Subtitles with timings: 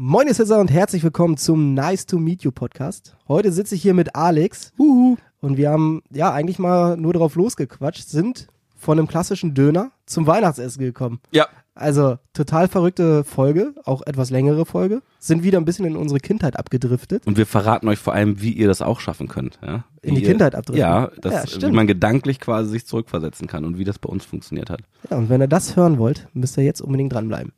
[0.00, 3.16] Moin, ihr Sitzer und herzlich willkommen zum Nice to Meet You Podcast.
[3.26, 5.16] Heute sitze ich hier mit Alex Uhu.
[5.40, 10.28] und wir haben ja eigentlich mal nur drauf losgequatscht, sind von einem klassischen Döner zum
[10.28, 11.18] Weihnachtsessen gekommen.
[11.32, 11.48] Ja.
[11.74, 16.56] Also total verrückte Folge, auch etwas längere Folge, sind wieder ein bisschen in unsere Kindheit
[16.56, 17.26] abgedriftet.
[17.26, 19.58] Und wir verraten euch vor allem, wie ihr das auch schaffen könnt.
[19.66, 19.84] Ja?
[20.02, 20.80] In die Wie Kindheit ihr, abdriften.
[20.80, 21.74] Ja, Ja, das, wie stimmt.
[21.74, 24.80] man gedanklich quasi sich zurückversetzen kann und wie das bei uns funktioniert hat.
[25.10, 27.52] Ja, und wenn ihr das hören wollt, müsst ihr jetzt unbedingt dranbleiben.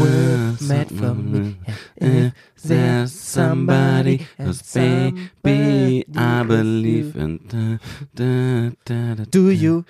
[0.00, 1.56] Were made from me.
[1.96, 2.32] If
[2.64, 7.38] there's somebody else, baby, I believe in.
[7.48, 7.78] Da,
[8.14, 9.84] da, da, da, Do you?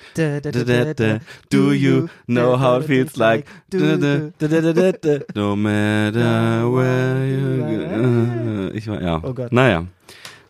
[1.51, 3.46] Do you know how it feels like?
[5.34, 9.20] No matter where you Ich war, ja.
[9.23, 9.52] Oh Gott.
[9.52, 9.87] Naja.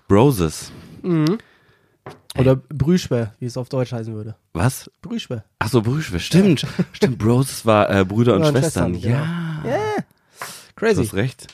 [0.08, 0.72] Broses.
[1.02, 1.38] Mhm.
[2.38, 4.36] Oder Brüschwer, wie es auf Deutsch heißen würde.
[4.52, 4.90] Was?
[5.02, 5.44] Brüschwer.
[5.58, 6.20] Ach so, Brüschwer.
[6.20, 6.64] Stimmt.
[6.92, 8.94] Stimmt, Broses war äh, Brüder und Brüder und Schwestern.
[8.94, 9.70] Schwestern, Ja.
[9.70, 9.78] Ja.
[9.96, 11.04] Du Crazy.
[11.04, 11.46] hast recht.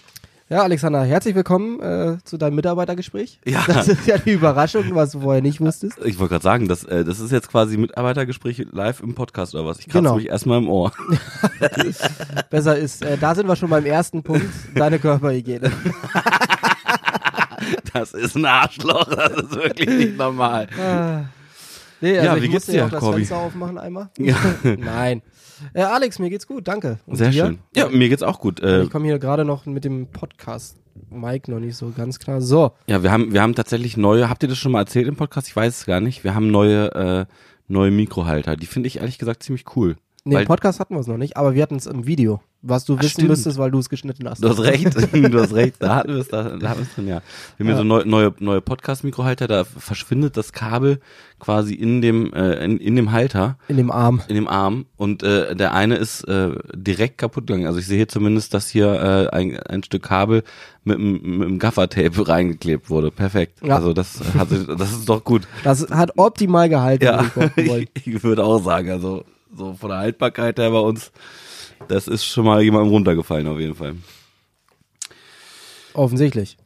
[0.49, 3.41] Ja, Alexander, herzlich willkommen äh, zu deinem Mitarbeitergespräch.
[3.45, 3.65] Ja.
[3.67, 5.99] Das ist ja die Überraschung, was du vorher nicht wusstest.
[6.05, 9.67] Ich wollte gerade sagen, das, äh, das ist jetzt quasi Mitarbeitergespräch live im Podcast oder
[9.67, 9.81] was?
[9.81, 10.17] Ich kratze Genau.
[10.17, 10.93] mich erstmal im Ohr.
[12.51, 15.73] Besser ist, äh, da sind wir schon beim ersten Punkt, deine Körperhygiene.
[17.93, 19.05] Das ist ein Arschloch.
[19.09, 20.69] Das ist wirklich nicht normal.
[20.79, 21.25] Ah.
[22.01, 23.17] Nee, also Ja, ich wie geht's musste ja dir, auch das Corby?
[23.19, 24.11] Fenster aufmachen einmal.
[24.19, 24.37] Ja.
[24.79, 25.23] Nein.
[25.73, 26.99] Äh, Alex, mir geht's gut, danke.
[27.07, 27.47] Und Sehr dir?
[27.47, 27.59] schön.
[27.75, 28.61] Ja, mir geht's auch gut.
[28.61, 30.77] Äh, Ich komme hier gerade noch mit dem Podcast
[31.11, 32.41] Mike noch nicht so ganz klar.
[32.43, 35.17] So, Ja, wir haben, wir haben tatsächlich neue, habt ihr das schon mal erzählt im
[35.17, 35.49] Podcast?
[35.49, 36.25] Ich weiß es gar nicht.
[36.25, 37.27] Wir haben neue, äh,
[37.69, 38.57] neue Mikrohalter.
[38.57, 39.97] Die finde ich ehrlich gesagt ziemlich cool.
[40.27, 42.85] Nee, im Podcast hatten wir es noch nicht, aber wir hatten es im Video, was
[42.85, 43.29] du Ach, wissen stimmt.
[43.29, 44.43] müsstest, weil du es geschnitten hast.
[44.43, 46.95] Du hast recht, du hast recht, da hatten wir es, da, da hatten wir es
[46.95, 47.23] drin, ja.
[47.57, 47.77] Wir haben Ja.
[47.79, 51.01] so neue, neue, neue Podcast-Mikrohalter, da verschwindet das Kabel
[51.39, 54.23] quasi in dem, äh, in, in dem Halter, In dem Arm.
[54.29, 57.67] in dem Arm und äh, der eine ist äh, direkt kaputt gegangen.
[57.67, 58.93] Also ich sehe hier zumindest, dass hier
[59.33, 60.43] äh, ein, ein Stück Kabel
[60.85, 63.11] mit, dem Gaffertape reingeklebt wurde.
[63.11, 63.59] Perfekt.
[63.63, 63.77] Ja.
[63.77, 65.47] Also das hat das ist doch gut.
[65.63, 67.25] Das hat optimal gehalten, Ja,
[67.57, 69.25] ich, ich würde auch sagen, also
[69.57, 71.13] so von der Haltbarkeit her bei uns,
[71.89, 73.95] das ist schon mal jemandem runtergefallen auf jeden Fall.
[75.95, 76.57] Offensichtlich.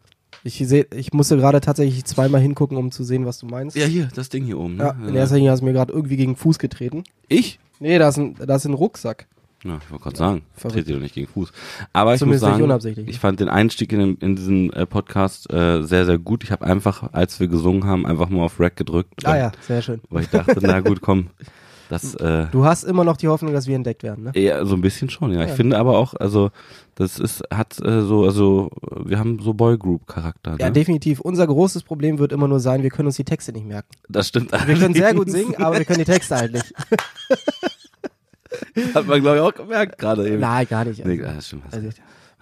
[0.42, 3.76] Ich sehe, ich musste gerade tatsächlich zweimal hingucken, um zu sehen, was du meinst.
[3.76, 4.76] Ja, hier, das Ding hier oben.
[4.76, 4.84] Ne?
[4.84, 7.04] Ja, in erster Linie hast du mir gerade irgendwie gegen den Fuß getreten.
[7.28, 7.58] Ich?
[7.78, 9.26] Nee, da ist ein, da ist ein Rucksack.
[9.64, 10.74] Ja, ich wollte gerade sagen, Verrückt.
[10.76, 11.52] trete dir doch nicht gegen Fuß.
[11.92, 13.08] Aber ich Zumindest muss sagen, unabsichtlich.
[13.08, 16.42] ich fand den Einstieg in, den- in diesen äh, Podcast äh, sehr, sehr gut.
[16.44, 19.26] Ich habe einfach, als wir gesungen haben, einfach mal auf Rack gedrückt.
[19.26, 20.00] Ah ja, sehr schön.
[20.08, 21.26] Weil ich dachte, na gut, komm,
[21.90, 24.30] das äh, Du hast immer noch die Hoffnung, dass wir entdeckt werden, ne?
[24.34, 25.42] eher so ein bisschen schon, ja.
[25.42, 25.54] Ich Ja.
[25.56, 26.50] finde aber auch, also
[26.94, 28.70] das ist, hat äh, so, also
[29.04, 30.56] wir haben so Boygroup-Charakter.
[30.58, 30.72] Ja, Ne?
[30.72, 31.20] definitiv.
[31.20, 33.88] Unser großes Problem wird immer nur sein, wir können uns die Texte nicht merken.
[34.08, 34.52] das stimmt.
[34.66, 36.72] Wir können sehr gut singen, aber wir können die Texte halt nicht.
[38.94, 40.40] Hat man, glaube ich, auch gemerkt gerade eben.
[40.40, 41.04] Nein, gar nicht.
[41.04, 41.64] Nee, das stimmt.
[41.70, 41.88] Also,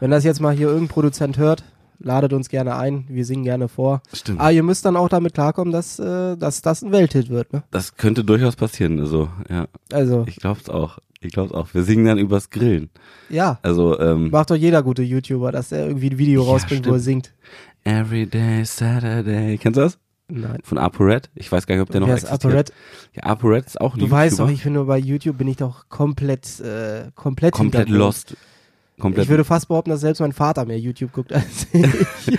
[0.00, 1.62] wenn das jetzt mal hier irgendein Produzent hört,
[1.98, 3.04] ladet uns gerne ein.
[3.08, 4.02] Wir singen gerne vor.
[4.12, 4.40] Stimmt.
[4.40, 7.62] Aber ihr müsst dann auch damit klarkommen, dass, äh, dass das ein Welthit wird, ne?
[7.70, 9.66] Das könnte durchaus passieren, also, ja.
[9.92, 10.98] Also, Ich glaub's auch.
[11.20, 11.74] Ich glaub's auch.
[11.74, 12.90] Wir singen dann übers Grillen.
[13.28, 13.58] ja.
[13.62, 16.92] Also, ähm, Macht doch jeder gute YouTuber, dass er irgendwie ein Video Ja, rausbringt, wo
[16.92, 17.26] er stimmt.
[17.26, 17.34] singt.
[17.84, 19.58] Everyday Saturday.
[19.58, 19.98] Kennst du das?
[20.28, 20.58] Nein.
[20.62, 21.30] Von ApoRed?
[21.34, 22.44] Ich weiß gar nicht, ob der noch Wer ist existiert.
[22.52, 22.72] ApoRed?
[23.16, 24.52] Ja, ApoRed ist auch ein Du weißt doch, YouTuber.
[24.54, 28.36] ich finde, bei YouTube bin ich doch komplett, äh, komplett, komplett lost.
[28.98, 29.24] Komplett.
[29.24, 32.38] Ich würde fast behaupten, dass selbst mein Vater mehr YouTube guckt als ich.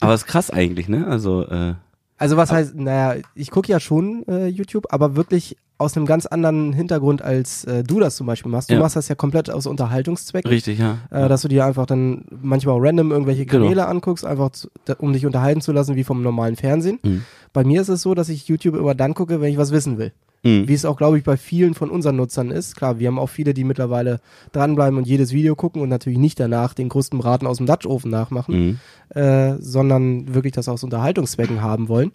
[0.00, 1.06] Aber ist krass eigentlich, ne?
[1.06, 1.74] Also, äh,
[2.18, 6.26] Also was heißt, naja, ich gucke ja schon äh, YouTube, aber wirklich aus einem ganz
[6.26, 8.68] anderen Hintergrund, als äh, du das zum Beispiel machst.
[8.68, 8.80] Du Ja.
[8.80, 10.50] machst das ja komplett aus Unterhaltungszwecken.
[10.50, 10.98] richtig, ja.
[11.10, 13.64] Äh, dass du dir einfach dann manchmal auch random irgendwelche Genau.
[13.64, 16.98] Kanäle anguckst, einfach zu, um dich unterhalten zu lassen, wie vom normalen Fernsehen.
[17.02, 17.24] Mhm.
[17.52, 19.98] Bei mir ist es so, dass ich YouTube immer dann gucke, wenn ich was wissen
[19.98, 20.12] will.
[20.42, 20.68] Mhm.
[20.68, 22.76] Wie es auch, glaube ich, bei vielen von unseren Nutzern ist.
[22.76, 24.20] Klar, wir haben auch viele, die mittlerweile
[24.52, 28.10] dranbleiben und jedes Video gucken und natürlich nicht danach den größten Braten aus dem Dutch-Ofen
[28.10, 28.78] nachmachen,
[29.14, 29.20] Mhm.
[29.20, 32.12] äh, sondern wirklich das aus Unterhaltungszwecken haben wollen.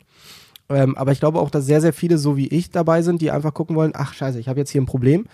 [0.70, 3.30] Ähm, aber ich glaube auch, dass sehr, sehr viele, so wie ich, dabei sind, die
[3.30, 5.28] einfach gucken wollen, ach scheiße, ich habe jetzt hier ein Problem.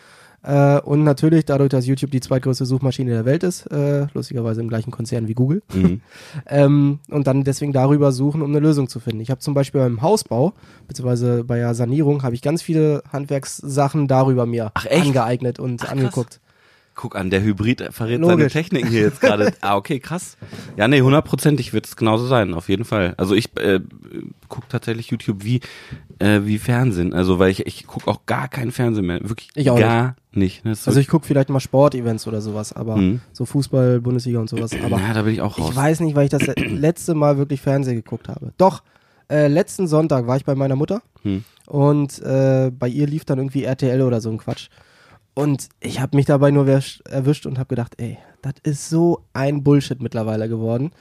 [0.44, 4.70] Äh, und natürlich dadurch, dass YouTube die zweitgrößte Suchmaschine der Welt ist, äh, lustigerweise im
[4.70, 6.02] gleichen Konzern wie Google, Mhm.
[6.48, 9.22] ähm, und dann deswegen darüber suchen, um eine Lösung zu finden.
[9.22, 10.54] Ich habe zum Beispiel beim Hausbau,
[10.88, 16.40] beziehungsweise bei der Sanierung, habe ich ganz viele Handwerkssachen darüber mir Ach, angeeignet und angeguckt.
[16.94, 18.54] Guck an, der Hybrid verrät seine Logisch.
[18.54, 19.54] Techniken hier jetzt gerade.
[19.62, 20.38] ah, okay, krass.
[20.76, 23.14] Ja, nee, hundertprozentig wird es genauso sein, auf jeden Fall.
[23.18, 23.80] Also ich äh,
[24.50, 25.62] gucke tatsächlich YouTube wie
[26.20, 27.14] äh, wie Fernsehen.
[27.14, 30.64] Also weil ich ich gucke auch gar keinen Fernsehen mehr, wirklich Ich auch gar nicht.
[30.66, 30.72] Ne?
[30.72, 33.22] Also ich gucke vielleicht mal Sportevents oder sowas, aber Mhm.
[33.34, 34.72] so Fußball, Bundesliga und sowas.
[34.84, 35.70] Aber ja, da bin ich auch raus.
[35.72, 38.54] ich weiß nicht, weil ich das letzte Mal wirklich Fernsehen geguckt habe.
[38.58, 38.84] Doch,
[39.30, 41.44] äh, letzten Sonntag war ich bei meiner Mutter Hm.
[41.68, 44.70] und äh, bei ihr lief dann irgendwie RTL oder so ein Quatsch.
[45.34, 49.24] Und ich habe mich dabei nur erwisch- erwischt und habe gedacht, ey, das ist so
[49.34, 50.92] ein Bullshit mittlerweile geworden.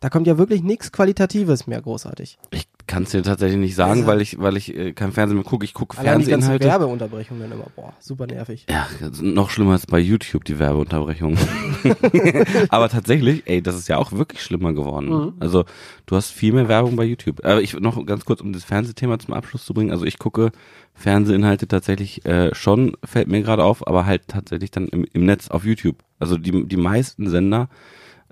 [0.00, 2.38] Da kommt ja wirklich nichts Qualitatives mehr großartig.
[2.50, 5.36] Ich kann es dir tatsächlich nicht sagen, Also- weil ich, weil ich äh, kein Fernsehen
[5.36, 5.64] mehr gucke.
[5.64, 6.66] Ich gucke Allein die Fernsehinhalte.
[6.66, 8.66] Werbeunterbrechungen immer, boah, super nervig.
[8.70, 8.86] Ja,
[9.20, 11.36] noch schlimmer als bei YouTube, die Werbeunterbrechung.
[12.68, 15.08] Aber tatsächlich, ey, das ist ja auch wirklich schlimmer geworden.
[15.08, 15.32] Mhm.
[15.40, 15.64] Also,
[16.06, 17.44] du hast viel mehr Werbung bei YouTube.
[17.44, 19.90] Aber ich noch ganz kurz, um das Fernsehthema zum Abschluss zu bringen.
[19.90, 20.52] Also, ich gucke
[20.94, 25.48] Fernsehinhalte tatsächlich äh, schon, fällt mir gerade auf, aber halt tatsächlich dann im, im Netz
[25.48, 25.96] auf YouTube.
[26.18, 27.68] Also, die, die meisten Sender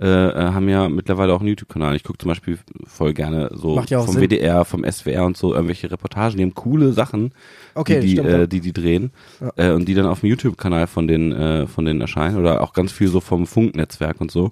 [0.00, 1.94] äh, äh, haben ja mittlerweile auch einen YouTube-Kanal.
[1.94, 4.22] Ich gucke zum Beispiel voll gerne so ja vom Sinn.
[4.22, 7.32] WDR, vom SWR und so irgendwelche Reportagen, die haben coole Sachen,
[7.74, 9.52] Okay, die, die, stimmt, äh, die die drehen Ja.
[9.56, 12.72] äh, und die dann auf dem YouTube-Kanal von den äh, von denen erscheinen oder auch
[12.72, 14.50] ganz viel so vom Funknetzwerk und so.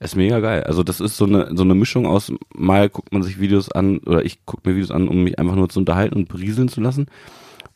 [0.00, 0.64] Ist mega geil.
[0.64, 3.98] Also das ist so eine so eine Mischung aus mal guckt man sich Videos an
[3.98, 6.80] oder ich gucke mir Videos an, um mich einfach nur zu unterhalten und berieseln zu
[6.82, 7.06] lassen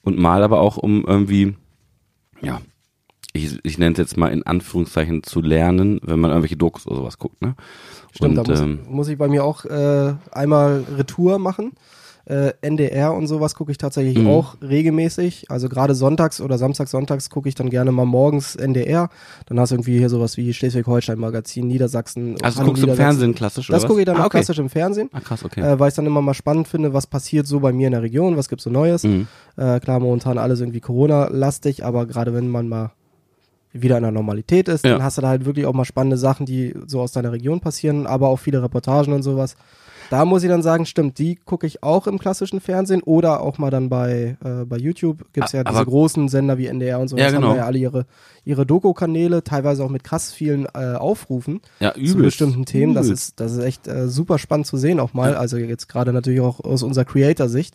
[0.03, 1.55] und mal aber auch um irgendwie
[2.43, 2.61] ja
[3.33, 6.97] ich, ich nenne es jetzt mal in Anführungszeichen zu lernen, wenn man irgendwelche Dokus oder
[6.97, 7.55] sowas guckt, ne?
[8.13, 11.73] Stimmt, und, da muss, ähm, muss ich bei mir auch äh, einmal Retour machen.
[12.25, 14.27] Äh, NDR und sowas gucke ich tatsächlich Mhm.
[14.29, 15.51] auch regelmäßig.
[15.51, 19.09] Also gerade sonntags oder samstags, sonntags gucke ich dann gerne mal morgens NDR.
[19.47, 22.37] Dann hast du irgendwie hier sowas wie Schleswig-Holstein-Magazin, Niedersachsen.
[22.43, 22.97] also guckst du im.
[22.97, 24.39] Fernsehen klassisch Das oder gucke ich dann ah, auch okay.
[24.39, 25.61] klassisch im Fernsehen, Ah, krass, okay.
[25.63, 28.03] äh, weil ich dann immer mal spannend finde, was passiert so bei mir in der
[28.03, 29.05] Region, was gibt's so Neues.
[29.05, 29.27] mhm.
[29.57, 32.93] Äh, klar, momentan alles irgendwie Corona-lastig, aber gerade wenn man mal
[33.73, 34.93] wieder in der Normalität ist, Ja.
[34.93, 37.61] dann hast du da halt wirklich auch mal spannende Sachen, die so aus deiner Region
[37.61, 39.57] passieren, aber auch viele Reportagen und sowas.
[40.11, 43.59] Da muss ich dann sagen, stimmt, die gucke ich auch im klassischen Fernsehen oder auch
[43.59, 45.23] mal dann bei, äh, bei YouTube.
[45.35, 47.19] Gibt's ja A- diese aber- großen Sender wie NDR und so.
[47.19, 47.49] Ja, das genau.
[47.49, 48.07] haben ja alle ihre,
[48.47, 52.23] ihre Doku-Kanäle, teilweise auch mit krass vielen äh, Aufrufen Ja, zu übelst.
[52.39, 52.95] bestimmten Themen.
[52.95, 55.35] Das ist, das ist echt äh, super spannend zu sehen auch mal.
[55.37, 57.75] Also jetzt gerade natürlich auch aus unserer Creator-Sicht.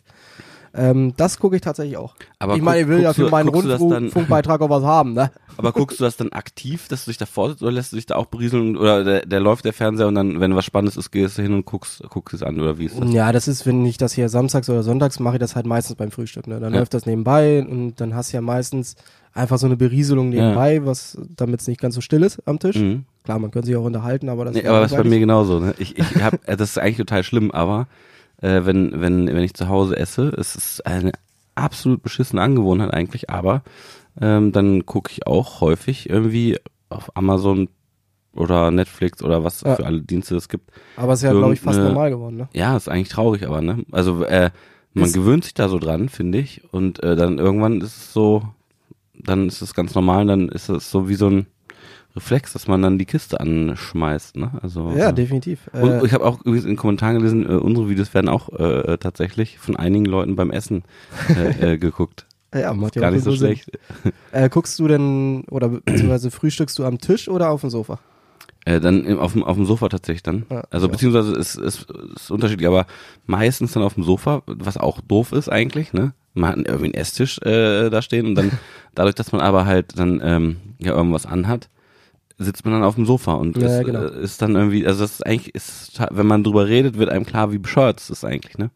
[0.76, 2.14] Ähm, das gucke ich tatsächlich auch.
[2.40, 5.30] Aber ich meine, ich will ja für meinen Rundfunkbeitrag auch was haben, ne?
[5.56, 8.06] Aber guckst du das dann aktiv, dass du dich da vor oder lässt du dich
[8.06, 11.12] da auch berieseln oder der, der läuft der Fernseher und dann, wenn was Spannendes ist,
[11.12, 13.12] gehst du hin und guckst, guckst es an oder wie ist das?
[13.12, 15.94] Ja, das ist, wenn ich das hier samstags oder sonntags mache, ich das halt meistens
[15.94, 16.48] beim Frühstück.
[16.48, 16.58] Ne?
[16.58, 16.80] Dann Ja.
[16.80, 18.96] läuft das nebenbei und dann hast du ja meistens
[19.32, 22.76] einfach so eine Berieselung nebenbei, was damit es nicht ganz so still ist am Tisch.
[22.76, 23.04] Mhm.
[23.22, 25.20] Klar, man könnte sich auch unterhalten, aber das Nee, wär aber das ist bei mir
[25.20, 25.60] genauso.
[25.60, 25.74] Ne?
[25.78, 27.86] Ich, ich hab, das ist eigentlich total schlimm, aber
[28.44, 31.12] äh, wenn, wenn, wenn ich zu Hause esse, es ist eine
[31.54, 33.62] absolut beschissene Angewohnheit eigentlich, aber
[34.20, 36.58] ähm, dann gucke ich auch häufig irgendwie
[36.88, 37.68] auf Amazon
[38.34, 39.76] oder Netflix oder was Ja.
[39.76, 40.70] für alle Dienste es gibt.
[40.96, 42.36] Aber es ist ja, glaube ich, fast normal geworden.
[42.36, 42.48] Ne?
[42.52, 43.84] Ja, ist eigentlich traurig, aber ne?
[43.92, 44.50] Also äh,
[44.92, 46.62] man Ist- gewöhnt sich da so dran, finde ich.
[46.72, 48.42] Und äh, dann irgendwann ist es so,
[49.14, 51.46] dann ist es ganz normal, dann ist es so wie so ein
[52.16, 54.52] Reflex, dass man dann die Kiste anschmeißt, ne?
[54.62, 55.68] Also Ja, äh, definitiv.
[55.72, 58.48] und Äh, ich habe auch übrigens in den Kommentaren gelesen, äh, unsere Videos werden auch
[58.52, 60.84] äh, tatsächlich von einigen Leuten beim Essen
[61.36, 62.26] äh, äh, geguckt.
[62.54, 63.68] ja, macht ja Gar nicht so schlecht.
[64.32, 67.98] Äh, guckst du denn, oder be- beziehungsweise frühstückst du am Tisch oder auf dem Sofa?
[68.64, 70.46] Äh, dann auf, dem, auf dem Sofa tatsächlich dann.
[70.50, 72.86] Ja, also beziehungsweise es ist, ist unterschiedlich, aber
[73.26, 76.14] meistens dann auf dem Sofa, was auch doof ist eigentlich, ne?
[76.32, 78.50] Man hat irgendwie einen Esstisch äh, da stehen und dann
[78.94, 81.68] dadurch, dass man aber halt dann ähm, ja irgendwas anhat,
[82.38, 84.02] sitzt man dann auf dem Sofa und Ja, ist, genau.
[84.04, 87.24] äh, ist dann irgendwie, also das ist eigentlich, ist, wenn man drüber redet, wird einem
[87.26, 88.70] klar, wie bescheuert es ist eigentlich, ne?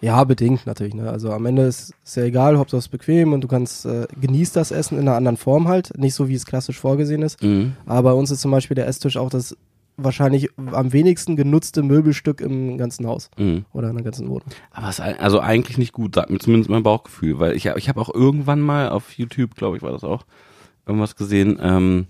[0.00, 0.94] Ja, bedingt natürlich.
[0.94, 1.08] Ne?
[1.08, 4.06] Also am Ende ist es ja egal, Hauptsache es ist bequem und du kannst äh,
[4.20, 7.40] genießt das Essen in einer anderen Form halt, nicht so wie es klassisch vorgesehen ist.
[7.42, 7.74] Mhm.
[7.86, 9.56] Aber bei uns ist zum Beispiel der Esstisch auch das
[9.96, 13.64] wahrscheinlich am wenigsten genutzte Möbelstück im ganzen Haus Mhm.
[13.72, 14.48] oder in der ganzen Wohnung.
[14.72, 17.88] Aber es ist also eigentlich nicht gut, sagt mir zumindest mein Bauchgefühl, weil ich, ich
[17.88, 20.24] habe auch irgendwann mal auf YouTube, glaube ich, war das auch,
[20.86, 22.06] irgendwas gesehen, ähm,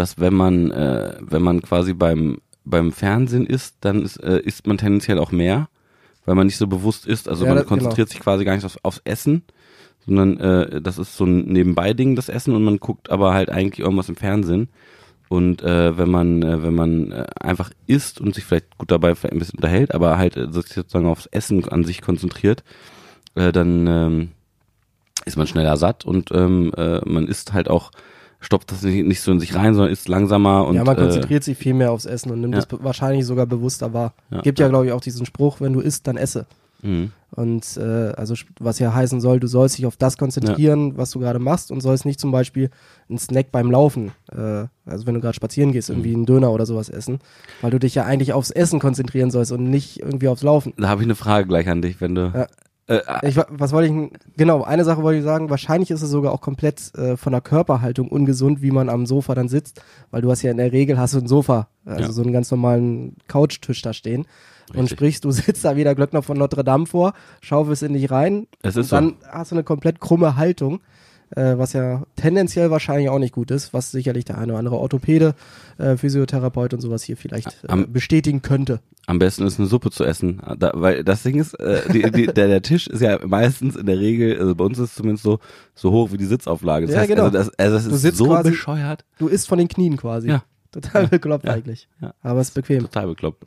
[0.00, 4.66] dass wenn man, äh, wenn man quasi beim, beim Fernsehen isst, dann ist, äh, isst
[4.66, 5.68] man tendenziell auch mehr,
[6.24, 7.28] weil man nicht so bewusst isst.
[7.28, 7.76] Also Ja, man das- genau.
[7.80, 9.42] konzentriert sich quasi gar nicht auf, aufs Essen,
[10.06, 13.80] sondern äh, das ist so ein Nebenbei-Ding, das Essen, und man guckt aber halt eigentlich
[13.80, 14.68] irgendwas im Fernsehen.
[15.28, 19.14] Und äh, wenn man, äh, wenn man äh, einfach isst und sich vielleicht gut dabei
[19.14, 22.64] vielleicht ein bisschen unterhält, aber halt äh, sich sozusagen aufs Essen an sich konzentriert,
[23.36, 24.28] äh, dann ähm,
[25.26, 27.90] ist man schneller satt und ähm, äh, man isst halt auch,
[28.40, 31.00] stopft das nicht, nicht so in sich rein, sondern isst langsamer und ja, man äh,
[31.00, 32.60] konzentriert sich viel mehr aufs Essen und nimmt ja.
[32.60, 34.14] es wahrscheinlich sogar bewusster wahr.
[34.30, 34.70] Ja, Gibt ja, ja.
[34.70, 36.46] glaube ich, auch diesen Spruch, wenn du isst, dann esse.
[36.82, 37.08] mh.
[37.32, 41.20] Und äh, also was ja heißen soll, du sollst dich auf das konzentrieren, was du
[41.20, 42.70] gerade machst und sollst nicht zum Beispiel
[43.08, 46.66] einen Snack beim Laufen, äh, also wenn du gerade spazieren gehst, irgendwie einen Döner oder
[46.66, 47.20] sowas essen,
[47.60, 50.72] weil du dich ja eigentlich aufs Essen konzentrieren sollst und nicht irgendwie aufs Laufen.
[50.76, 52.46] Da habe ich eine Frage gleich an dich, wenn du Ja.
[52.90, 56.10] Äh, Ich, wa- was wollte ich, genau, eine Sache wollte ich sagen, wahrscheinlich ist es
[56.10, 59.80] sogar auch komplett äh, von der Körperhaltung ungesund, wie man am Sofa dann sitzt,
[60.10, 62.12] weil du hast ja in der Regel hast du ein Sofa, also Ja.
[62.12, 64.26] so einen ganz normalen Couchtisch da stehen
[64.70, 64.90] und Richtig.
[64.90, 68.46] sprich, du sitzt da wie der Glöckner von Notre Dame vor, schaufelst in dich rein,
[68.62, 70.80] Es ist und dann hast du eine komplett krumme Haltung,
[71.36, 74.76] äh, was ja tendenziell wahrscheinlich auch nicht gut ist, was sicherlich der eine oder andere
[74.76, 75.34] Orthopäde,
[75.78, 78.80] äh, Physiotherapeut und sowas hier vielleicht äh, Am- bestätigen könnte.
[79.06, 82.26] Am besten ist eine Suppe zu essen, da, weil das Ding ist, äh, die, die,
[82.26, 85.24] der, der Tisch ist ja meistens in der Regel, also bei uns ist es zumindest
[85.24, 85.38] so,
[85.74, 86.86] so hoch wie die Sitzauflage.
[86.86, 87.24] Das Ja, heißt, genau.
[87.24, 89.96] also das, also das Du ist sitzt so quasi- bescheuert, Du isst von den Knien
[89.96, 90.28] quasi.
[90.28, 90.42] Ja.
[90.72, 91.52] Total bekloppt Ja.
[91.54, 91.88] eigentlich.
[92.00, 92.14] Ja.
[92.22, 92.82] Aber es ist bequem.
[92.82, 93.44] total bekloppt.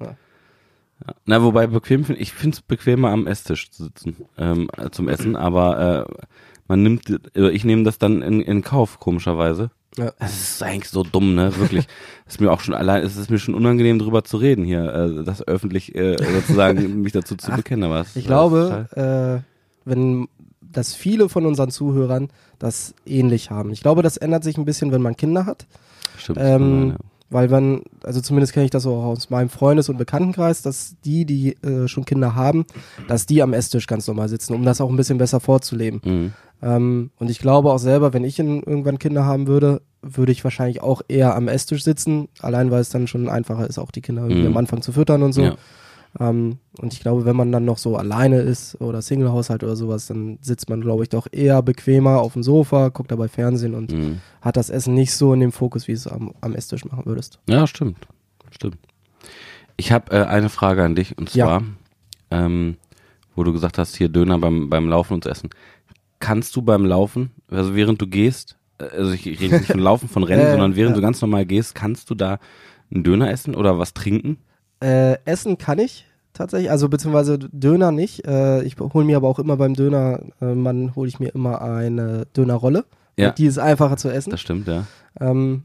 [1.25, 5.09] Na, wobei bequem finde ich finde es bequemer am Esstisch zu sitzen ähm, äh, zum
[5.09, 6.23] Essen, aber äh,
[6.67, 9.71] man nimmt, äh, ich nehme das dann in, in Kauf komischerweise.
[9.97, 10.11] Ja.
[10.17, 11.55] Es ist eigentlich so dumm, ne?
[11.57, 11.87] Wirklich.
[12.27, 15.23] ist mir auch schon allein, es ist mir schon unangenehm drüber zu reden hier, äh,
[15.23, 17.83] das öffentlich äh, sozusagen mich dazu zu bekennen.
[17.83, 20.27] Aber es Ich glaube, äh, wenn
[20.73, 22.29] dass viele von unseren Zuhörern
[22.59, 23.71] das ähnlich haben.
[23.71, 25.65] Ich glaube, das ändert sich ein bisschen, wenn man Kinder hat.
[26.17, 26.95] stimmt, das Ähm, ja.
[27.29, 31.25] Weil man, also zumindest kenne ich das auch aus meinem Freundes- und Bekanntenkreis, dass die,
[31.25, 32.65] die äh, schon Kinder haben,
[33.07, 36.01] dass die am Esstisch ganz normal sitzen, um das auch ein bisschen besser vorzuleben.
[36.03, 36.33] Mhm.
[36.63, 40.43] Ähm, und ich glaube auch selber, wenn ich in, irgendwann Kinder haben würde, würde ich
[40.45, 44.01] wahrscheinlich auch eher am Esstisch sitzen, allein weil es dann schon einfacher ist, auch die
[44.01, 44.47] Kinder irgendwie Mhm.
[44.47, 45.43] am Anfang zu füttern und so.
[45.43, 45.55] Ja.
[46.19, 50.05] Ähm, und ich glaube, wenn man dann noch so alleine ist oder Single-Haushalt oder sowas,
[50.07, 53.91] dann sitzt man, glaube ich, doch eher bequemer auf dem Sofa, guckt dabei Fernsehen und
[53.91, 54.21] Mhm.
[54.41, 57.39] hat das Essen nicht so in dem Fokus, wie es am, am Esstisch machen würdest.
[57.49, 58.07] Ja, stimmt.
[58.51, 58.77] Stimmt.
[59.75, 61.45] Ich habe äh, eine Frage an dich und Ja.
[61.47, 61.63] zwar,
[62.29, 62.77] ähm,
[63.35, 65.49] wo du gesagt hast, hier Döner beim, beim Laufen und Essen.
[66.23, 70.07] Kannst du beim Laufen, also während du gehst, äh, also ich rede nicht von Laufen,
[70.07, 70.95] von Rennen, Äh, sondern während ja.
[70.95, 72.39] du ganz normal gehst, kannst du da
[72.93, 74.37] einen Döner essen oder was trinken?
[74.81, 78.25] Äh, essen kann ich tatsächlich, also beziehungsweise Döner nicht.
[78.25, 81.61] Äh, ich hole mir aber auch immer beim Döner, äh, Mann, hole ich mir immer
[81.61, 82.85] eine Dönerrolle.
[83.17, 83.31] Ja.
[83.31, 84.31] Die ist einfacher zu essen.
[84.31, 84.85] Das stimmt, ja.
[85.19, 85.63] Ähm,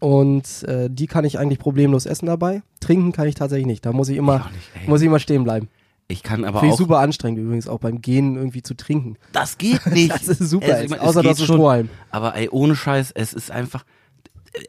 [0.00, 2.62] und äh, die kann ich eigentlich problemlos essen dabei.
[2.80, 3.86] Trinken kann ich tatsächlich nicht.
[3.86, 5.68] Da muss ich immer, Ich nicht, muss ich immer stehen bleiben.
[6.08, 6.84] Ich kann aber Finde ich auch.
[6.84, 9.16] super anstrengend übrigens, auch beim Gehen irgendwie zu trinken.
[9.32, 10.12] Das geht nicht.
[10.12, 11.88] Das ist super, Also, ich mein, außer du einen schon, Strohhalm.
[12.10, 13.84] Aber ey, ohne Scheiß, es ist einfach.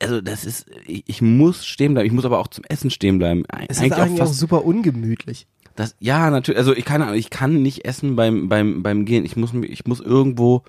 [0.01, 2.07] Also das ist, ich, ich muss stehen bleiben.
[2.07, 3.43] Ich muss aber auch zum Essen stehen bleiben.
[3.67, 5.47] Es ist eigentlich auch fast super ungemütlich.
[5.75, 6.57] Das, ja, natürlich.
[6.57, 9.23] Also ich kann, ich kann nicht essen beim beim beim Gehen.
[9.23, 10.63] Ich muss ich muss irgendwo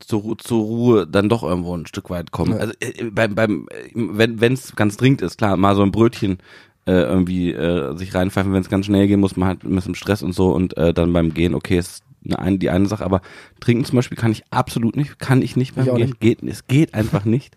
[0.00, 2.52] zur, zur Ruhe dann doch irgendwo ein Stück weit kommen.
[2.52, 2.58] Ja.
[2.58, 5.92] Also äh, beim beim äh, wenn wenn es ganz dringend ist, klar, mal so ein
[5.92, 6.38] Brötchen
[6.86, 9.94] äh, irgendwie äh, sich reinpfeifen, wenn es ganz schnell gehen muss, man hat ein bisschen
[9.94, 13.04] Stress und so und äh, dann beim Gehen, okay, ist eine, ein- die eine Sache,
[13.04, 13.20] aber
[13.60, 16.20] trinken zum Beispiel kann ich absolut nicht, kann ich nicht beim Ich Gehen, nicht.
[16.20, 17.56] geht, es geht einfach nicht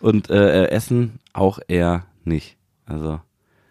[0.00, 2.56] und äh, äh, Essen auch eher nicht.
[2.86, 3.20] Also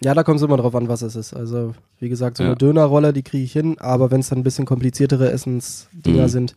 [0.04, 1.34] Ja, da kommt es immer drauf an, was es ist.
[1.34, 2.50] Also, wie gesagt, so Ja.
[2.50, 6.28] eine Dönerrolle, die kriege ich hin, aber wenn es dann ein bisschen kompliziertere Essensdinger Mhm.
[6.30, 6.56] sind,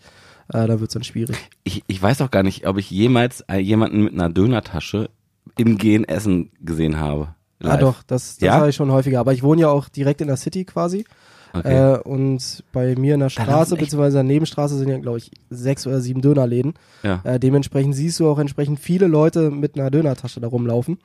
[0.49, 1.37] äh, da wird es dann schwierig.
[1.65, 5.11] ich, ich weiß auch gar nicht, ob ich jemals äh, jemanden mit einer Dönertasche
[5.57, 7.35] im Gehen essen gesehen habe.
[7.65, 7.81] Ah, Live.
[7.81, 8.55] doch, das, das Ja?
[8.55, 9.21] habe ich schon häufiger.
[9.21, 11.05] Aber ich wohne ja auch direkt in der City quasi.
[11.53, 11.95] Okay.
[11.95, 16.01] Äh, und bei mir in der Straße, der Nebenstraße sind ja, glaube ich, sechs oder
[16.01, 16.75] sieben Dönerläden.
[17.05, 17.21] ja.
[17.23, 20.99] Äh, dementsprechend siehst du auch entsprechend viele Leute mit einer Dönertasche da rumlaufen.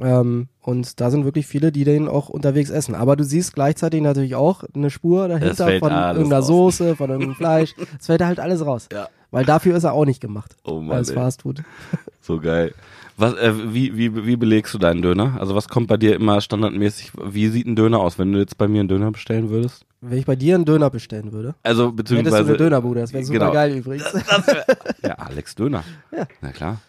[0.00, 2.96] Ähm, und da sind wirklich viele, die den auch unterwegs essen.
[2.96, 6.46] Aber du siehst gleichzeitig natürlich auch eine Spur dahinter von irgendeiner raus.
[6.48, 7.74] Soße, von irgendeinem Fleisch.
[8.00, 8.88] Es fällt halt alles raus.
[8.92, 9.08] Ja.
[9.30, 10.56] Weil dafür ist er auch nicht gemacht.
[10.64, 11.12] Oh Mann, als.
[11.12, 11.62] Fastfood.
[12.20, 12.74] So geil.
[13.16, 15.36] Was, äh, wie, wie, wie belegst du deinen Döner?
[15.38, 17.12] Also was kommt bei dir immer standardmäßig?
[17.24, 19.86] Wie sieht ein Döner aus, wenn du jetzt bei mir einen Döner bestellen würdest?
[20.00, 23.00] Wenn ich bei dir einen Döner bestellen würde, Also hättest du beziehungsweise eine Dönerbude.
[23.00, 23.52] Das wäre super genau.
[23.52, 24.12] geil übrigens.
[25.02, 25.84] ja Alex Döner.
[26.16, 26.26] Ja.
[26.40, 26.80] Na klar.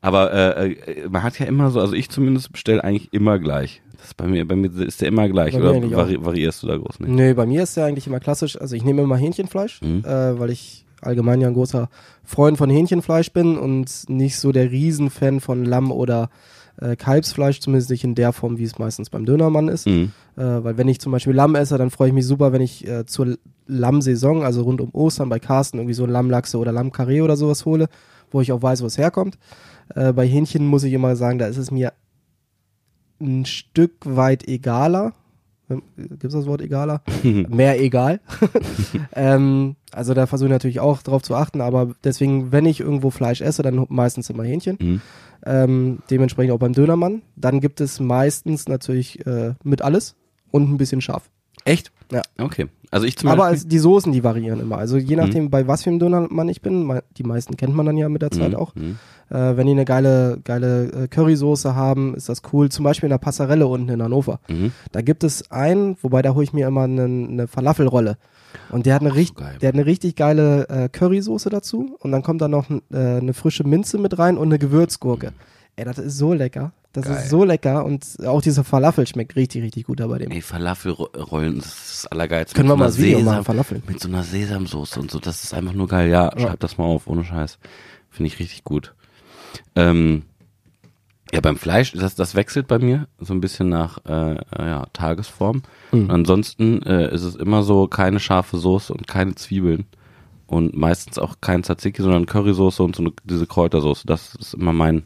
[0.00, 3.82] Aber äh, äh, man hat ja immer so, also ich zumindest bestelle eigentlich immer gleich.
[3.96, 6.68] Das ist bei mir, bei mir ist der immer gleich Bei oder vari variierst du
[6.68, 7.10] da groß nicht?
[7.10, 8.60] Nee, bei mir ist der eigentlich immer klassisch.
[8.60, 10.04] Also ich nehme immer Hähnchenfleisch, Mhm.
[10.04, 11.88] äh, weil ich allgemein ja ein großer
[12.24, 16.30] Freund von Hähnchenfleisch bin und nicht so der Riesenfan von Lamm oder
[16.80, 19.86] äh, Kalbsfleisch, zumindest nicht in der Form, wie es meistens beim Dönermann ist.
[19.86, 20.12] Mhm.
[20.36, 22.86] Äh, weil wenn ich zum Beispiel Lamm esse, dann freue ich mich super, wenn ich
[22.86, 27.20] äh, zur Lammsaison, also rund um Ostern bei Carsten irgendwie so ein Lammlachse oder Lammkarree
[27.20, 27.88] oder sowas hole,
[28.30, 29.38] wo ich auch weiß, wo es herkommt.
[29.94, 31.92] Äh, bei Hähnchen muss ich immer sagen, da ist es mir
[33.20, 35.12] ein Stück weit egaler.
[35.68, 37.02] Gibt es das Wort egaler?
[37.22, 38.20] Mehr egal.
[39.14, 43.10] ähm, also da versuche ich natürlich auch drauf zu achten, aber deswegen, wenn ich irgendwo
[43.10, 44.78] Fleisch esse, dann meistens immer Hähnchen.
[44.80, 45.00] Mhm.
[45.44, 47.22] Ähm, dementsprechend auch beim Dönermann.
[47.36, 50.16] Dann gibt es meistens natürlich äh, mit alles
[50.50, 51.30] und ein bisschen scharf.
[51.64, 51.92] Echt?
[52.10, 52.22] Ja.
[52.38, 52.66] Okay.
[52.90, 53.54] Also ich zum Aber Beispiel.
[53.58, 54.78] als, die Soßen, die variieren immer.
[54.78, 57.96] Also je nachdem, bei was für einem Dönermann ich bin, die meisten kennt man dann
[57.96, 58.74] ja mit der Zeit Mhm, auch.
[58.74, 58.98] mhm.
[59.30, 62.70] Äh, wenn die eine geile, geile äh, Currysoße haben, ist das cool.
[62.70, 64.40] Zum Beispiel in der Passarelle unten in Hannover.
[64.48, 64.72] Mhm.
[64.92, 68.16] Da gibt es einen, wobei da hole ich mir immer eine, eine Falafelrolle.
[68.70, 69.56] Und der hat eine, richt, geil.
[69.60, 71.96] der hat eine richtig geile äh, Currysoße dazu.
[72.00, 75.32] Und dann kommt da noch äh, eine frische Minze mit rein und eine Gewürzgurke.
[75.76, 76.72] Ey, das ist so lecker.
[77.02, 77.22] Das Geil.
[77.24, 77.84] ist so lecker.
[77.84, 80.30] Und auch dieser Falafel schmeckt richtig, richtig gut da bei dem.
[80.30, 82.54] Ey, Falafelrollen, das ist das Allergeilste.
[82.56, 83.82] Können wir Mit mal so Video machen, Falafel.
[83.86, 86.08] mit so einer Sesamsoße und so, das ist einfach nur geil.
[86.10, 86.48] Ja, Ja.
[86.48, 87.58] schreib das mal auf, ohne Scheiß.
[88.10, 88.94] Finde ich richtig gut.
[89.76, 90.22] Ähm,
[91.32, 94.86] ja, beim Fleisch, das, das wechselt bei mir so ein bisschen nach äh, äh, ja,
[94.94, 95.62] Tagesform.
[95.92, 96.10] Mhm.
[96.10, 99.84] Ansonsten äh, ist es immer so keine scharfe Soße und keine Zwiebeln.
[100.46, 104.06] Und meistens auch kein Tzatziki, sondern Currysoße und so eine, diese Kräutersoße.
[104.06, 105.02] Das ist immer mein,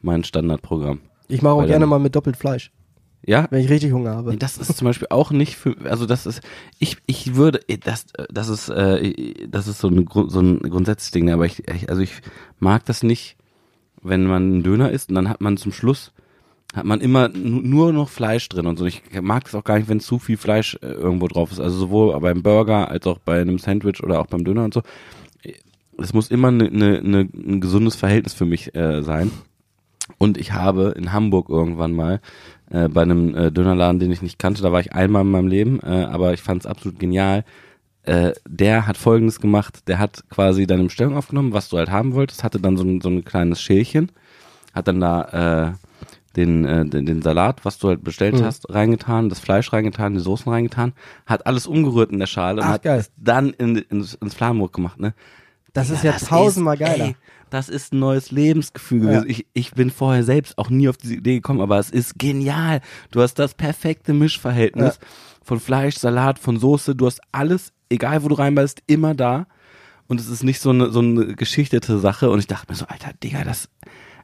[0.00, 1.00] mein Standardprogramm.
[1.28, 2.70] Ich mache auch Weil gerne dann- mal mit doppelt Fleisch,
[3.26, 4.30] Ja, wenn ich richtig Hunger habe.
[4.30, 6.40] Nee, das ist zum Beispiel auch nicht für, also das ist,
[6.78, 11.10] ich, ich würde, das, das ist, äh, das ist so, eine, Grund- so ein grundsätzliches
[11.12, 12.12] Ding, aber ich, ich, also ich
[12.60, 13.36] mag das nicht,
[14.02, 16.12] wenn man einen Döner isst und dann hat man zum Schluss,
[16.74, 18.84] hat man immer nu- nur noch Fleisch drin und so.
[18.84, 21.58] Ich mag das auch gar nicht, wenn zu viel Fleisch äh, irgendwo drauf ist.
[21.58, 24.82] Also sowohl beim Burger als auch bei einem Sandwich oder auch beim Döner und so.
[25.98, 29.30] Es muss immer ne, ne, ne, ein gesundes Verhältnis für mich äh, sein.
[30.18, 32.20] Und ich habe in Hamburg irgendwann mal
[32.70, 35.48] äh, bei einem äh, Dönerladen, den ich nicht kannte, da war ich einmal in meinem
[35.48, 37.44] Leben, äh, aber ich fand es absolut genial.
[38.04, 42.14] Äh, der hat folgendes gemacht, der hat quasi deine Bestellung aufgenommen, was du halt haben
[42.14, 44.12] wolltest, hatte dann so ein, so ein kleines Schälchen,
[44.72, 45.72] hat dann da äh,
[46.36, 48.44] den, äh, den, den Salat, was du halt bestellt Mhm.
[48.44, 50.92] hast, reingetan, das Fleisch reingetan, die Soßen reingetan,
[51.24, 53.00] hat alles umgerührt in der Schale und Ach, hat geil.
[53.00, 55.14] es dann in, ins, ins Flammbrot gemacht, ne?
[55.72, 57.06] Das ist ja tausendmal geiler.
[57.06, 57.16] Ey,
[57.50, 59.24] das ist ein neues Lebensgefühl gewesen.
[59.24, 59.30] Ja.
[59.30, 62.80] Ich, ich bin vorher selbst auch nie auf diese Idee gekommen, aber es ist genial.
[63.10, 64.98] Du hast das perfekte Mischverhältnis
[65.42, 66.94] von Fleisch, Salat, von Soße.
[66.96, 69.46] Du hast alles, egal wo du reinbeißt, immer da.
[70.08, 72.30] Und es ist nicht so eine, so eine geschichtete Sache.
[72.30, 73.68] Und ich dachte mir so, Alter, Digga, das,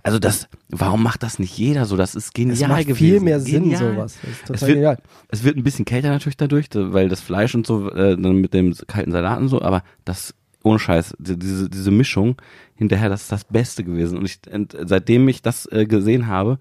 [0.04, 1.96] also das, warum macht das nicht jeder so?
[1.96, 2.96] Das ist genial Es macht gewesen.
[2.96, 3.94] viel mehr Sinn, Genial.
[3.94, 4.16] sowas.
[4.22, 4.98] Das ist Es wird, genial.
[5.28, 8.36] es wird ein bisschen kälter natürlich dadurch, da- weil das Fleisch und so, äh, dann
[8.36, 12.36] mit dem kalten Salat und so, aber das, ohne Scheiß, die- diese, diese Mischung
[12.74, 14.18] hinterher, das ist das Beste gewesen.
[14.18, 16.58] Und ich, und seitdem ich das äh, gesehen habe,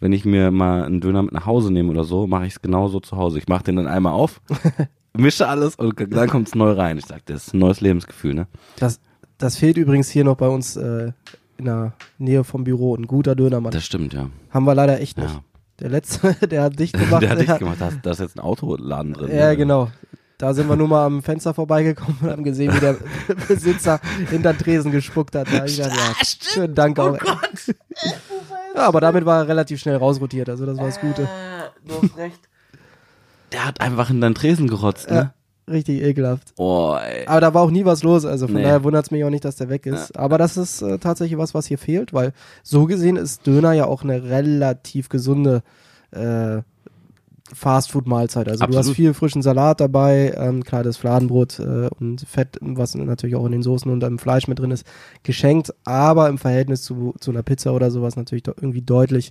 [0.00, 2.62] wenn ich mir mal einen Döner mit nach Hause nehme oder so, mache ich es
[2.62, 3.38] genauso zu Hause.
[3.38, 4.40] Ich mache den dann einmal auf,
[5.16, 6.98] mische alles und dann kommt es neu rein.
[6.98, 8.46] Ich sag, das ist ein neues Lebensgefühl, ne?
[8.76, 9.00] Das,
[9.38, 11.12] das fehlt übrigens hier noch bei uns äh,
[11.58, 12.96] in der Nähe vom Büro.
[12.96, 13.70] Ein guter Dönermann.
[13.72, 14.28] Das stimmt, ja.
[14.50, 15.30] Haben wir leider echt nicht.
[15.32, 15.42] ja.
[15.80, 17.22] Der letzte, der hat dicht gemacht.
[17.22, 19.30] Der hat der- dich gemacht, da ist, da ist jetzt ein Autoladen drin.
[19.36, 19.56] Ja, ne?
[19.56, 19.90] genau.
[20.42, 22.96] Da sind wir nur mal am Fenster vorbeigekommen und haben gesehen, wie der
[23.48, 25.46] Besitzer hinter den Tresen gespuckt hat.
[25.52, 25.88] Da ich ja,
[26.52, 27.18] schönen Dank Oh auch.
[28.74, 31.28] Ja, aber damit war er relativ schnell rausrotiert, also das war das Gute.
[31.86, 32.40] Du hast recht.
[33.52, 35.30] Der hat einfach in deinen Tresen gerotzt, ne?
[35.68, 36.54] Ja, richtig ekelhaft.
[36.56, 37.24] Oh, ey.
[37.28, 38.64] Aber da war auch nie was los, also von Nee.
[38.64, 40.18] daher wundert es mich auch nicht, dass der weg ist.
[40.18, 42.32] Aber das ist äh, tatsächlich was, was hier fehlt, weil
[42.64, 45.62] so gesehen ist Döner ja auch eine relativ gesunde
[46.10, 46.62] äh,
[47.52, 48.48] Fastfood-Mahlzeit.
[48.48, 48.96] Also du hast Absolut.
[48.96, 53.52] viel frischen Salat dabei, ähm, klar das Fladenbrot äh, und Fett, was natürlich auch in
[53.52, 54.86] den Soßen und im Fleisch mit drin ist,
[55.22, 59.30] geschenkt, aber im Verhältnis zu, zu einer Pizza oder sowas natürlich doch irgendwie deutlich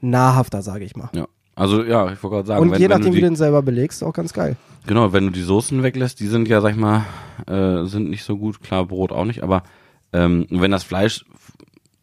[0.00, 1.10] nahrhafter, sage ich mal.
[1.14, 1.26] Ja.
[1.56, 3.28] Also ja, ich wollte gerade sagen, und wenn, je wenn nachdem, du wie die, du
[3.28, 4.56] den selber belegst, auch ganz geil.
[4.86, 7.04] genau, wenn du die Soßen weglässt, die sind ja, sag ich mal,
[7.46, 9.62] äh, sind nicht so gut, klar, Brot auch nicht, aber
[10.12, 11.24] ähm, wenn das Fleisch,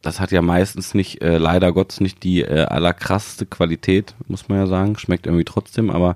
[0.02, 4.60] das hat ja meistens nicht, äh, leider Gottes nicht die äh, allerkrasseste Qualität, muss man
[4.60, 6.16] ja sagen, schmeckt irgendwie trotzdem, aber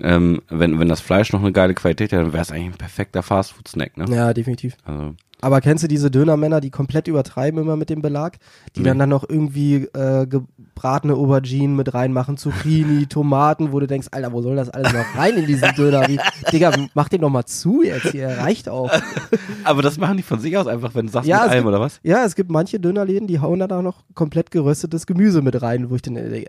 [0.00, 2.78] ähm, wenn, wenn das Fleisch noch eine geile Qualität hat, dann wäre es eigentlich ein
[2.78, 4.06] perfekter Fastfood-Snack, ne?
[4.08, 4.76] Ja, definitiv.
[4.84, 8.38] Also, Aber kennst du diese Dönermänner, die komplett übertreiben immer mit dem Belag?
[8.76, 8.86] Die Nee.
[8.86, 14.32] dann dann noch irgendwie äh, gebratene Auberginen mit reinmachen, Zucchini, Tomaten, wo du denkst, Alter,
[14.32, 16.08] wo soll das alles noch rein in diesen Döner?
[16.08, 16.18] Wie,
[16.50, 18.90] Digga, mach den doch mal zu jetzt hier, reicht auch.
[19.64, 21.64] aber das machen die von sich aus einfach, wenn du sagst Ja, mit es allem,
[21.64, 22.00] gibt- oder was?
[22.02, 25.90] Ja, es gibt manche Dönerläden, die hauen da auch noch komplett geröstetes Gemüse mit rein,
[25.90, 26.44] wo ich dann, äh,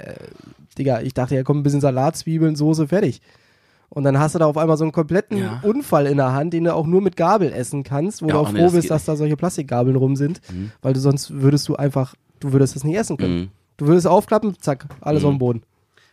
[0.77, 3.21] Digga, ich dachte, ja kommt ein bisschen Salat, Zwiebeln, Soße, fertig.
[3.89, 5.59] Und dann hast du da auf einmal so einen kompletten Ja.
[5.63, 8.39] Unfall in der Hand, den du auch nur mit Gabel essen kannst, wo Ja, du
[8.39, 10.41] oh auch nee, froh das bist, dass da solche Plastikgabeln rum sind,
[10.81, 13.35] weil du sonst würdest du einfach, du würdest das nicht essen können.
[13.39, 13.47] Mhm.
[13.77, 15.63] Du würdest aufklappen, zack, alles auf dem Boden.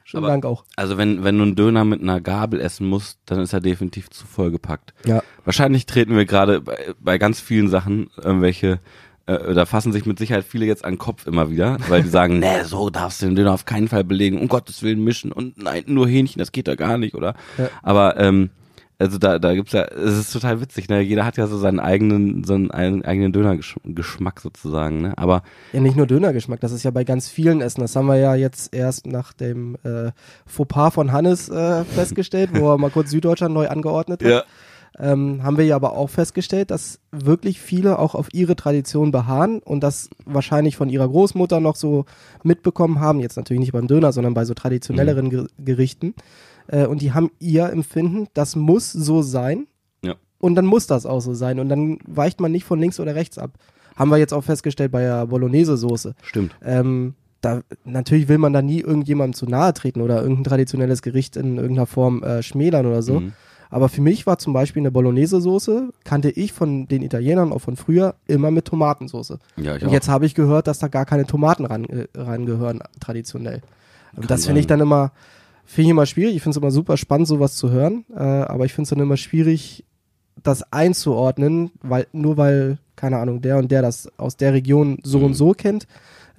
[0.04, 0.64] Schönen Dank auch.
[0.76, 4.11] Also wenn, wenn du einen Döner mit einer Gabel essen musst, dann ist er definitiv
[4.11, 4.92] zu vollgepackt.
[5.06, 5.22] Ja.
[5.44, 8.80] Wahrscheinlich treten wir gerade bei, bei ganz vielen Sachen irgendwelche,
[9.26, 12.08] äh, da fassen sich mit Sicherheit viele jetzt an den Kopf immer wieder, weil die
[12.08, 15.32] sagen, nee, so darfst du den Döner auf keinen Fall belegen, um Gottes Willen mischen
[15.32, 17.35] und nein, nur Hähnchen, das geht da gar nicht, oder?
[17.58, 17.68] Ja.
[17.82, 18.50] Aber ähm,
[18.98, 21.00] Also da, da gibt's ja, es ist total witzig, ne?
[21.00, 25.18] Jeder hat ja so seinen eigenen, so einen eigenen Dönergeschmack sozusagen, ne?
[25.18, 27.80] Aber ja, nicht nur Dönergeschmack, das ist ja bei ganz vielen Essen.
[27.80, 30.12] Das haben wir ja jetzt erst nach dem äh,
[30.46, 34.30] Fauxpas von Hannes äh, festgestellt, wo er mal kurz Süddeutschland neu angeordnet hat.
[34.30, 34.42] Ja.
[34.98, 39.61] Ähm, haben wir ja aber auch festgestellt, dass wirklich viele auch auf ihre Tradition beharren
[39.61, 42.05] und das wahrscheinlich von ihrer Großmutter noch so
[42.42, 43.20] mitbekommen haben.
[43.20, 45.46] Jetzt natürlich nicht beim Döner, sondern bei so traditionelleren mhm.
[45.59, 46.14] Gerichten
[46.68, 49.66] äh, und die haben ihr Empfinden, das muss so sein.
[50.02, 50.14] Ja.
[50.38, 51.61] Und dann muss das auch so sein.
[51.61, 53.52] Und dann weicht man nicht von links oder rechts ab.
[53.96, 56.14] Haben wir jetzt auch festgestellt bei der Bolognese-Soße.
[56.22, 56.57] Stimmt.
[56.64, 61.37] Ähm, da, natürlich will man da nie irgendjemandem zu nahe treten oder irgendein traditionelles Gericht
[61.37, 63.20] in irgendeiner Form äh, schmälern oder so.
[63.20, 63.33] Mhm.
[63.72, 67.76] Aber für mich war zum Beispiel eine Bolognese-Soße, kannte ich von den Italienern auch von
[67.76, 69.38] früher immer mit Tomatensoße.
[69.56, 72.80] Ja, ich Und jetzt habe ich gehört, dass da gar keine Tomaten ran, äh, rangehören,
[73.00, 73.62] traditionell.
[74.14, 75.11] Und das finde ich dann immer,
[75.64, 76.37] Finde ich immer schwierig.
[76.37, 78.04] Ich finde es immer super spannend, sowas zu hören.
[78.14, 79.85] Äh, aber ich finde es dann immer schwierig,
[80.42, 85.18] das einzuordnen, weil nur weil, keine Ahnung, der und der das aus der Region so
[85.18, 85.24] mhm.
[85.24, 85.87] und so kennt,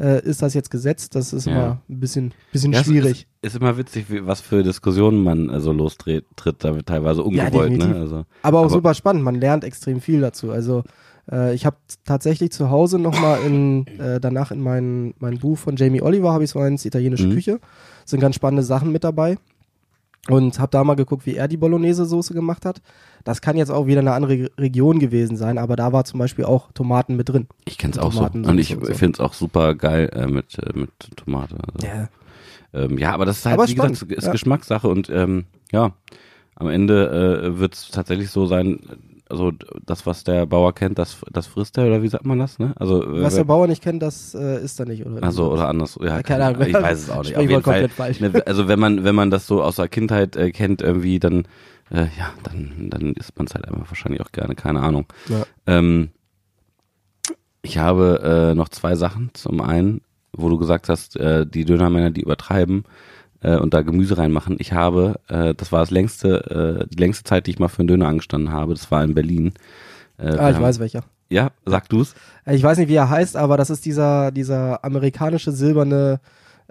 [0.04, 1.16] äh, ist das jetzt gesetzt.
[1.16, 1.54] Das ist ja.
[1.54, 3.28] immer ein bisschen, bisschen ja, schwierig.
[3.42, 6.26] Ist, ist, immer witzig, wie, was für Diskussionen man äh, so lostritt,
[6.60, 7.72] da wird teilweise ungewollt.
[7.72, 7.96] Ja, ne?
[7.96, 9.24] also, aber auch aber, super spannend.
[9.24, 10.52] Man lernt extrem viel dazu.
[10.52, 10.84] Also
[11.32, 15.76] äh, ich habe tatsächlich zu Hause nochmal in, äh, danach in mein, mein Buch von
[15.78, 17.34] Jamie Oliver, habe ich so eins, italienische mhm.
[17.34, 17.60] Küche.
[18.06, 19.38] Sind ganz spannende Sachen mit dabei.
[20.30, 22.82] Und habe da mal geguckt, wie er die Bolognese-Soße gemacht hat.
[23.26, 26.46] Das kann jetzt auch wieder eine andere Region gewesen sein, aber da war zum Beispiel
[26.46, 27.48] auch Tomaten mit drin.
[27.66, 28.24] Ich kenne es auch so.
[28.24, 28.94] Und ich so.
[28.94, 31.58] finde es auch super geil äh, mit, äh, mit Tomate.
[31.74, 32.10] Also, ja.
[32.74, 33.94] Ähm, ja, aber das ist halt, aber wie spannend.
[33.94, 34.32] gesagt, ist ja.
[34.32, 35.92] Geschmackssache und ähm, ja,
[36.56, 38.80] am Ende äh, wird es tatsächlich so sein,
[39.34, 39.52] also
[39.86, 42.74] das, was der Bauer kennt, das, das frisst er, oder wie sagt man das, ne?
[42.78, 45.24] Also, was der Bauer nicht kennt, das äh, ist er nicht, oder?
[45.24, 46.62] Also, oder anders, ja, keine Ahnung.
[46.62, 47.36] Ich weiß es auch nicht.
[47.36, 48.20] Auf jeden Fall, falsch.
[48.20, 51.48] Ne, also wenn man, wenn man das so aus der Kindheit äh, kennt, irgendwie, dann,
[51.92, 55.08] äh, ja, dann, dann isst man es halt einfach wahrscheinlich auch gerne, keine Ahnung.
[55.28, 55.44] Ja.
[55.66, 56.10] Ähm,
[57.64, 59.32] ich habe äh, noch zwei Sachen.
[59.34, 62.84] Zum einen, wo du gesagt hast, äh, die Dönermänner, die übertreiben,
[63.44, 64.56] äh, und da Gemüse reinmachen.
[64.60, 67.80] Ich habe, äh, das war das längste, äh, die längste Zeit, die ich mal für
[67.80, 68.74] einen Döner angestanden habe.
[68.74, 69.54] Das war in Berlin.
[70.18, 71.04] Äh, ah, ich haben, weiß welcher.
[71.30, 72.16] Ja, sag du's.
[72.46, 76.20] Äh, ich weiß nicht, wie er heißt, aber das ist dieser, dieser amerikanische silberne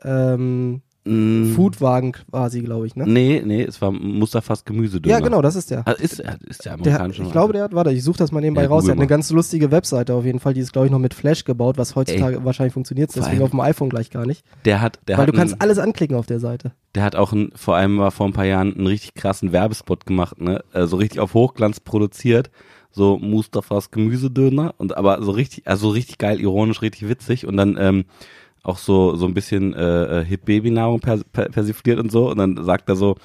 [0.03, 1.55] ähm, Mm.
[1.55, 3.05] Foodwagen quasi, glaube ich, ne?
[3.07, 5.17] Nee, nee, es war Mustafas Gemüsedöner.
[5.17, 5.87] Ja, genau, das ist der.
[5.87, 7.19] Also ist, ist der amerikanische.
[7.23, 8.85] Der, ich glaube, der hat, warte, ich suche das mal nebenbei ja, raus.
[8.85, 10.55] Der hat eine ganz lustige Webseite auf jeden Fall.
[10.55, 13.51] Die ist, glaube ich, noch mit Flash gebaut, was heutzutage Ey, wahrscheinlich funktioniert, deswegen auf
[13.51, 14.45] dem iPhone gleich gar nicht.
[14.65, 16.73] Der hat, der Weil hat du kannst alles anklicken auf der Seite.
[16.95, 20.07] Der hat auch ein, vor allem war vor ein paar Jahren einen richtig krassen Werbespot
[20.07, 20.63] gemacht, ne?
[20.73, 22.51] Äh, so richtig auf Hochglanz produziert
[22.93, 27.77] so Mustafas Gemüsedöner und aber so richtig, also richtig geil, ironisch, richtig witzig und dann
[27.81, 28.05] ähm,
[28.63, 32.31] auch so, so ein bisschen äh, äh Hip-Baby-Nahrung per, per, persifliert und so.
[32.31, 33.17] Und dann sagt er so,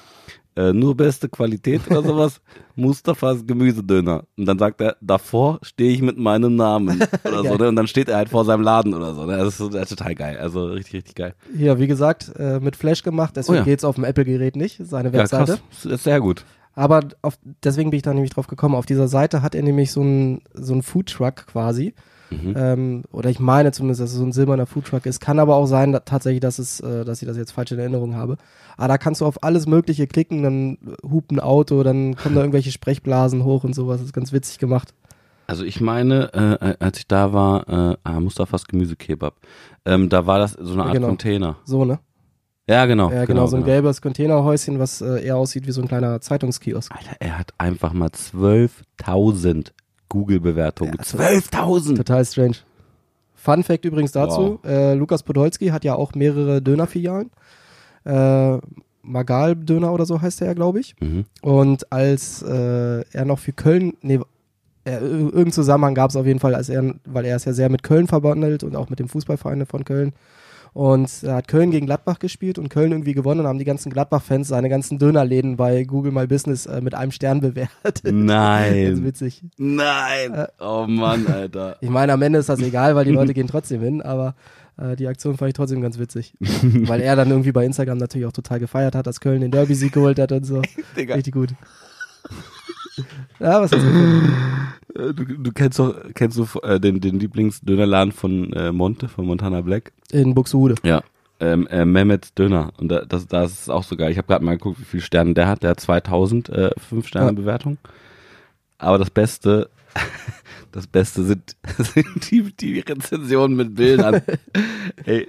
[0.58, 2.40] äh, nur beste Qualität oder sowas,
[2.74, 4.24] Mustafas Gemüsedöner.
[4.36, 7.56] Und dann sagt er, davor stehe ich mit meinem Namen oder so.
[7.56, 7.68] Ne?
[7.68, 9.24] Und dann steht er halt vor seinem Laden oder so.
[9.24, 9.36] Ne?
[9.36, 10.36] Das, ist, das ist total geil.
[10.38, 11.34] Also richtig, richtig geil.
[11.56, 13.64] Ja, wie gesagt, äh, mit Flash gemacht, deswegen oh ja.
[13.64, 15.52] geht's auf dem Apple-Gerät nicht, seine Webseite.
[15.52, 15.82] Ja, krass.
[15.84, 16.44] Das ist sehr gut.
[16.74, 18.74] Aber auf, deswegen bin ich da nämlich drauf gekommen.
[18.74, 21.94] Auf dieser Seite hat er nämlich so einen so einen Foodtruck quasi.
[22.30, 22.54] Mhm.
[22.56, 25.20] Ähm, oder ich meine zumindest, dass es so ein silberner Foodtruck ist.
[25.20, 27.78] Kann aber auch sein, dass, tatsächlich, dass, es, äh, dass ich das jetzt falsch in
[27.78, 28.36] Erinnerung habe.
[28.76, 32.42] Aber da kannst du auf alles Mögliche klicken, dann hupt ein Auto, dann kommen da
[32.42, 33.98] irgendwelche Sprechblasen hoch und sowas.
[33.98, 34.94] Das ist ganz witzig gemacht.
[35.46, 39.34] Also ich meine, äh, als ich da war, äh, ah, Mustafas Gemüsekebab,
[39.86, 41.08] ähm, da war das so eine Art genau.
[41.08, 41.56] Container.
[41.64, 41.98] So, ne?
[42.68, 43.10] Ja, genau.
[43.10, 43.72] Ja, genau, genau so ein genau.
[43.72, 46.92] gelbes Containerhäuschen, was äh, eher aussieht wie so ein kleiner Zeitungskiosk.
[46.94, 49.72] Alter, er hat einfach mal 12.000
[50.08, 50.94] Google-Bewertungen.
[50.98, 51.96] Ja, 12.000!
[51.96, 52.56] Total strange.
[53.34, 54.64] Fun Fact übrigens dazu: wow.
[54.64, 57.30] äh, Lukas Podolski hat ja auch mehrere Dönerfilialen.
[58.04, 58.58] Äh,
[59.02, 60.94] Magal Döner oder so heißt er ja, glaube ich.
[61.00, 61.24] Mhm.
[61.40, 64.20] Und als äh, er noch für Köln, nee,
[64.84, 67.68] er, irgendeinen Zusammenhang gab es auf jeden Fall, als er, weil er ist ja sehr
[67.68, 70.12] mit Köln verbandelt und auch mit dem Fußballverein von Köln.
[70.78, 73.90] Und er hat Köln gegen Gladbach gespielt und Köln irgendwie gewonnen und haben die ganzen
[73.90, 78.02] Gladbach-Fans seine ganzen Dönerläden bei Google My Business äh, mit einem Stern bewertet.
[78.04, 78.84] Nein.
[78.84, 79.42] Ganz witzig.
[79.56, 80.32] Nein.
[80.32, 81.78] Äh, oh Mann, Alter.
[81.80, 84.36] ich meine, am Ende ist das egal, weil die Leute gehen trotzdem hin, aber
[84.76, 86.34] äh, die Aktion fand ich trotzdem ganz witzig.
[86.38, 89.92] weil er dann irgendwie bei Instagram natürlich auch total gefeiert hat, dass Köln den Derby-Sieg
[89.92, 90.62] geholt hat und so.
[90.96, 91.48] Richtig gut.
[93.40, 93.92] Ja, was ist das?
[94.94, 99.26] Äh, du, du kennst doch, kennst du äh, den, den Lieblingsdönerladen von äh, Monte, von
[99.26, 99.92] Montana Black?
[100.10, 100.76] In Buxtehude.
[100.82, 101.02] Ja.
[101.40, 102.72] Ähm, äh, Mehmets Döner.
[102.78, 104.10] Und da, das, das ist auch so geil.
[104.10, 105.62] Ich habe gerade mal geguckt, wie viele Sterne der hat.
[105.62, 107.32] Der hat 2000 äh, 5 Sterne ja.
[107.32, 107.78] Bewertung.
[108.78, 109.70] Aber das Beste,
[110.72, 114.22] das Beste sind, sind die, die Rezensionen mit Bildern.
[115.04, 115.28] hey,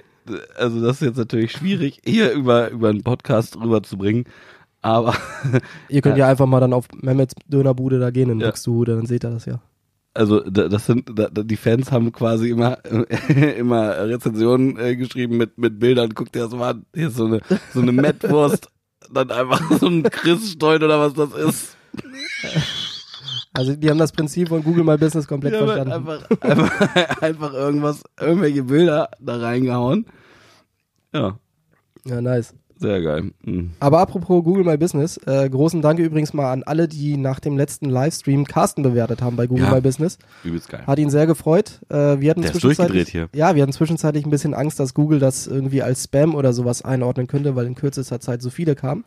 [0.56, 4.24] also das ist jetzt natürlich schwierig, hier über, über einen Podcast rüberzubringen.
[4.82, 5.14] Aber
[5.88, 8.46] Ihr könnt ja, einfach mal dann auf Mehmets Dönerbude da gehen in Ja.
[8.46, 9.60] Buxtehude, dann seht ihr das ja.
[10.14, 11.10] also da- das sind
[11.44, 12.78] die Fans haben quasi immer
[13.58, 16.10] immer Rezensionen äh, geschrieben mit mit Bildern.
[16.10, 16.86] Guckt dir das mal an.
[16.94, 17.40] Hier ist so eine
[17.74, 18.68] so eine Mettwurst,
[19.12, 21.76] dann einfach so ein Christstollen oder was das ist.
[23.52, 25.92] Also die haben das Prinzip von Google My Business komplett halt verstanden.
[25.92, 30.06] einfach, einfach einfach irgendwas irgendwelche Bilder da reingehauen.
[31.12, 31.36] Ja,
[32.04, 32.54] Ja, nice.
[32.80, 33.30] Sehr geil.
[33.44, 33.70] Mhm.
[33.78, 37.56] Aber apropos Google My Business, äh, großen Dank übrigens mal an alle, die nach dem
[37.56, 39.74] letzten Livestream Carsten bewertet haben bei Google Ja.
[39.74, 40.18] My Business.
[40.42, 40.82] Übelst geil.
[40.86, 41.80] Hat ihn sehr gefreut.
[41.88, 43.28] Äh, wir hatten Der zwischenzeitlich, hier.
[43.34, 46.82] Ja, wir hatten zwischenzeitlich ein bisschen Angst, dass Google das irgendwie als Spam oder sowas
[46.82, 49.04] einordnen könnte, weil in kürzester Zeit so viele kamen.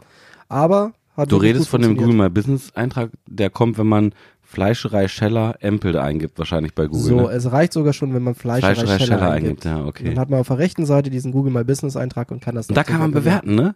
[0.48, 2.16] Aber hat Du redest von dem Google.
[2.16, 4.14] My Business Eintrag, der kommt, wenn man
[4.54, 7.02] Fleischerei Scheller Empel eingib, wahrscheinlich bei Google.
[7.04, 7.28] So, ne?
[7.34, 9.66] es reicht sogar schon, wenn man Fleischerei Fleischerei Scheller Scheller eingibt.
[9.66, 10.04] eingibt, ja, okay.
[10.06, 12.70] Dann hat man auf der rechten Seite diesen Google My Business Eintrag und kann das
[12.70, 13.74] Und da kann man bewerten, ne?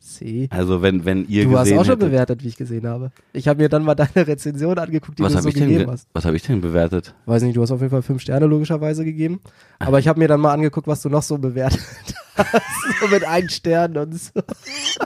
[0.00, 0.48] See.
[0.50, 3.10] Also wenn wenn ihr Du hast auch schon hättet, bewertet, wie ich gesehen habe.
[3.32, 5.64] Ich habe mir dann mal deine Rezension angeguckt, die was du habe so ich denn
[5.68, 6.06] gegeben ge- hast.
[6.12, 7.14] was habe ich denn bewertet?
[7.26, 9.40] Weiß nicht, du hast auf jeden Fall fünf Sterne logischerweise gegeben.
[9.80, 11.80] Aber ich habe mir dann mal angeguckt, was du noch so bewertet
[12.36, 12.54] hast.
[13.00, 14.30] so mit einem Stern und so.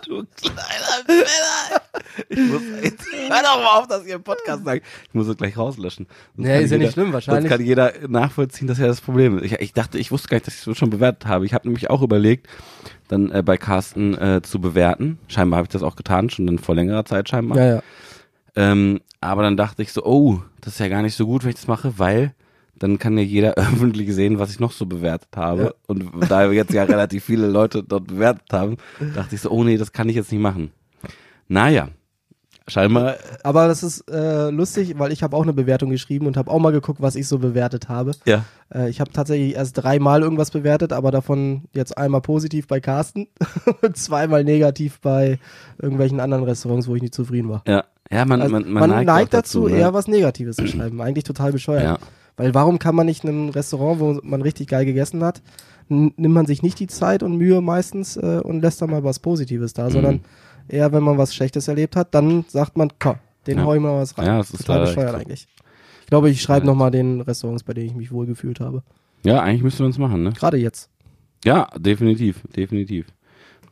[0.06, 1.81] Du kleiner Penner.
[2.28, 4.84] Ich muss jetzt, hör doch mal auf, dass ihr im Podcast sagt.
[5.08, 6.06] Ich muss es gleich rauslöschen.
[6.36, 7.42] Sonst Nee, ist ja jeder- nicht schlimm, wahrscheinlich.
[7.50, 9.44] Sonst kann jeder nachvollziehen, dass ja das Problem ist.
[9.44, 11.44] Ich, ich dachte, ich wusste gar nicht, dass ich es schon bewertet habe.
[11.46, 12.48] Ich habe nämlich auch überlegt,
[13.08, 15.18] dann äh, bei Carsten äh, zu bewerten.
[15.28, 17.58] Scheinbar habe ich das auch getan, schon dann vor längerer Zeit scheinbar.
[17.58, 17.82] Ja, ja.
[18.54, 21.50] Ähm, aber dann dachte ich so, oh, das ist ja gar nicht so gut, wenn
[21.50, 22.34] ich das mache, weil
[22.74, 25.62] dann kann ja jeder öffentlich sehen, was ich noch so bewertet habe.
[25.62, 25.70] Ja.
[25.86, 28.76] Und da wir jetzt ja relativ viele Leute dort bewertet haben,
[29.14, 30.72] dachte ich so, oh nee, das kann ich jetzt nicht machen.
[31.52, 31.88] Naja,
[32.66, 36.50] scheinbar, Aber das ist äh, lustig, weil ich habe auch eine Bewertung geschrieben und habe
[36.50, 38.12] auch mal geguckt, was ich so bewertet habe.
[38.24, 42.80] ja, Äh, ich habe tatsächlich erst dreimal irgendwas bewertet, aber davon jetzt einmal positiv bei
[42.80, 43.28] Carsten
[43.82, 45.38] und zweimal negativ bei
[45.80, 47.62] irgendwelchen anderen Restaurants, wo ich nicht zufrieden war.
[47.66, 49.76] ja, ja, man, Also man, man, neigt, auch dazu, ne?
[49.76, 51.00] eher was Negatives zu schreiben.
[51.02, 51.84] Eigentlich total bescheuert.
[51.84, 51.98] Ja.
[52.36, 55.42] Weil warum kann man nicht in einem Restaurant, wo man richtig geil gegessen hat,
[55.88, 59.18] nimmt man sich nicht die Zeit und Mühe meistens äh, und lässt da mal was
[59.18, 59.90] Positives da, Mhm.
[59.90, 60.20] sondern
[60.68, 63.64] eher, wenn man was Schlechtes erlebt hat, dann sagt man, komm, den Ja.
[63.64, 64.26] hau ich mal was rein.
[64.26, 65.46] Ja, das ist total bescheuert eigentlich.
[66.00, 68.82] Ich glaube, ich schreibe nochmal den Restaurants, bei denen ich mich wohl gefühlt habe.
[69.24, 70.32] Ja, eigentlich müssten wir uns machen, ne?
[70.32, 70.90] Gerade jetzt.
[71.44, 73.06] Ja, definitiv, definitiv.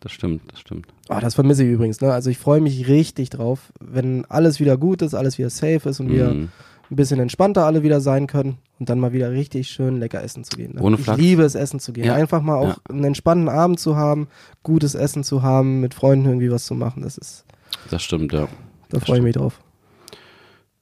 [0.00, 0.86] Das stimmt, das stimmt.
[1.10, 2.12] Oh, das vermisse ich übrigens, ne?
[2.12, 6.00] Also ich freue mich richtig drauf, wenn alles wieder gut ist, alles wieder safe ist
[6.00, 6.48] und wir Mhm.
[6.90, 10.42] Ein bisschen entspannter alle wieder sein können und dann mal wieder richtig schön lecker essen
[10.44, 10.74] zu gehen.
[10.74, 10.80] Ne?
[10.82, 11.20] Ohne ich Flachs.
[11.20, 12.04] liebe es, essen zu gehen.
[12.04, 12.14] Ja.
[12.14, 12.76] Einfach mal auch Ja.
[12.88, 14.28] einen entspannten Abend zu haben,
[14.62, 17.02] gutes Essen zu haben, mit Freunden irgendwie was zu machen.
[17.02, 17.44] Das ist,
[17.90, 18.48] Das stimmt, ja.
[18.88, 19.60] da freue ich mich drauf.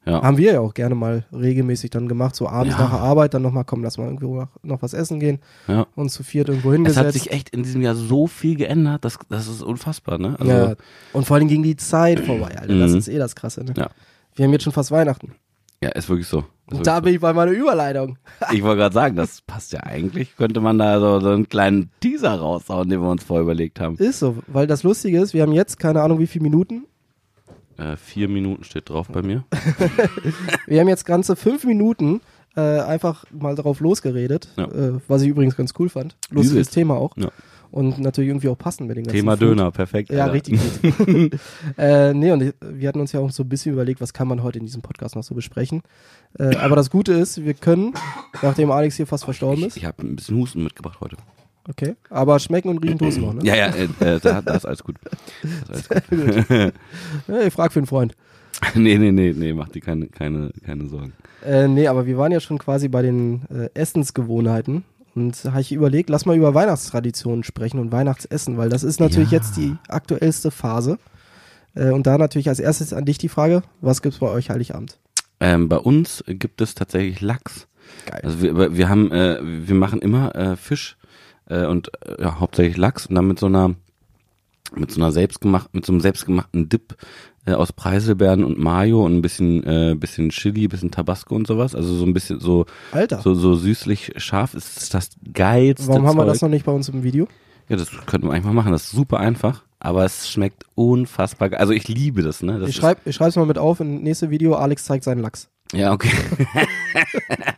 [0.07, 0.23] Ja.
[0.23, 2.85] Haben wir ja auch gerne mal regelmäßig dann gemacht, so abends Ja.
[2.85, 5.87] nach der Arbeit, dann nochmal, komm, lass mal irgendwo noch, noch was essen gehen ja.
[5.97, 7.07] und zu viert irgendwo Es hingesetzt.
[7.07, 10.37] hat sich echt in diesem Jahr so viel geändert, das, das ist unfassbar, ne?
[10.41, 10.75] Also, ja.
[11.13, 12.79] Und vor allem ging die Zeit vorbei, Alter.
[12.79, 12.99] Das Mhm.
[12.99, 13.75] ist eh das Krasse, ne?
[13.77, 13.91] Ja.
[14.35, 15.33] Wir haben jetzt schon fast Weihnachten.
[15.83, 16.39] Ja, ist wirklich so.
[16.39, 18.19] Ist Und wirklich da bin ich bei meiner Überleitung.
[18.53, 20.37] Ich wollte gerade sagen, das passt ja eigentlich.
[20.37, 23.97] Könnte man da so, so einen kleinen Teaser raushauen, den wir uns vorher überlegt haben.
[23.97, 26.85] Ist so, weil das Lustige ist, wir haben jetzt keine Ahnung wie viele Minuten.
[27.77, 29.45] Äh, vier Minuten steht drauf bei mir.
[30.67, 32.21] Wir haben jetzt ganze fünf Minuten
[32.57, 34.65] äh, einfach mal drauf losgeredet, Ja.
[34.65, 36.17] äh, was ich übrigens ganz cool fand.
[36.31, 36.71] Lustiges.
[36.71, 37.17] Thema auch.
[37.17, 37.29] Ja.
[37.71, 39.43] Und natürlich irgendwie auch passend mit dem ganzen Thema Food.
[39.43, 40.11] Döner, perfekt.
[40.11, 40.35] Ja, Alter.
[40.35, 40.59] richtig
[40.99, 41.41] gut.
[41.77, 44.27] äh, nee, und ich, wir hatten uns ja auch so ein bisschen überlegt, was kann
[44.27, 45.83] man heute in diesem Podcast noch so besprechen.
[46.39, 47.93] Äh, aber das Gute ist, wir können,
[48.43, 51.17] nachdem Alex hier fast verstorben Ich, ist, ich habe ein bisschen Husten mitgebracht heute.
[51.69, 53.41] okay, aber schmecken und riechen tust noch, ne?
[53.45, 54.97] Ja, ja, äh, äh, da, da ist alles gut.
[55.71, 56.47] Ist alles gut.
[57.29, 58.17] Ja, ich frag für einen Freund.
[58.75, 61.13] nee, nee, nee, nee, mach dir keine, keine, keine Sorgen.
[61.45, 64.85] Äh, nee, aber wir waren ja schon quasi bei den äh, Essensgewohnheiten.
[65.15, 69.01] Und da habe ich überlegt, lass mal über Weihnachtstraditionen sprechen und Weihnachtsessen, weil das ist
[69.01, 69.39] natürlich Ja.
[69.39, 70.99] jetzt die aktuellste Phase.
[71.75, 74.99] Äh, und da natürlich als erstes an dich die Frage, was gibt's bei euch Heiligabend?
[75.41, 77.67] Ähm, bei uns gibt es tatsächlich Lachs.
[78.07, 78.21] Geil.
[78.23, 80.97] Also wir, wir haben, äh, wir machen immer äh, Fisch
[81.49, 83.75] äh, und äh, ja, hauptsächlich Lachs und dann mit so einer,
[84.75, 86.97] mit so einer selbstgemacht, mit so einem selbstgemachten Dip
[87.47, 91.75] äh, aus Preiselbeeren und Mayo und ein bisschen, äh, bisschen Chili, bisschen Tabasco und sowas.
[91.75, 95.89] Also so ein bisschen so, Alter, so, so süßlich scharf ist das geilste.
[95.89, 96.33] warum haben wir Zeug.
[96.35, 97.27] das noch nicht bei uns im Video?
[97.69, 98.73] Ja, das könnten wir einfach machen.
[98.73, 101.51] Das ist super einfach, aber es schmeckt unfassbar.
[101.51, 102.59] ge- Also ich liebe das, ne?
[102.59, 105.49] Das ich schreibe ich schreib's mal mit auf, in nächste Video, Alex zeigt seinen Lachs.
[105.75, 106.11] Ja, okay.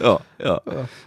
[0.00, 0.60] ja, ja.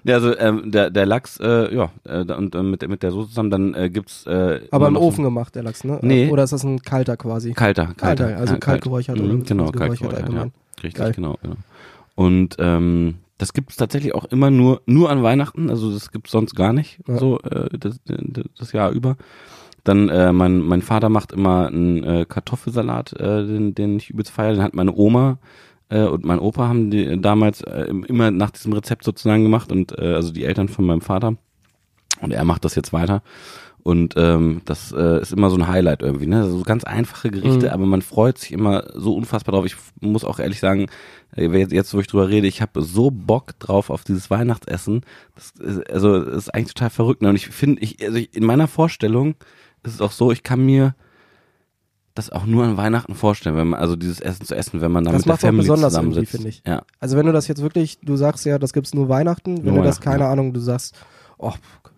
[0.03, 0.13] ja.
[0.15, 3.29] also ähm, der, der Lachs, äh, ja, äh, und äh, mit, der- mit der Soße
[3.29, 5.99] zusammen, dann äh, gibt's äh, Aber im Ofen gemacht, der Lachs, ne?
[6.01, 6.29] Nee.
[6.29, 7.49] Oder ist das ein kalter quasi?
[7.49, 10.47] so kalter, kalter, Kalter, also ja, kalt geräuchert Mhm, oder genau, kalt geräuchert, ja.
[10.83, 11.11] Richtig, Geil.
[11.13, 11.55] genau, genau.
[12.15, 16.55] Und ähm, das gibt's tatsächlich auch immer nur nur an Weihnachten, also das gibt's sonst
[16.55, 17.17] gar nicht, Ja.
[17.17, 17.99] so äh, das,
[18.57, 19.17] das Jahr über.
[19.83, 24.31] Dann äh, mein, mein Vater macht immer einen äh, Kartoffelsalat, äh, den, den ich übelst
[24.31, 24.53] feiere.
[24.53, 25.39] Den hat meine Oma
[25.93, 29.97] äh, und mein Opa haben die damals äh, immer nach diesem Rezept sozusagen gemacht und
[29.97, 31.35] äh, also die Eltern von meinem Vater.
[32.21, 33.21] Und er macht das jetzt weiter.
[33.83, 36.49] Und ähm, das äh, ist immer so ein Highlight irgendwie, ne?
[36.49, 37.73] So ganz einfache Gerichte, Mhm.
[37.73, 39.65] aber man freut sich immer so unfassbar drauf.
[39.65, 40.85] Ich muss auch ehrlich sagen,
[41.35, 45.01] äh, jetzt, jetzt wo ich drüber rede, ich habe so Bock drauf auf dieses Weihnachtsessen.
[45.35, 47.21] Das ist, also das ist eigentlich total verrückt.
[47.21, 47.29] Ne?
[47.29, 49.35] Und ich finde, ich, also ich, in meiner Vorstellung
[49.83, 50.95] ist es auch so, ich kann mir
[52.15, 55.03] das auch nur an Weihnachten vorstellen, wenn man also dieses Essen zu essen, wenn man
[55.03, 56.31] dann Das mit der macht's auch Family besonders zusammensitzt.
[56.31, 56.61] finde ich.
[56.65, 59.73] Ja, Also wenn du das jetzt wirklich, du sagst ja, das gibt's nur Weihnachten, wenn
[59.73, 60.31] Nur du das, keine ja.
[60.31, 60.95] Ahnung, du sagst,
[61.37, 61.53] oh,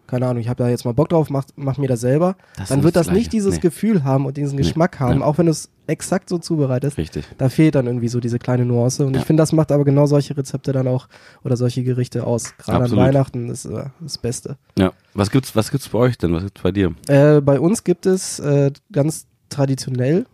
[0.08, 2.70] keine Ahnung, ich habe da jetzt mal Bock drauf, mach, mach mir das selber, Das
[2.70, 3.38] dann wird das das nicht Gleiche.
[3.38, 3.60] dieses Nee.
[3.62, 5.26] Gefühl haben und diesen Geschmack haben, Ja.
[5.26, 6.98] auch wenn du es exakt so zubereitest.
[7.00, 7.26] richtig.
[7.40, 9.04] Da fehlt dann irgendwie so diese kleine Nuance.
[9.06, 11.08] Und ich finde, das macht aber genau solche Rezepte dann auch
[11.44, 12.54] oder solche Gerichte aus.
[12.58, 12.96] Gerade an.
[12.96, 14.58] Weihnachten ist äh, das Beste.
[14.78, 14.94] Ja.
[15.16, 16.34] Was gibt's, was gibt's bei euch denn?
[16.34, 16.94] Was gibt's bei dir?
[17.08, 19.26] Äh, bei uns gibt es äh, ganz
[19.56, 20.26] traditionell,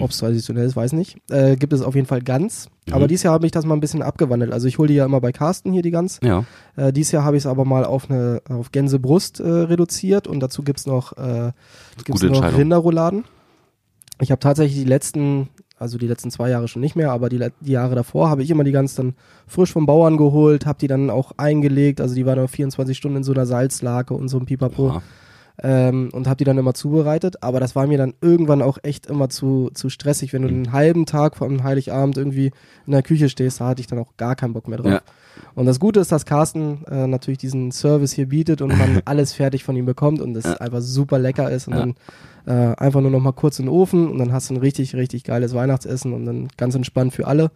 [0.00, 2.68] ob es traditionell ist, weiß nicht, äh, gibt es auf jeden Fall Gans.
[2.86, 2.94] Mhm.
[2.94, 4.52] Aber dieses Jahr habe ich das mal ein bisschen abgewandelt.
[4.52, 6.20] Also ich hole die ja immer bei Carsten hier die Gans.
[6.22, 6.44] Ja.
[6.76, 10.40] Äh, dieses Jahr habe ich es aber mal auf eine auf Gänsebrust äh, reduziert und
[10.40, 11.52] dazu gibt's noch, äh,
[12.04, 12.56] gibt's noch.
[12.56, 13.24] Rinderrouladen.
[14.20, 17.44] Ich habe tatsächlich die letzten, also die letzten zwei Jahre schon nicht mehr, aber die,
[17.60, 19.14] die Jahre davor habe ich immer die Gans dann
[19.46, 23.18] frisch vom Bauern geholt, habe die dann auch eingelegt, also die war dann 24 Stunden
[23.18, 25.02] in so einer Salzlake und so ein Pipapo Oha.
[25.62, 27.42] Ähm, und habe die dann immer zubereitet.
[27.42, 30.72] Aber das war mir dann irgendwann auch echt immer zu, zu stressig, wenn du einen
[30.72, 32.50] halben Tag vor einem Heiligabend irgendwie
[32.86, 34.92] in der Küche stehst, da hatte ich dann auch gar keinen Bock mehr drauf.
[34.92, 35.00] Ja.
[35.54, 39.32] Und das Gute ist, dass Carsten äh, natürlich diesen Service hier bietet und man alles
[39.32, 40.54] fertig von ihm bekommt und es Ja.
[40.54, 41.80] einfach super lecker ist und Ja.
[41.80, 41.94] dann
[42.44, 44.96] äh, einfach nur noch mal kurz in den Ofen und dann hast du ein richtig,
[44.96, 47.50] richtig geiles Weihnachtsessen und dann ganz entspannt für alle.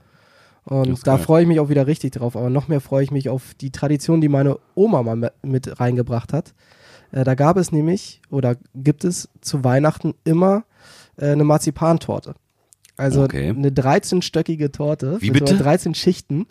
[0.64, 2.36] Und da freue ich mich auch wieder richtig drauf.
[2.36, 6.32] Aber noch mehr freue ich mich auf die Tradition, die meine Oma mal mit reingebracht
[6.32, 6.54] hat.
[7.12, 10.64] Äh, da gab es nämlich oder gibt es zu Weihnachten immer
[11.16, 12.34] äh, eine Marzipantorte.
[12.96, 13.50] Also Okay.
[13.50, 15.18] eine 13-stöckige Torte.
[15.20, 15.54] Wie bitte?
[15.56, 16.46] 13 Schichten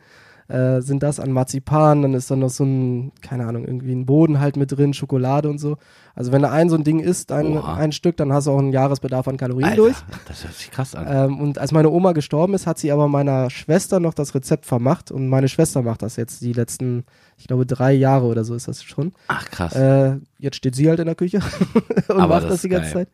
[0.48, 2.04] äh, sind das an Marzipan.
[2.04, 5.50] Dann ist dann noch so ein, keine Ahnung, irgendwie ein Boden halt mit drin, Schokolade
[5.50, 5.78] und so.
[6.14, 7.76] Also wenn du ein so ein Ding isst, ein, Oha.
[7.78, 9.96] ein Stück, dann hast du auch einen Jahresbedarf an Kalorien Alter, durch.
[10.28, 11.08] Das hört sich krass an.
[11.10, 14.68] Ähm, und als meine Oma gestorben ist, hat sie aber meiner Schwester noch das Rezept
[14.68, 17.06] vermacht und meine Schwester macht das jetzt die letzten,
[17.38, 19.14] ich glaube, drei Jahre oder so ist das schon.
[19.28, 19.76] Ach krass.
[19.76, 21.40] Äh, jetzt steht sie halt in der Küche
[22.08, 23.06] und Aber macht das das die ganze geil.
[23.06, 23.10] Zeit.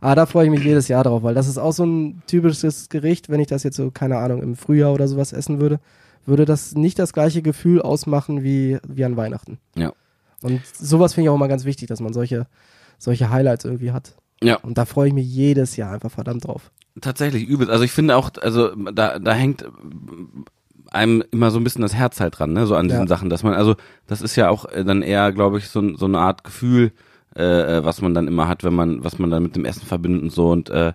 [0.00, 2.88] Aber da freue ich mich jedes Jahr drauf, weil das ist auch so ein typisches
[2.88, 5.80] Gericht, wenn ich das jetzt so, keine Ahnung, im Frühjahr oder sowas essen würde,
[6.26, 9.58] würde das nicht das gleiche Gefühl ausmachen wie, wie an Weihnachten.
[9.76, 9.92] Ja.
[10.42, 12.46] Und sowas finde ich auch immer ganz wichtig, dass man solche,
[12.98, 14.14] solche Highlights irgendwie hat.
[14.42, 14.56] Ja.
[14.56, 16.70] Und da freue ich mich jedes Jahr einfach verdammt drauf.
[17.00, 17.70] Tatsächlich übel.
[17.70, 19.64] Also ich finde auch, also da, da hängt
[20.90, 23.08] einem immer so ein bisschen das Herz halt dran, ne, so an diesen Ja.
[23.08, 23.74] Sachen, dass man, also
[24.06, 26.92] das ist ja auch äh, dann eher, glaube ich, so, so eine Art Gefühl,
[27.36, 29.86] äh, äh, was man dann immer hat, wenn man, was man dann mit dem Essen
[29.86, 30.92] verbindet und so und äh,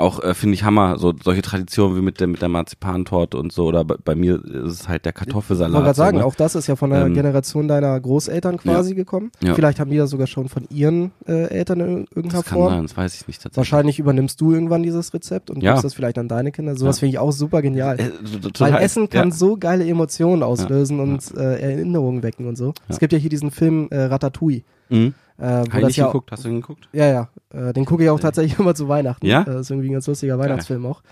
[0.00, 3.52] auch äh, finde ich Hammer, so solche Traditionen wie mit der mit der Marzipantorte und
[3.52, 5.72] so oder bei, bei mir ist es halt der Ich Kartoffelsalat.
[5.72, 6.26] wollte gerade sagen, so, ne?
[6.26, 9.30] auch das ist ja von der Ähm, Generation deiner Großeltern quasi gekommen.
[9.42, 9.54] Ja.
[9.54, 12.72] Vielleicht haben die das sogar schon von ihren äh, Eltern in irgendeiner das kann Form.
[12.72, 13.56] sein, das weiß ich nicht tatsächlich.
[13.56, 15.72] Wahrscheinlich übernimmst du irgendwann dieses Rezept und Ja.
[15.72, 16.74] gibst das vielleicht an deine Kinder.
[16.76, 17.00] Sowas Ja.
[17.00, 17.98] finde ich auch super genial.
[18.00, 18.10] Äh,
[18.58, 19.34] Weil Essen kann ja.
[19.34, 22.66] so geile Emotionen auslösen und äh, Erinnerungen wecken und so.
[22.68, 22.72] Ja.
[22.88, 24.62] Es gibt ja hier diesen Film äh, Ratatouille.
[24.88, 25.14] Mhm.
[25.40, 26.88] Äh, wo das ja, geguckt, hast du ihn geguckt?
[26.92, 29.26] ja, ja, äh, den gucke ich auch tatsächlich immer zu Weihnachten.
[29.26, 29.42] Ja?
[29.42, 31.02] Äh, das ist irgendwie ein ganz lustiger Weihnachtsfilm auch.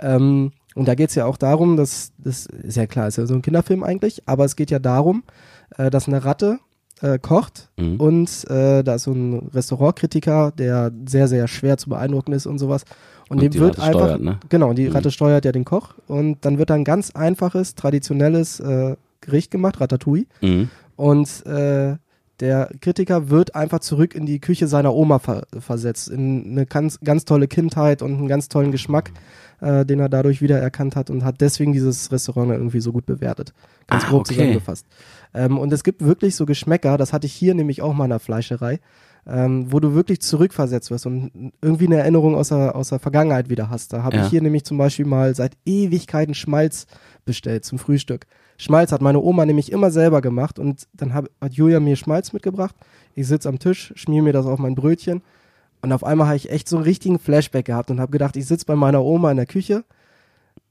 [0.00, 3.34] Ähm, und da geht's ja auch darum, dass, das ist ja klar, ist ja so
[3.34, 5.22] ein Kinderfilm eigentlich, aber es geht ja darum,
[5.78, 6.58] äh, dass eine Ratte
[7.02, 7.96] äh, kocht Mhm.
[8.00, 12.58] und äh, da ist so ein Restaurantkritiker, der sehr, sehr schwer zu beeindrucken ist und
[12.58, 12.84] sowas.
[13.28, 14.38] Und, Und dem die wird Ratte einfach, steuert, ne?
[14.48, 14.92] genau, die Mhm.
[14.92, 19.50] Ratte steuert ja den Koch und dann wird da ein ganz einfaches, traditionelles äh, Gericht
[19.50, 20.26] gemacht, Ratatouille.
[20.40, 20.70] Mhm.
[20.96, 21.96] Und äh,
[22.40, 27.00] der Kritiker wird einfach zurück in die Küche seiner Oma ver versetzt, in eine ganz,
[27.02, 29.10] ganz tolle Kindheit und einen ganz tollen Geschmack,
[29.60, 33.52] äh, den er dadurch wiedererkannt hat und hat deswegen dieses Restaurant irgendwie so gut bewertet.
[33.86, 34.34] Ganz Ah, grob okay.
[34.34, 34.86] zusammengefasst.
[35.34, 38.10] Ähm, und es gibt wirklich so Geschmäcker, das hatte ich hier nämlich auch mal in
[38.10, 38.80] der Fleischerei,
[39.26, 43.48] ähm, wo du wirklich zurückversetzt wirst und irgendwie eine Erinnerung aus der, aus der Vergangenheit
[43.48, 43.92] wieder hast.
[43.92, 44.24] Da habe Ja.
[44.24, 46.86] ich hier nämlich zum Beispiel mal seit Ewigkeiten Schmalz
[47.24, 48.26] bestellt zum Frühstück.
[48.58, 52.32] Schmalz hat meine Oma nämlich immer selber gemacht und dann hab, hat Julia mir Schmalz
[52.32, 52.74] mitgebracht.
[53.14, 55.22] Ich sitze am Tisch, schmier mir das auf mein Brötchen
[55.82, 58.46] und auf einmal habe ich echt so einen richtigen Flashback gehabt und habe gedacht, ich
[58.46, 59.84] sitze bei meiner Oma in der Küche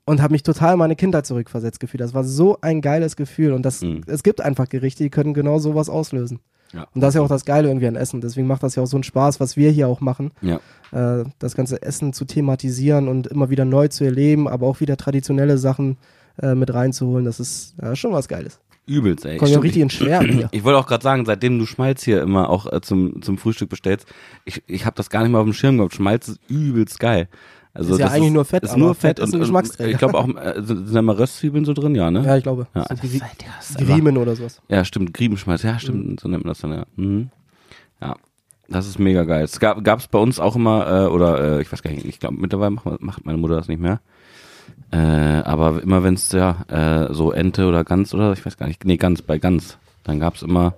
[0.06, 2.02] und habe mich total in meine Kindheit zurückversetzt gefühlt.
[2.02, 4.02] Das war so ein geiles Gefühl und das, Mhm.
[4.08, 6.40] es gibt einfach Gerichte, die können genau sowas auslösen.
[6.74, 6.88] Ja.
[6.94, 8.20] Und das ist ja auch das Geile irgendwie an Essen.
[8.22, 10.60] Deswegen macht das ja auch so einen Spaß, was wir hier auch machen, Ja.
[10.92, 14.98] äh, das ganze Essen zu thematisieren und immer wieder neu zu erleben, aber auch wieder
[14.98, 15.98] traditionelle Sachen
[16.42, 17.26] äh, mit reinzuholen.
[17.26, 18.60] Das ist ja, schon was Geiles.
[18.88, 19.38] Übelst, ey.
[19.38, 20.50] Kommt ja richtig in Schwärmen hier.
[20.52, 23.70] Ich wollte auch gerade sagen, seitdem du Schmalz hier immer auch äh, zum, zum Frühstück
[23.70, 24.06] bestellst,
[24.46, 25.96] ich, ich habe das gar nicht mal auf dem Schirm gehabt.
[25.96, 27.28] Schmalz ist übelst geil.
[27.74, 29.90] Also Ist ja das eigentlich nur Fett, ist aber nur Fett Fett, ist ein Geschmacksträger.
[29.90, 32.24] ich glaube auch, äh, sind, da mal Röstzwiebeln so drin, ja, ne?
[32.26, 32.68] Ja, ich glaube.
[32.76, 33.22] Ja, So das Gri- ist-
[33.58, 34.62] das ist aber- Griemen oder sowas.
[34.70, 36.86] Ja, stimmt, Griebenschmalz, ja, stimmt, so nennt man das dann, ja.
[36.96, 37.32] Mhm.
[38.02, 38.16] Ja,
[38.70, 39.44] das ist mega geil.
[39.44, 42.20] Es gab gab's bei uns auch immer, äh, oder äh, ich weiß gar nicht, ich
[42.20, 44.00] glaube mittlerweile macht, macht meine Mutter das nicht mehr.
[44.92, 48.68] Äh, aber immer wenn es ja äh, so Ente oder Gans oder ich weiß gar
[48.68, 50.74] nicht, nee, Gans bei Gans, dann gab's immer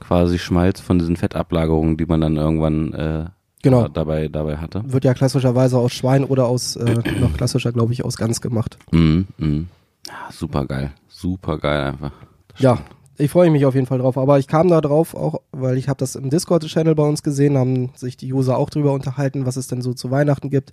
[0.00, 3.24] quasi Schmalz von diesen Fettablagerungen, die man dann irgendwann äh,
[3.62, 3.82] Genau.
[3.82, 4.82] da- dabei dabei hatte.
[4.84, 8.76] Wird ja klassischerweise aus Schwein oder aus, äh, noch klassischer, glaube ich, aus Gans gemacht.
[8.90, 9.68] Mhm, mhm.
[10.08, 12.10] Ja, super geil, super geil einfach.
[12.58, 12.78] Ja,
[13.22, 14.18] ich freue mich auf jeden Fall drauf.
[14.18, 17.56] Aber ich kam da drauf auch, weil ich habe das im Discord-Channel bei uns gesehen,
[17.56, 20.72] haben sich die User auch drüber unterhalten, was es denn so zu Weihnachten gibt.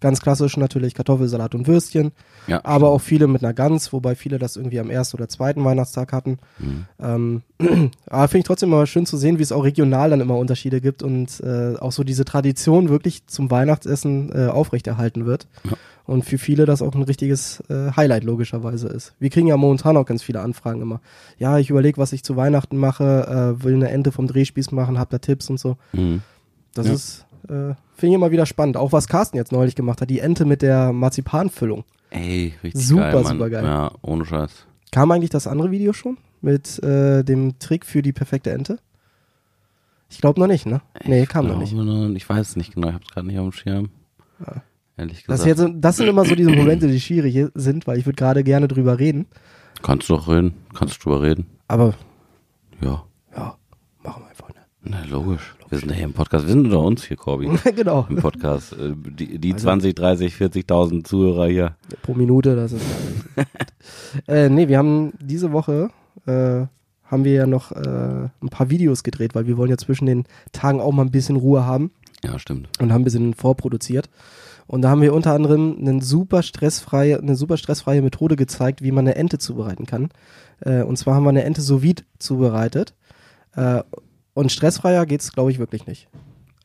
[0.00, 2.12] Ganz klassisch natürlich Kartoffelsalat und Würstchen,
[2.46, 5.64] Ja, aber auch viele mit einer Gans, wobei viele das irgendwie am ersten oder zweiten
[5.64, 6.38] Weihnachtstag hatten.
[6.58, 6.86] Mhm.
[7.00, 7.42] Ähm,
[8.06, 10.82] aber finde ich trotzdem immer schön zu sehen, wie es auch regional dann immer Unterschiede
[10.82, 15.46] gibt und äh, auch so diese Tradition wirklich zum Weihnachtsessen äh, aufrechterhalten wird.
[15.64, 15.72] Ja.
[16.06, 19.14] Und für viele das auch ein richtiges äh, Highlight logischerweise ist.
[19.18, 21.00] Wir kriegen ja momentan auch ganz viele Anfragen immer.
[21.38, 24.98] Ja, ich überlege, was ich zu Weihnachten mache, äh, will eine Ente vom Drehspieß machen,
[25.00, 25.76] hab da Tipps und so.
[25.92, 26.22] Mhm.
[26.74, 26.92] Das Ja.
[26.92, 28.76] ist, äh, finde ich immer wieder spannend.
[28.76, 31.84] Auch was Carsten jetzt neulich gemacht hat, die Ente mit der Marzipanfüllung.
[32.10, 33.32] Ey, richtig Super, geil, Mann.
[33.32, 33.64] super geil.
[33.64, 34.52] Ja, ohne Scheiß.
[34.92, 38.78] Kam eigentlich das andere Video schon mit äh, dem Trick für die perfekte Ente?
[40.08, 40.82] Ich glaube noch nicht, ne?
[41.04, 41.72] Nee, kam noch nicht.
[41.72, 43.88] noch- Ich weiß es nicht genau, ich habe es gerade nicht auf dem Schirm.
[44.96, 45.60] Ehrlich Das, gesagt.
[45.60, 48.66] jetzt, das sind immer so diese Momente, die schwierig sind, weil ich würde gerade gerne
[48.68, 49.26] drüber reden.
[49.82, 51.46] Kannst du doch reden, kannst du drüber reden.
[51.68, 51.94] Aber
[52.80, 53.04] Ja,
[53.36, 53.56] ja,
[54.02, 54.54] machen wir einfach, ne?
[54.82, 55.54] na logisch.
[55.68, 57.50] Wir sind ja hier im Podcast, wir sind unter uns hier, Corby.
[57.76, 58.06] genau.
[58.08, 58.72] Im Podcast.
[58.72, 61.76] Äh, Die, die Also- 20, 30, 40.000 Zuhörer hier.
[62.02, 62.84] Pro Minute, das ist.
[64.28, 65.90] äh, nee, wir haben diese Woche
[66.26, 66.66] äh,
[67.04, 70.24] haben wir ja noch äh, ein paar Videos gedreht, weil wir wollen ja zwischen den
[70.52, 71.90] Tagen auch mal ein bisschen Ruhe haben
[72.24, 72.68] Ja, stimmt.
[72.80, 74.08] und haben ein bisschen vorproduziert.
[74.66, 78.90] Und da haben wir unter anderem eine super stressfreie, eine super stressfreie Methode gezeigt, wie
[78.90, 80.08] man eine Ente zubereiten kann.
[80.60, 82.94] Äh, und zwar haben wir eine Ente sous vide zubereitet.
[83.54, 83.82] Äh,
[84.34, 86.08] und stressfreier geht's, glaube ich, wirklich nicht.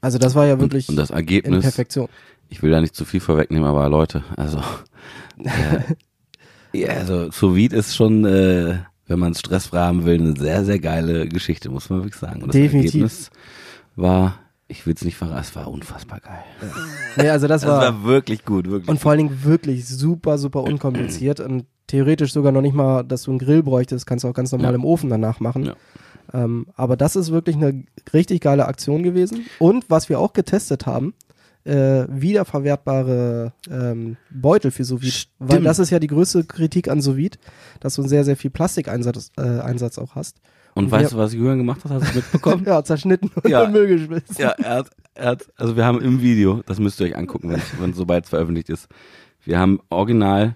[0.01, 2.09] Also das war ja wirklich Und das in Ergebnis, Perfektion.
[2.49, 4.57] ich will da nicht zu viel vorwegnehmen, aber Leute, also,
[5.37, 5.83] ja,
[6.73, 10.65] ja also sous vide ist schon, äh, wenn man es stressfrei haben will, eine sehr,
[10.65, 12.41] sehr geile Geschichte, muss man wirklich sagen.
[12.41, 12.95] Und das Definitiv.
[12.95, 13.29] Ergebnis
[13.95, 14.39] war,
[14.71, 16.43] ich will es nicht verraten, es war unfassbar geil.
[17.17, 20.37] Nee, also das Es war, war wirklich gut, wirklich und vor allen Dingen wirklich super,
[20.37, 24.29] super unkompliziert und theoretisch sogar noch nicht mal, dass du einen Grill bräuchtest, kannst du
[24.29, 24.75] auch ganz normal Ja.
[24.75, 25.65] im Ofen danach machen.
[25.65, 25.75] Ja.
[26.33, 29.45] Ähm, aber das ist wirklich eine richtig geile Aktion gewesen.
[29.59, 31.13] Und was wir auch getestet haben,
[31.65, 35.27] äh, wiederverwertbare ähm, Beutel für sous.
[35.39, 37.17] Weil das ist ja die größte Kritik an sous
[37.79, 40.37] dass du sehr, sehr viel Plastikeinsatz äh, Einsatz auch hast.
[40.73, 41.91] Und Und weißt du, was Julian gemacht hat?
[41.91, 42.63] Hast du es mitbekommen?
[42.67, 43.63] Ja, zerschnitten und Ja.
[43.63, 44.35] in den Müll geschmissen.
[44.37, 47.49] ja, er hat, er hat, also wir haben im Video, das müsst ihr euch angucken,
[47.49, 48.87] wenn wenn sobald es veröffentlicht ist.
[49.43, 50.55] Wir haben original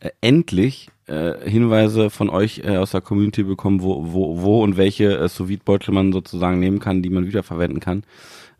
[0.00, 4.76] äh, endlich äh, Hinweise von euch äh, aus der Community bekommen, wo, wo, wo und
[4.76, 8.02] welche äh, sous beutel man sozusagen nehmen kann, die man wiederverwenden kann.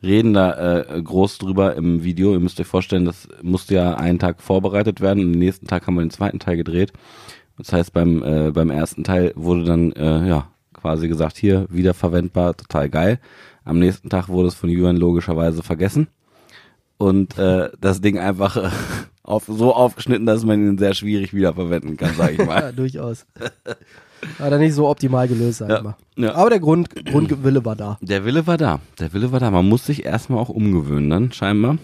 [0.03, 2.33] Reden da äh, groß drüber im Video.
[2.33, 5.87] Ihr müsst euch vorstellen, das musste ja einen Tag vorbereitet werden und am nächsten Tag
[5.87, 6.93] haben wir den zweiten Teil gedreht.
[7.59, 10.49] Das heißt, beim, äh, beim ersten Teil wurde dann, äh, ja,
[10.87, 13.19] quasi gesagt, hier, wiederverwendbar, total geil.
[13.65, 16.07] Am nächsten Tag wurde es von Julian logischerweise vergessen.
[16.97, 18.71] Und äh, das Ding einfach äh,
[19.25, 22.73] auf, so aufgeschnitten, dass man ihn sehr schwierig wiederverwenden kann, sag ich Ja, mal.
[22.73, 23.27] durchaus.
[24.39, 25.83] Hat er nicht so optimal gelöst, sag ich Ja.
[25.83, 25.97] mal.
[26.17, 26.35] Ja.
[26.37, 27.99] Aber der Grund, Grundwille war da.
[28.01, 28.79] Der Wille war da.
[29.01, 29.51] Der Wille war da.
[29.51, 31.79] Man muss sich erstmal auch umgewöhnen dann, scheinbar.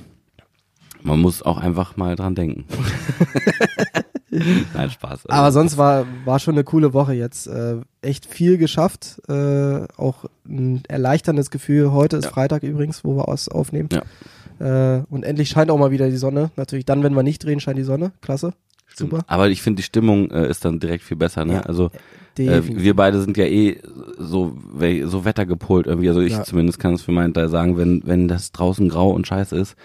[1.03, 2.65] Man muss auch einfach mal dran denken.
[4.75, 5.27] Nein, Spaß.
[5.27, 7.47] Also, Aber sonst war, war schon eine coole Woche jetzt.
[7.47, 9.21] Äh, echt viel geschafft.
[9.29, 11.93] Äh, auch ein erleichterndes Gefühl.
[11.93, 12.31] Heute ist Ja.
[12.31, 13.91] Freitag übrigens, wo wir aus aufnehmen.
[13.93, 14.97] Ja.
[14.99, 16.51] Äh, und endlich scheint auch mal wieder die Sonne.
[16.57, 18.13] Natürlich dann, wenn wir nicht drehen, scheint die Sonne.
[18.23, 18.55] Klasse.
[18.87, 19.11] Stimmt.
[19.11, 19.25] Super.
[19.27, 21.45] Aber ich finde, die Stimmung äh, ist dann direkt viel besser.
[21.45, 21.55] Ne?
[21.55, 21.91] Ja, also
[22.39, 23.81] äh, wir beide sind ja eh
[24.19, 24.57] so,
[25.05, 26.09] so wettergepolt irgendwie.
[26.09, 29.27] Also ich zumindest kann es für meinen Teil sagen, wenn, wenn das draußen grau und
[29.27, 29.77] scheiße ist,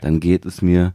[0.00, 0.92] dann geht es mir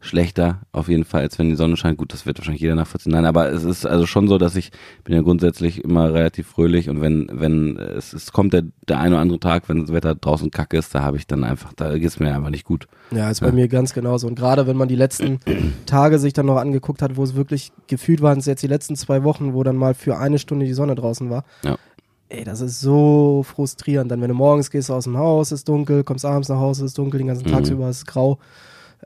[0.00, 1.98] schlechter auf jeden Fall, als wenn die Sonne scheint.
[1.98, 3.12] Gut, das wird wahrscheinlich jeder nachvollziehen.
[3.12, 4.70] Nein, aber es ist also schon so, dass ich
[5.02, 9.00] bin ja grundsätzlich immer relativ fröhlich und wenn, wenn äh, es, es kommt der, der
[9.00, 11.72] eine oder andere Tag, wenn das Wetter draußen kacke ist, da habe ich dann einfach,
[11.74, 12.86] da geht's mir einfach nicht gut.
[13.10, 13.52] Ja, ist bei Ja.
[13.52, 14.28] mir ganz genauso.
[14.28, 15.40] Und gerade wenn man die letzten
[15.86, 18.94] Tage sich dann noch angeguckt hat, wo es wirklich gefühlt waren, es jetzt die letzten
[18.94, 21.44] zwei Wochen, wo dann mal für eine Stunde die Sonne draußen war.
[21.64, 21.76] Ja.
[22.28, 24.10] Ey, das ist so frustrierend.
[24.12, 26.98] Dann, wenn du morgens gehst aus dem Haus, ist dunkel, kommst abends nach Hause, ist
[26.98, 27.52] dunkel, den ganzen Mhm.
[27.52, 28.38] Tagsüber ist es grau.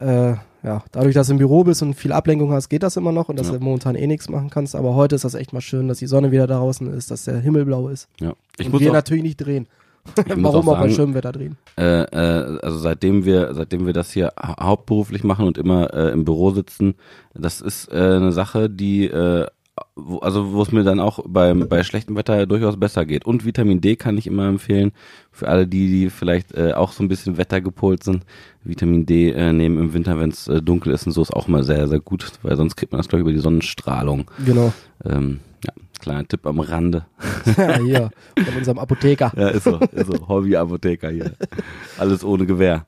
[0.01, 0.35] äh,
[0.65, 3.29] ja, dadurch, dass du im Büro bist und viel Ablenkung hast, geht das immer noch
[3.29, 3.55] und dass Ja.
[3.59, 4.75] du momentan eh nichts machen kannst.
[4.77, 7.39] Aber heute ist das echt mal schön, dass die Sonne wieder draußen ist, dass der
[7.41, 8.09] Himmel blau ist.
[8.21, 8.35] Ja.
[8.59, 9.67] Ich und muss wir natürlich nicht drehen.
[10.27, 11.57] Warum auch auch bei sagen- schönem Wetter drehen?
[11.79, 16.11] äh, äh, also seitdem wir, seitdem wir das hier hau- hauptberuflich machen und immer äh,
[16.11, 16.95] im Büro sitzen,
[17.35, 19.47] das ist äh, eine Sache, die äh,
[20.21, 23.25] also wo es mir dann auch beim bei schlechtem Wetter durchaus besser geht.
[23.25, 24.93] Und Vitamin D kann ich immer empfehlen
[25.31, 28.25] für alle die, die vielleicht äh, auch so ein bisschen wettergepolt sind.
[28.65, 31.49] Vitamin D äh, nehmen im Winter, wenn es äh, dunkel ist und so ist auch
[31.49, 34.31] mal sehr sehr gut, weil sonst kriegt man das glaube ich über die Sonnenstrahlung.
[34.45, 34.73] Genau.
[35.05, 37.07] Ähm, ja, kleiner Tipp am Rande.
[37.57, 39.33] ja, hier, von unserem Apotheker.
[39.37, 40.29] Ja, ist so, ist so.
[40.29, 41.33] Hobby-Apotheker hier.
[41.99, 42.87] Alles ohne Gewehr.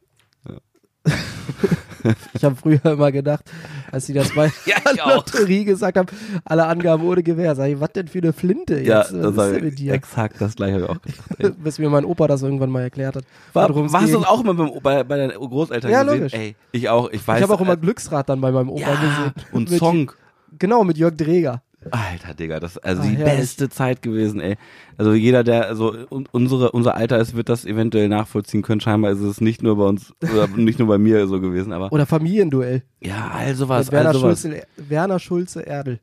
[2.34, 3.44] Ich habe früher immer gedacht,
[3.90, 5.14] als sie das bei Ja, der.
[5.16, 6.06] Lotterie gesagt haben,
[6.44, 7.54] alle Angaben ohne Gewehr.
[7.54, 8.86] Sag ich, was denn für eine Flinte jetzt?
[8.88, 9.92] Ja, Was das ist denn mit dir?
[9.94, 11.54] exakt das gleiche hab ich auch gedacht.
[11.64, 13.24] Bis mir mein Opa das irgendwann mal erklärt hat.
[13.52, 16.18] War, warst du das auch immer beim, bei, bei deinen Großeltern Ja, gesehen?
[16.18, 16.34] logisch.
[16.34, 17.10] Ey, ich auch.
[17.10, 17.38] Ich weiß.
[17.38, 19.32] Ich habe auch immer äh, Glücksrad dann bei meinem Opa ja, gesehen.
[19.52, 20.12] und Mit- Song.
[20.58, 21.62] Genau, mit Jörg Dreger.
[21.90, 23.36] Alter, Digga, das ist also Ah, die herrlich.
[23.40, 24.56] beste Zeit gewesen, ey.
[24.96, 28.80] Also jeder, der also un, unsere unser Alter ist, wird das eventuell nachvollziehen können.
[28.80, 31.92] Scheinbar ist es nicht nur bei uns oder nicht nur bei mir so gewesen, aber
[31.92, 32.82] Oder Familienduell.
[33.00, 34.42] ja, all sowas, mit Werner, all sowas.
[34.42, 36.00] Schulze, Werner Schulze Erdel.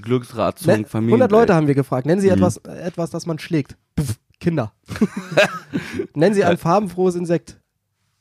[0.00, 1.14] Glücksrad, Ne, Familie.
[1.14, 2.06] 100 Leute haben wir gefragt.
[2.06, 2.34] Nennen Sie Mhm.
[2.34, 3.76] etwas, äh, etwas, das man schlägt.
[3.98, 4.72] Pff, Kinder.
[6.14, 7.60] nennen Sie ein farbenfrohes Insekt.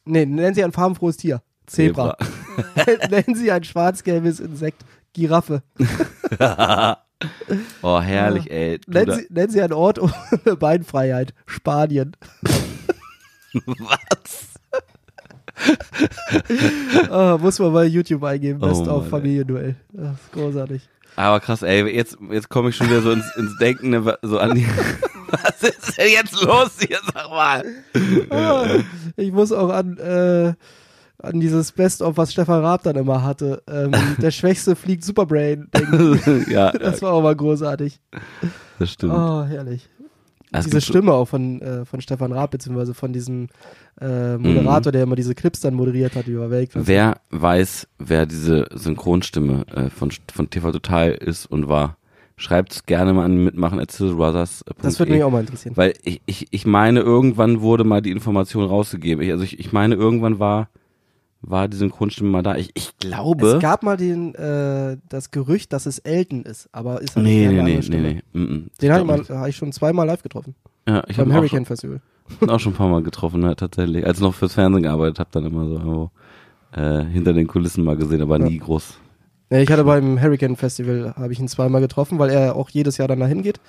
[0.05, 1.41] Nee, nennen Sie ein farbenfrohes Tier.
[1.67, 2.17] Zebra.
[3.11, 4.83] nennen Sie ein schwarz-gelbes Insekt.
[5.17, 5.63] Giraffe.
[7.81, 8.77] oh, herrlich, ey.
[8.85, 10.13] Du Nennen Sie, nennen Sie einen Ort ohne
[10.55, 11.33] Beinfreiheit.
[11.47, 12.15] Spanien.
[13.65, 14.59] Was?
[17.09, 18.59] Oh, muss man bei YouTube eingeben.
[18.61, 19.09] Oh Best Mann, auf ey.
[19.09, 19.75] Familienduell.
[19.91, 20.87] Das ist großartig.
[21.15, 24.37] Aber krass, ey, jetzt, jetzt komme ich schon wieder so ins, ins Denken, ne, so
[24.37, 24.67] an die.
[25.31, 27.65] Was ist denn jetzt los hier, sag mal?
[28.29, 28.67] Ah,
[29.15, 30.53] ich muss auch an, äh,
[31.19, 33.63] an dieses Best-of, was Stefan Raab dann immer hatte.
[33.67, 33.91] Ähm,
[34.21, 35.69] der Schwächste fliegt Superbrain.
[36.49, 37.99] ja, Das war auch mal großartig.
[38.79, 39.13] das stimmt.
[39.13, 39.89] Oh, herrlich.
[40.51, 43.49] Es diese Stimme auch von, äh, von Stefan Raab, beziehungsweise von diesem
[43.99, 46.83] äh, Moderator, der immer diese Clips dann moderiert hat über Weltklasse.
[46.83, 46.87] Mhm.
[46.87, 51.97] Wer weiß, wer diese Synchronstimme äh, von, von TV Total ist und war,
[52.37, 53.89] schreibt's gerne mal an mitmachen at.
[53.89, 55.75] Das würde mich auch mal interessieren.
[55.75, 59.23] Weil ich, ich, ich meine, irgendwann wurde mal die Information rausgegeben.
[59.23, 60.69] Ich, also ich, ich meine, irgendwann war,
[61.41, 62.55] war die Synchronstimme mal da.
[62.55, 63.47] Ich, ich glaube.
[63.47, 67.47] Es gab mal den, äh, das Gerücht, dass es Elton ist, aber ist halt nee,
[67.47, 68.21] nee, nee, nee, Stimme.
[68.33, 68.39] nee.
[68.39, 68.69] Mm, mm.
[68.81, 70.55] Den habe ich, mal- hab ich schon zweimal live getroffen.
[70.87, 72.01] Ja, ich beim habe auch, Hurricane Festival.
[72.47, 74.05] auch schon ein paar Mal getroffen, ne, tatsächlich.
[74.05, 76.11] Als ich noch fürs Fernsehen gearbeitet habe, dann immer so irgendwo,
[76.73, 78.97] äh, hinter den Kulissen mal gesehen, aber nie groß.
[79.49, 82.97] Ja, ich hatte beim Hurricane Festival, habe ich ihn zweimal getroffen, weil er auch jedes
[82.97, 83.61] Jahr dann dahin geht.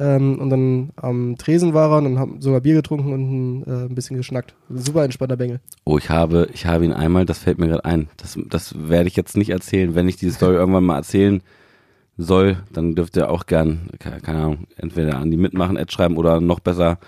[0.00, 3.86] Ähm, und dann am Tresen war er und dann haben sogar Bier getrunken und äh,
[3.86, 4.54] ein bisschen geschnackt.
[4.70, 5.58] Super entspannter Bengel.
[5.84, 8.08] Oh, ich habe, ich habe ihn einmal, das fällt mir gerade ein.
[8.16, 9.96] Das, das werde ich jetzt nicht erzählen.
[9.96, 11.42] Wenn ich diese Story irgendwann mal erzählen
[12.16, 16.16] soll, dann dürft ihr auch gern, ke- keine Ahnung, entweder an die mitmachen, Ad schreiben
[16.16, 16.98] oder noch besser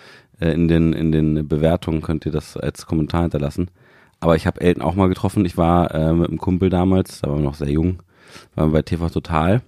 [0.40, 3.68] äh, in den in den Bewertungen könnt ihr das als Kommentar hinterlassen.
[4.20, 5.44] Aber ich habe Elton auch mal getroffen.
[5.44, 8.02] Ich war äh, mit einem Kumpel damals, da waren wir noch sehr jung,
[8.54, 9.62] waren wir bei TV Total.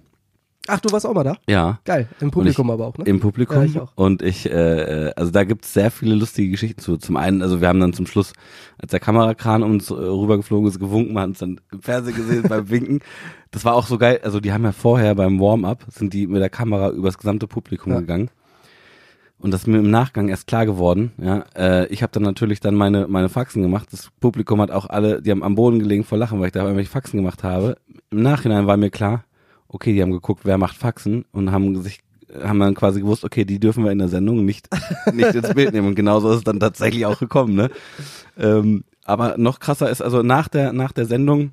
[0.67, 1.35] Ach, du warst auch mal da?
[1.49, 2.07] Ja, Geil.
[2.21, 3.03] Im Publikum aber auch, ne?
[3.05, 3.57] im Publikum.
[3.57, 3.91] Ja, ich auch.
[3.95, 6.95] Und ich, äh, äh, also da gibt's sehr viele lustige Geschichten zu.
[6.95, 8.31] Zum einen, also wir haben dann zum Schluss,
[8.77, 12.43] als der Kamerakran uns äh, rübergeflogen ist, gewunken, man hat uns dann im Fernsehen gesehen
[12.47, 12.99] beim Winken.
[13.51, 14.19] Das war auch so geil.
[14.23, 17.93] Also die haben ja vorher beim Warm-up, sind die mit der Kamera übers gesamte Publikum
[17.93, 17.99] Ja.
[17.99, 18.31] gegangen.
[19.37, 21.11] Und das ist mir im Nachgang erst klar geworden.
[21.21, 23.89] Ja, äh, ich habe dann natürlich dann meine meine Faxen gemacht.
[23.91, 26.61] Das Publikum hat auch alle, die haben am Boden gelegen vor Lachen, weil ich da
[26.63, 27.77] irgendwelche Faxen gemacht habe.
[28.09, 29.23] Im Nachhinein war mir klar,
[29.73, 31.99] okay, die haben geguckt, wer macht Faxen und haben sich
[32.41, 34.67] haben dann quasi gewusst, okay, die dürfen wir in der Sendung nicht
[35.13, 37.69] nicht ins Bild nehmen und genauso ist es dann tatsächlich auch gekommen, ne?
[38.37, 41.51] Ähm, aber noch krasser ist also nach der nach der Sendung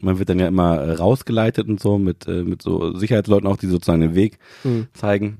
[0.00, 3.66] man wird dann ja immer rausgeleitet und so mit äh, mit so Sicherheitsleuten auch, die
[3.66, 4.86] sozusagen den Weg Mhm.
[4.94, 5.38] zeigen.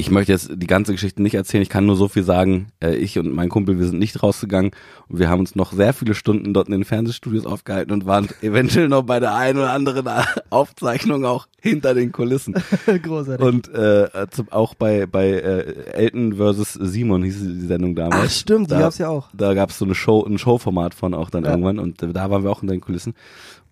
[0.00, 1.62] Ich möchte jetzt die ganze Geschichte nicht erzählen.
[1.62, 2.68] Ich kann nur so viel sagen.
[2.82, 4.70] Äh, ich und mein Kumpel, wir sind nicht rausgegangen
[5.08, 8.28] und wir haben uns noch sehr viele Stunden dort in den Fernsehstudios aufgehalten und waren
[8.40, 10.08] eventuell noch bei der einen oder anderen
[10.50, 12.54] Aufzeichnung auch hinter den Kulissen.
[13.02, 13.46] Großartig.
[13.46, 14.08] Und äh,
[14.50, 18.24] auch bei bei äh, Elton versus Simon hieß die Sendung damals.
[18.24, 19.28] Ach, stimmt, die da, gab's ja auch.
[19.34, 21.50] Da gab's so eine Show, ein Showformat von auch dann Ja.
[21.50, 23.12] irgendwann und äh, da waren wir auch in den Kulissen.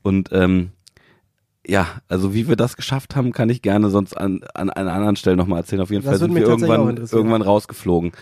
[0.03, 0.71] Und ähm,
[1.69, 5.17] ja, also wie wir das geschafft haben, kann ich gerne sonst an, an einer anderen
[5.17, 5.83] Stelle nochmal erzählen.
[5.83, 8.13] Auf jeden Das Fall sind wir irgendwann, irgendwann rausgeflogen.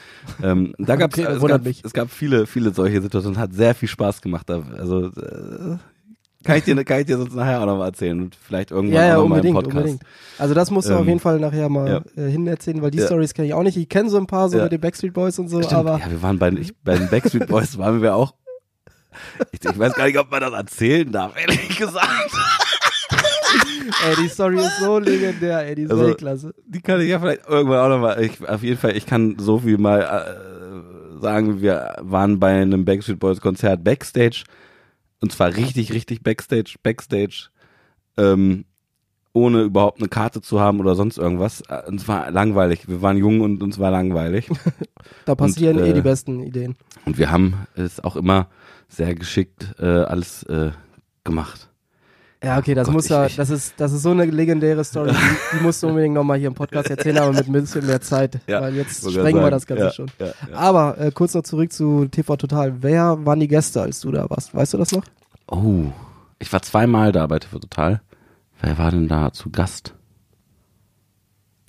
[0.42, 1.82] Ähm, da gab's, Okay, es, gab, mich.
[1.84, 3.38] es gab viele, viele solche Situationen.
[3.38, 4.50] Hat sehr viel Spaß gemacht.
[4.50, 5.76] Also äh,
[6.44, 9.06] kann ich dir, kann ich dir sonst nachher auch nochmal erzählen und vielleicht irgendwann Ja,
[9.06, 9.76] ja, auch noch mal im unbedingt, Podcast.
[9.76, 10.02] unbedingt.
[10.38, 12.22] Also das musst du Ähm, auf jeden Fall nachher mal ja.
[12.24, 13.06] äh, hin erzählen, weil die Ja.
[13.06, 13.76] Stories kenne ich auch nicht.
[13.76, 14.64] Ich kenne so ein paar so Ja.
[14.64, 17.08] mit den Backstreet Boys und so, Stimmt, aber ja, wir waren bei, ich, bei den
[17.08, 18.34] Backstreet Boys waren wir auch
[19.52, 22.30] Ich, ich weiß gar nicht, ob man das erzählen darf, ehrlich gesagt.
[24.08, 26.54] ey, die Story ist so legendär, ey, die ist Also- Weltklasse.
[26.66, 28.22] Die kann ich ja vielleicht irgendwann auch nochmal.
[28.22, 32.84] Ich, auf jeden Fall, ich kann so viel mal äh, sagen, wir waren bei einem
[32.84, 34.44] Backstreet Boys Konzert Backstage.
[35.20, 37.48] Und zwar richtig, richtig Backstage, Backstage.
[38.16, 38.64] Ähm,
[39.32, 41.60] ohne überhaupt eine Karte zu haben oder sonst irgendwas.
[41.68, 42.88] Äh, Und es war langweilig.
[42.88, 44.48] Wir waren jung und uns war langweilig.
[45.24, 46.74] Da passieren äh, eh die besten Ideen.
[47.04, 48.48] Und wir haben es auch immer
[48.88, 50.70] sehr geschickt äh, alles äh,
[51.22, 51.68] gemacht.
[52.44, 55.56] Ja, okay, das Gott, muss ja, das ist, das ist so eine legendäre Story, die,
[55.58, 58.38] die musst du unbedingt nochmal hier im Podcast erzählen, aber mit ein bisschen mehr Zeit,
[58.46, 59.94] Ja, weil jetzt sprengen wir das Ganze sagen.
[59.94, 60.06] schon.
[60.18, 60.56] Ja, ja, ja.
[60.56, 62.74] Aber äh, kurz noch zurück zu TV Total.
[62.82, 64.54] Wer waren die Gäste, als du da warst?
[64.54, 65.02] Weißt du das noch?
[65.50, 65.84] Oh,
[66.38, 68.02] ich war zweimal da bei TV Total.
[68.60, 69.94] Wer war denn da zu Gast?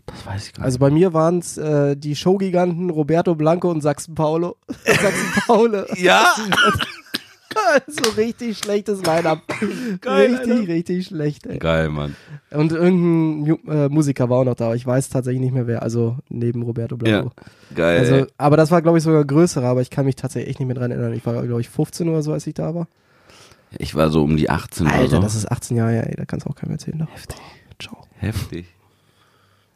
[0.05, 0.65] Das weiß ich gar nicht.
[0.65, 4.57] Also bei mir waren es äh, die Showgiganten Roberto Blanco und Sachsen Paulo.
[4.85, 5.85] Sachsen Paule.
[5.95, 6.25] ja,
[7.87, 9.41] so richtig schlechtes Line-Up.
[10.01, 10.67] Geil, richtig, Alter.
[10.67, 11.57] richtig schlecht, ey.
[11.57, 12.15] geil, Mann.
[12.51, 15.67] Und irgendein Mu äh, Musiker war auch noch da, aber ich weiß tatsächlich nicht mehr
[15.67, 17.31] wer, also neben Roberto Blanco.
[17.75, 17.99] Geil.
[17.99, 18.25] Also, ey.
[18.37, 20.75] aber das war, glaube ich, sogar größerer, aber ich kann mich tatsächlich echt nicht mehr
[20.75, 21.13] dran erinnern.
[21.13, 22.87] Ich war, glaube ich, 15 oder so, als ich da war.
[23.77, 25.21] ich war so um die 18 oder Alter, so.
[25.21, 27.07] das ist 18 Jahre ey, da kannst du auch keinem erzählen.
[27.11, 27.37] Heftig.
[27.79, 27.97] Ciao.
[28.17, 28.65] heftig.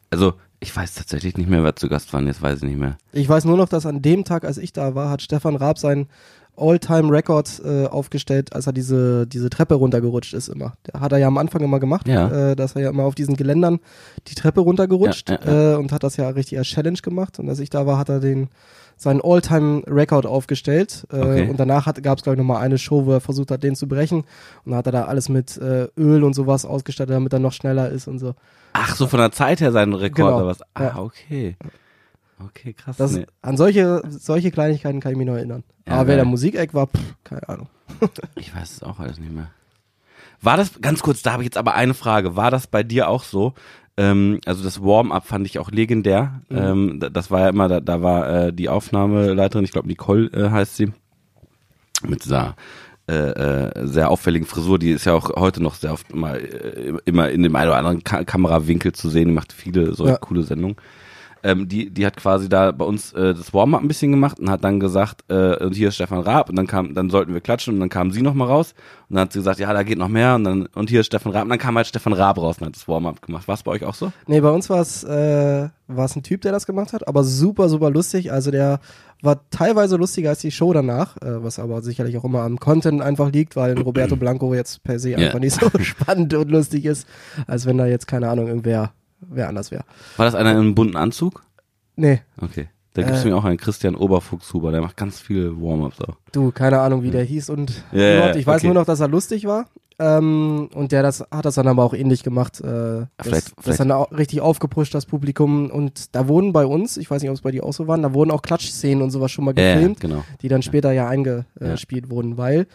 [0.10, 2.28] Also, ich weiß tatsächlich nicht mehr, wer zu Gast waren.
[2.28, 2.98] Jetzt weiß ich nicht mehr.
[3.14, 5.80] Ich weiß nur noch, dass an dem Tag, als ich da war, hat Stefan Raab
[5.80, 6.08] seinen
[6.62, 10.74] All-Time-Record äh, aufgestellt, als er diese, diese Treppe runtergerutscht ist immer.
[10.94, 12.52] Hat er ja am Anfang immer gemacht, Ja.
[12.52, 13.80] äh, dass er ja immer auf diesen Geländern
[14.28, 17.40] die Treppe runtergerutscht Ja, ja, Äh, und hat das ja richtig als Challenge gemacht.
[17.40, 18.50] Und als ich da war, hat er den
[18.98, 21.08] seinen All-Time-Record aufgestellt.
[21.12, 21.50] Äh, Okay.
[21.50, 23.88] Und danach gab es, glaube ich, nochmal eine Show, wo er versucht hat, den zu
[23.88, 24.20] brechen.
[24.64, 27.54] Und dann hat er da alles mit äh, Öl und sowas ausgestattet, damit er noch
[27.54, 28.36] schneller ist und so.
[28.74, 30.60] Ach, so von der Zeit her sein Rekord Genau, oder was?
[30.76, 30.98] Ah, ja.
[31.00, 31.56] okay.
[32.46, 32.98] Okay, krass.
[32.98, 33.26] Das, nee.
[33.42, 35.64] An solche, solche Kleinigkeiten kann ich mich noch erinnern.
[35.88, 37.68] Ja, Aber wer der Musikeck war, pff, keine Ahnung.
[38.36, 39.50] Ich weiß es auch alles nicht mehr.
[40.42, 42.36] War das, ganz kurz, da habe ich jetzt aber eine Frage.
[42.36, 43.54] War das bei dir auch so?
[43.98, 46.42] Ähm, also das Warm-up fand ich auch legendär.
[46.50, 46.58] Mhm.
[46.58, 50.28] Ähm, da- das war ja immer, da, da war äh, die Aufnahmeleiterin, ich glaube Nicole
[50.34, 50.94] äh, heißt sie,
[52.08, 52.56] mit dieser
[53.08, 56.94] äh, äh, sehr auffälligen Frisur, die ist ja auch heute noch sehr oft mal äh,
[57.06, 60.18] immer in dem einen oder anderen Ka Kamerawinkel zu sehen, die macht viele so Ja.
[60.18, 60.78] coole Sendungen.
[61.44, 64.50] Ähm, die, die hat quasi da bei uns äh, das Warm-up ein bisschen gemacht und
[64.50, 67.42] hat dann gesagt, äh, und hier ist Stefan Raab und dann kam, dann sollten wir
[67.42, 68.74] klatschen und dann kam sie noch mal raus
[69.10, 71.08] und dann hat sie gesagt, ja, da geht noch mehr und dann und hier ist
[71.08, 73.48] Stefan Raab und dann kam halt Stefan Raab raus und hat das Warm-up gemacht.
[73.48, 74.12] War es bei euch auch so?
[74.28, 77.90] Nee, bei uns war es äh, ein Typ, der das gemacht hat, aber super, super
[77.90, 78.32] lustig.
[78.32, 78.80] Also der
[79.22, 83.02] war teilweise lustiger als die Show danach, äh, was aber sicherlich auch immer am Content
[83.02, 85.18] einfach liegt, weil Roberto Blanco jetzt per se Ja.
[85.18, 87.08] einfach nicht so spannend und lustig ist,
[87.48, 88.92] als wenn da jetzt, keine Ahnung, irgendwer
[89.22, 89.84] wer anders wäre.
[90.18, 91.44] War das einer in einem bunten Anzug?
[91.96, 92.68] Nee, Okay.
[92.94, 93.30] Da gibt es Äh.
[93.30, 96.18] mir auch einen Christian Oberfuchshuber, der macht ganz viele Warm-ups auch.
[96.34, 98.68] du, keine Ahnung, wie der hieß und Ja, ja, ich weiß okay.
[98.68, 99.68] nur noch, dass er lustig war.
[100.02, 102.60] Ähm, und der das hat das dann aber auch ähnlich gemacht.
[102.60, 105.70] Äh, das, Vielleicht- das vielleicht- dann auch richtig aufgepusht, das Publikum.
[105.70, 108.02] Und da wurden bei uns, ich weiß nicht, ob es bei dir auch so waren,
[108.02, 110.00] da wurden auch Klatschszenen und sowas schon mal Ja, ja, gefilmt.
[110.00, 110.24] genau.
[110.42, 112.66] die dann später ja eingespielt wurden, weil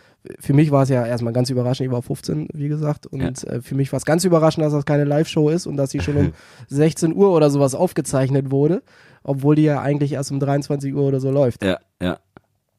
[0.41, 3.61] für mich war es ja erstmal ganz überraschend, ich war 15, wie gesagt, und äh,
[3.61, 6.17] für mich war es ganz überraschend, dass das keine Live-Show ist und dass sie schon
[6.17, 6.33] um
[6.69, 8.83] 16 Uhr oder sowas aufgezeichnet wurde,
[9.23, 11.65] obwohl die ja eigentlich erst um 23 Uhr oder so läuft.
[11.65, 12.19] Ja, ja.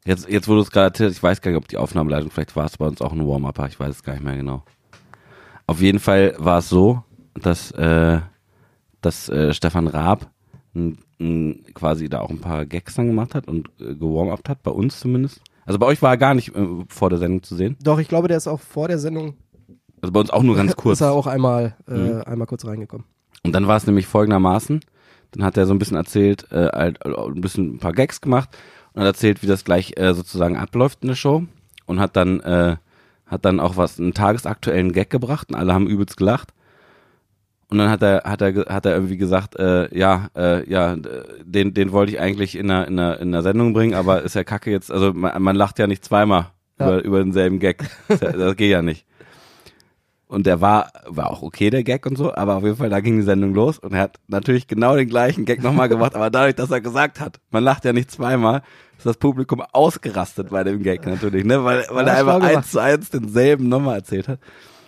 [0.08, 2.66] Jetzt, jetzt du es gerade erzählt, ich weiß gar nicht, ob die Aufnahmeleitung, vielleicht war
[2.66, 4.64] es bei uns auch ein Warm-Upper, ich weiß es gar nicht mehr genau.
[5.68, 7.04] Auf jeden Fall war es so,
[7.42, 8.20] dass, äh,
[9.02, 10.32] dass äh, Stefan Raab
[10.74, 14.64] n, n, quasi da auch ein paar Gags dann gemacht hat und äh, gewarm-upt hat,
[14.64, 15.42] bei uns zumindest.
[15.66, 17.76] Also bei euch war er gar nicht äh, vor der Sendung zu sehen.
[17.84, 19.34] Doch, ich glaube, der ist auch vor der Sendung,
[20.02, 21.00] Also bei uns auch nur ganz kurz.
[21.00, 22.22] ist er auch einmal, äh, Mhm.
[22.22, 23.06] einmal kurz reingekommen.
[23.44, 24.80] Und dann war es nämlich folgendermaßen.
[25.32, 28.22] Dann hat er so ein bisschen erzählt, äh, halt, äh, ein bisschen ein paar Gags
[28.22, 28.58] gemacht
[28.98, 31.44] und hat erzählt, wie das gleich äh, sozusagen abläuft in der Show
[31.86, 32.78] und hat dann äh,
[33.28, 36.54] hat dann auch was einen tagesaktuellen Gag gebracht und alle haben übelst gelacht.
[37.70, 40.96] Und dann hat er hat er hat er irgendwie gesagt, äh, ja äh, ja
[41.44, 44.36] den den wollte ich eigentlich in einer in einer in einer Sendung bringen, aber ist
[44.36, 44.90] ja Kacke jetzt.
[44.92, 46.48] Also man, man lacht ja nicht zweimal
[46.80, 46.88] Ja.
[46.88, 47.84] über über denselben Gag.
[48.08, 49.06] Das, das geht ja nicht.
[50.28, 53.00] Und der war, war auch okay, der Gag und so, aber auf jeden Fall, da
[53.00, 56.30] ging die Sendung los und er hat natürlich genau den gleichen Gag nochmal gemacht, aber
[56.30, 58.62] dadurch, dass er gesagt hat, man lacht ja nicht zweimal,
[58.98, 62.80] ist das Publikum ausgerastet bei dem Gag natürlich, ne, weil, weil er einfach eins zu
[62.80, 64.40] eins denselben nochmal erzählt hat.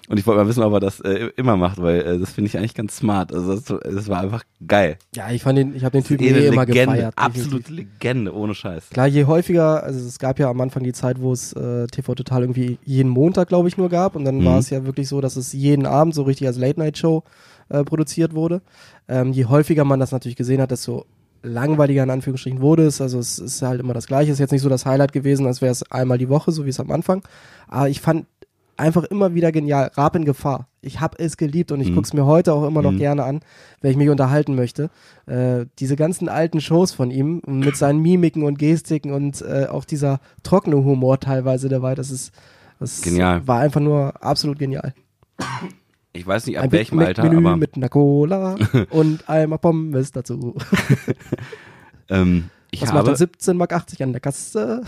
[0.10, 2.48] Und ich wollte mal wissen, ob er das äh, immer macht, weil äh, das finde
[2.48, 3.32] ich eigentlich ganz smart.
[3.34, 4.98] Also das, das war einfach geil.
[5.16, 7.14] Ja, ich fand den, ich habe den Typen Eh eh immer Legende, gefeiert.
[7.16, 8.90] absolute Legende, ohne Scheiß.
[8.90, 12.16] Klar, je häufiger, also es gab ja am Anfang die Zeit, wo es äh, TV
[12.16, 14.16] Total irgendwie jeden Montag, glaube ich, nur gab.
[14.16, 14.46] Und dann Mhm.
[14.46, 17.24] war es ja wirklich so, dass es jeden Abend so richtig als Late-Night-Show
[17.70, 18.62] äh, produziert wurde.
[19.08, 21.06] Ähm, je häufiger man das natürlich gesehen hat, desto
[21.44, 23.00] langweiliger in Anführungsstrichen wurde es.
[23.00, 24.32] Also es ist halt immer das Gleiche.
[24.32, 26.70] Ist jetzt nicht so das Highlight gewesen, als wäre es einmal die Woche, so wie
[26.70, 27.22] es am Anfang.
[27.68, 28.26] Aber ich fand
[28.80, 29.92] einfach immer wieder genial.
[29.96, 30.68] Rap in Gefahr.
[30.82, 31.96] Ich habe es geliebt und ich Mhm.
[31.96, 32.98] guck's mir heute auch immer noch Mhm.
[32.98, 33.42] gerne an,
[33.82, 34.90] wenn ich mich unterhalten möchte.
[35.28, 39.86] Äh, diese ganzen alten Shows von ihm mit seinen Mimiken und Gestiken und äh, auch
[39.86, 42.32] dieser trockene Humor teilweise dabei, das ist
[42.80, 43.46] das Genial.
[43.46, 44.94] war einfach nur absolut genial.
[46.14, 48.56] Ich weiß nicht, ab Ein welchem Alter, Menü aber mit einer Cola
[48.90, 50.56] und einmal Pommes dazu.
[52.10, 53.08] ähm, ich Was macht habe.
[53.10, 54.84] dann 17 Mark 80 an der Kasse?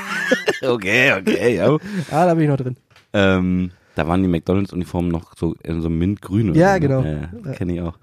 [0.62, 1.70] okay, okay, ja.
[2.10, 2.76] Ja, da bin ich noch drin.
[3.12, 6.54] Ähm, da waren die McDonalds-Uniformen noch so in so mintgrün.
[6.54, 6.80] Ja, so, ne?
[6.80, 7.02] genau.
[7.02, 7.52] Ja.
[7.52, 7.98] Kenne ich auch.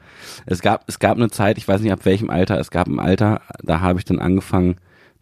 [0.45, 2.99] Es gab, es gab eine Zeit, ich weiß nicht ab welchem Alter, es gab ein
[2.99, 4.75] Alter, da habe ich dann angefangen,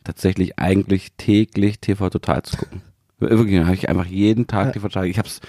[0.04, 2.82] tatsächlich eigentlich täglich TV Total zu gucken.
[3.20, 4.72] Wirklich, da habe ich einfach jeden Tag Ja.
[4.74, 5.08] TV Total.
[5.08, 5.40] Ich habe es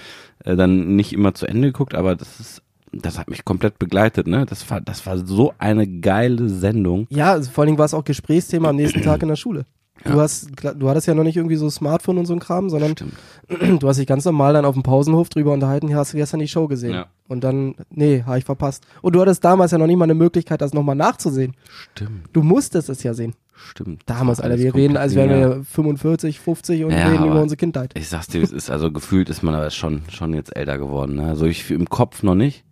[0.45, 2.61] äh, dann nicht immer zu Ende geguckt, aber das ist,
[2.93, 4.27] das hat mich komplett begleitet.
[4.27, 7.07] Ne, das war, das war so eine geile Sendung.
[7.09, 9.65] Ja, also vor allen Dingen war es auch Gesprächsthema am nächsten Tag in der Schule.
[10.03, 10.15] Du Ja.
[10.17, 12.91] hast, klar, du hattest ja noch nicht irgendwie so Smartphone und so ein Kram, sondern
[12.91, 13.13] Stimmt.
[13.81, 16.39] du hast dich ganz normal dann auf dem Pausenhof drüber unterhalten, hier hast du gestern
[16.39, 16.93] die Show gesehen.
[16.93, 17.07] Ja.
[17.27, 18.85] Und dann, nee, habe ich verpasst.
[19.01, 21.55] Und du hattest damals ja noch nicht mal eine Möglichkeit, das nochmal nachzusehen.
[21.69, 23.33] Stimmt, Du musstest es ja sehen.
[23.53, 24.03] stimmt.
[24.05, 27.91] Damals, Alter, wir reden, als wären wir 45, 50 und Ja, reden über unsere Kindheit.
[27.97, 31.15] Ich sag's dir, es ist also gefühlt ist man aber schon schon jetzt älter geworden.
[31.15, 31.25] Ne?
[31.27, 32.63] Also ich im Kopf noch nicht.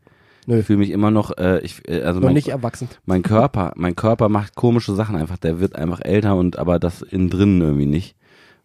[0.46, 0.60] Nö.
[0.60, 1.38] Ich fühle mich immer noch.
[1.38, 2.88] Äh, ich äh, also Noch mein, nicht erwachsen.
[3.06, 5.38] mein Körper, mein Körper macht komische Sachen einfach.
[5.38, 8.16] Der wird einfach älter und aber das innen drin irgendwie nicht.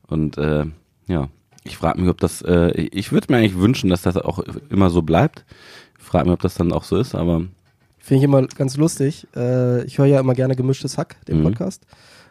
[0.07, 0.65] Und äh,
[1.07, 1.29] ja,
[1.65, 2.43] ich frage mich, ob das.
[2.43, 5.45] Äh, ich würde mir eigentlich wünschen, dass das auch immer so bleibt.
[5.99, 7.15] Ich frage mich, ob das dann auch so ist.
[7.15, 7.43] Aber
[7.99, 9.27] Finde ich immer ganz lustig.
[9.37, 11.45] Äh, ich höre ja immer gerne Gemischtes Hack, den Mhm.
[11.45, 11.85] Podcast.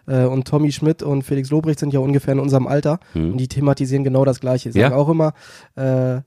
[0.08, 3.00] Äh, und Tommy Schmidt und Felix Lobrecht sind ja ungefähr in unserem Alter.
[3.14, 3.32] Mhm.
[3.34, 4.72] Und die thematisieren genau das Gleiche.
[4.72, 4.97] Sie sagen Ja.
[4.97, 5.34] auch immer,
[5.76, 6.22] äh,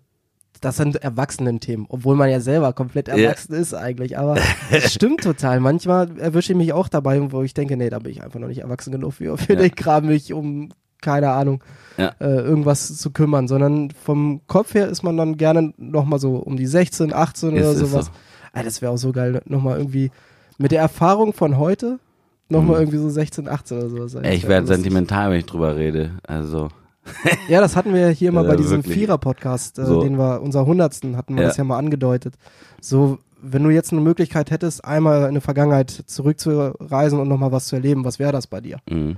[0.63, 3.17] das sind Erwachsenen-Themen, obwohl man ja selber komplett Ja.
[3.17, 4.17] erwachsen ist eigentlich.
[4.19, 4.37] Aber
[4.71, 5.61] es stimmt total.
[5.61, 8.49] Manchmal erwische ich mich auch dabei, wo ich denke, nee, da bin ich einfach noch
[8.49, 9.59] nicht erwachsen genug für, für Ja.
[9.61, 10.71] den Kram, mich um,
[11.03, 11.63] keine Ahnung,
[11.99, 12.13] Ja.
[12.21, 13.49] äh, irgendwas zu kümmern.
[13.49, 17.61] Sondern vom Kopf her ist man dann gerne nochmal so um die 16, 18 oder
[17.73, 18.07] Ist- ist sowas.
[18.07, 18.13] so.
[18.53, 20.11] Alter, das wäre auch so geil, nochmal irgendwie
[20.59, 21.99] mit der Erfahrung von heute
[22.49, 22.83] nochmal Mhm.
[22.83, 24.15] irgendwie so 16, 18 oder sowas.
[24.23, 26.11] ey, ich werde sentimental, wenn ich drüber rede.
[26.27, 26.69] Also
[27.49, 28.95] Ja, das hatten wir ja hier mal Ja, bei diesem wirklich.
[28.95, 30.03] Vierer-Podcast, äh, So.
[30.03, 31.49] den wir, unser Hundertsten, hatten wir Ja.
[31.49, 32.35] das ja mal angedeutet.
[32.81, 37.67] So, wenn du jetzt eine Möglichkeit hättest, einmal in eine Vergangenheit zurückzureisen und nochmal was
[37.67, 38.79] zu erleben, was wäre das bei dir?
[38.91, 39.15] mh.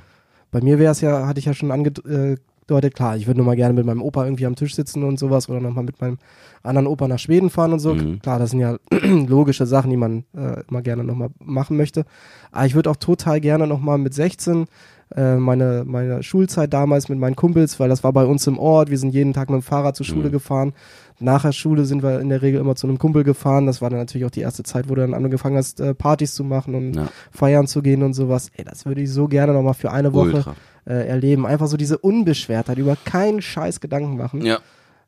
[0.50, 3.56] Bei mir wäre es ja, hatte ich ja schon angedeutet, klar, ich würde nur mal
[3.56, 6.18] gerne mit meinem Opa irgendwie am Tisch sitzen und sowas oder nochmal mit meinem
[6.62, 7.92] anderen Opa nach Schweden fahren und so.
[7.94, 8.20] Mhm.
[8.22, 8.78] Klar, das sind ja
[9.26, 12.04] logische Sachen, die man äh, immer gerne nochmal machen möchte.
[12.52, 14.66] Aber ich würde auch total gerne nochmal mit 16
[15.14, 18.90] äh, meine, meine Schulzeit damals mit meinen Kumpels, weil das war bei uns im Ort.
[18.90, 20.32] Wir sind jeden Tag mit dem Fahrrad zur Schule Mhm.
[20.32, 20.72] gefahren.
[21.20, 23.66] Nach der Schule sind wir in der Regel immer zu einem Kumpel gefahren.
[23.66, 26.34] Das war dann natürlich auch die erste Zeit, wo du dann angefangen hast, äh, Partys
[26.34, 27.08] zu machen und Ja.
[27.30, 28.50] feiern zu gehen und sowas.
[28.56, 30.54] Ey, das würde ich so gerne nochmal für eine Woche Ultra.
[30.86, 31.46] äh, erleben.
[31.46, 34.44] Einfach so diese Unbeschwertheit, über keinen Scheiß Gedanken machen.
[34.44, 34.58] Ja.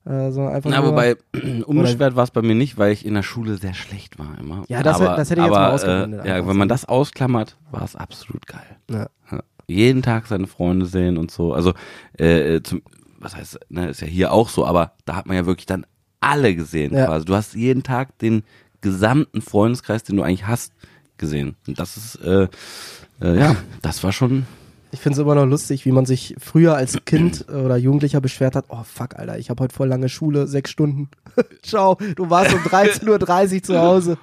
[0.09, 1.17] Sondern einfach Na, wobei,
[1.67, 4.63] unbeschwert war es bei mir nicht, weil ich in der Schule sehr schlecht war immer.
[4.69, 6.85] Ja, das- aber, das hätte ich jetzt aber, mal ausgeblendet, Äh, ja, wenn man das
[6.85, 8.63] ausklammert, war es absolut geil.
[8.89, 9.09] Ja.
[9.33, 9.41] Ja.
[9.69, 11.53] Jeden Tag seine Freunde sehen und so.
[11.53, 11.75] Also,
[12.19, 12.83] äh, zum,
[13.19, 15.87] was heißt, ne, ist ja hier auch so, aber da hat man ja wirklich dann
[16.21, 17.07] alle gesehen Ja.
[17.07, 17.25] quasi.
[17.25, 18.43] Du hast jeden Tag den
[18.81, 20.73] gesamten Freundeskreis, den du eigentlich hast,
[21.19, 21.57] gesehen.
[21.67, 22.49] Und das ist, äh,
[23.21, 24.47] äh, ja, das war schon,
[24.93, 28.55] Ich finde es immer noch lustig, wie man sich früher als Kind oder Jugendlicher beschwert
[28.55, 31.11] hat, oh fuck, Alter, ich habe heute voll lange Schule, sechs Stunden.
[31.63, 34.19] Ciao, du warst um 13.30 Uhr zu Hause.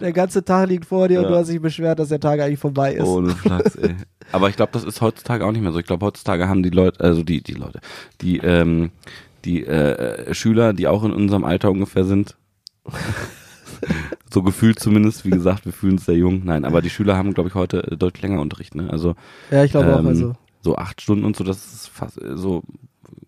[0.00, 1.30] Der ganze Tag liegt vor dir und Ja.
[1.30, 3.04] du hast dich beschwert, dass der Tag eigentlich vorbei ist.
[3.06, 3.96] Ohne Flachs, ey.
[4.30, 5.78] Aber ich glaube, das ist heutzutage auch nicht mehr so.
[5.78, 7.80] Ich glaube, heutzutage haben die Leute, also die, die Leute,
[8.20, 8.90] die, ähm,
[9.46, 12.36] die äh, Schüler, die auch in unserem Alter ungefähr sind,
[14.32, 16.42] so gefühlt zumindest, wie gesagt, wir fühlen uns sehr jung.
[16.44, 18.90] Nein, aber die Schüler haben, glaube ich, heute äh, deutlich länger Unterricht, ne?
[18.90, 19.14] Also
[19.50, 20.32] Ja, ich glaube auch, ähm, also.
[20.62, 22.62] so acht Stunden und so, das ist fast äh, so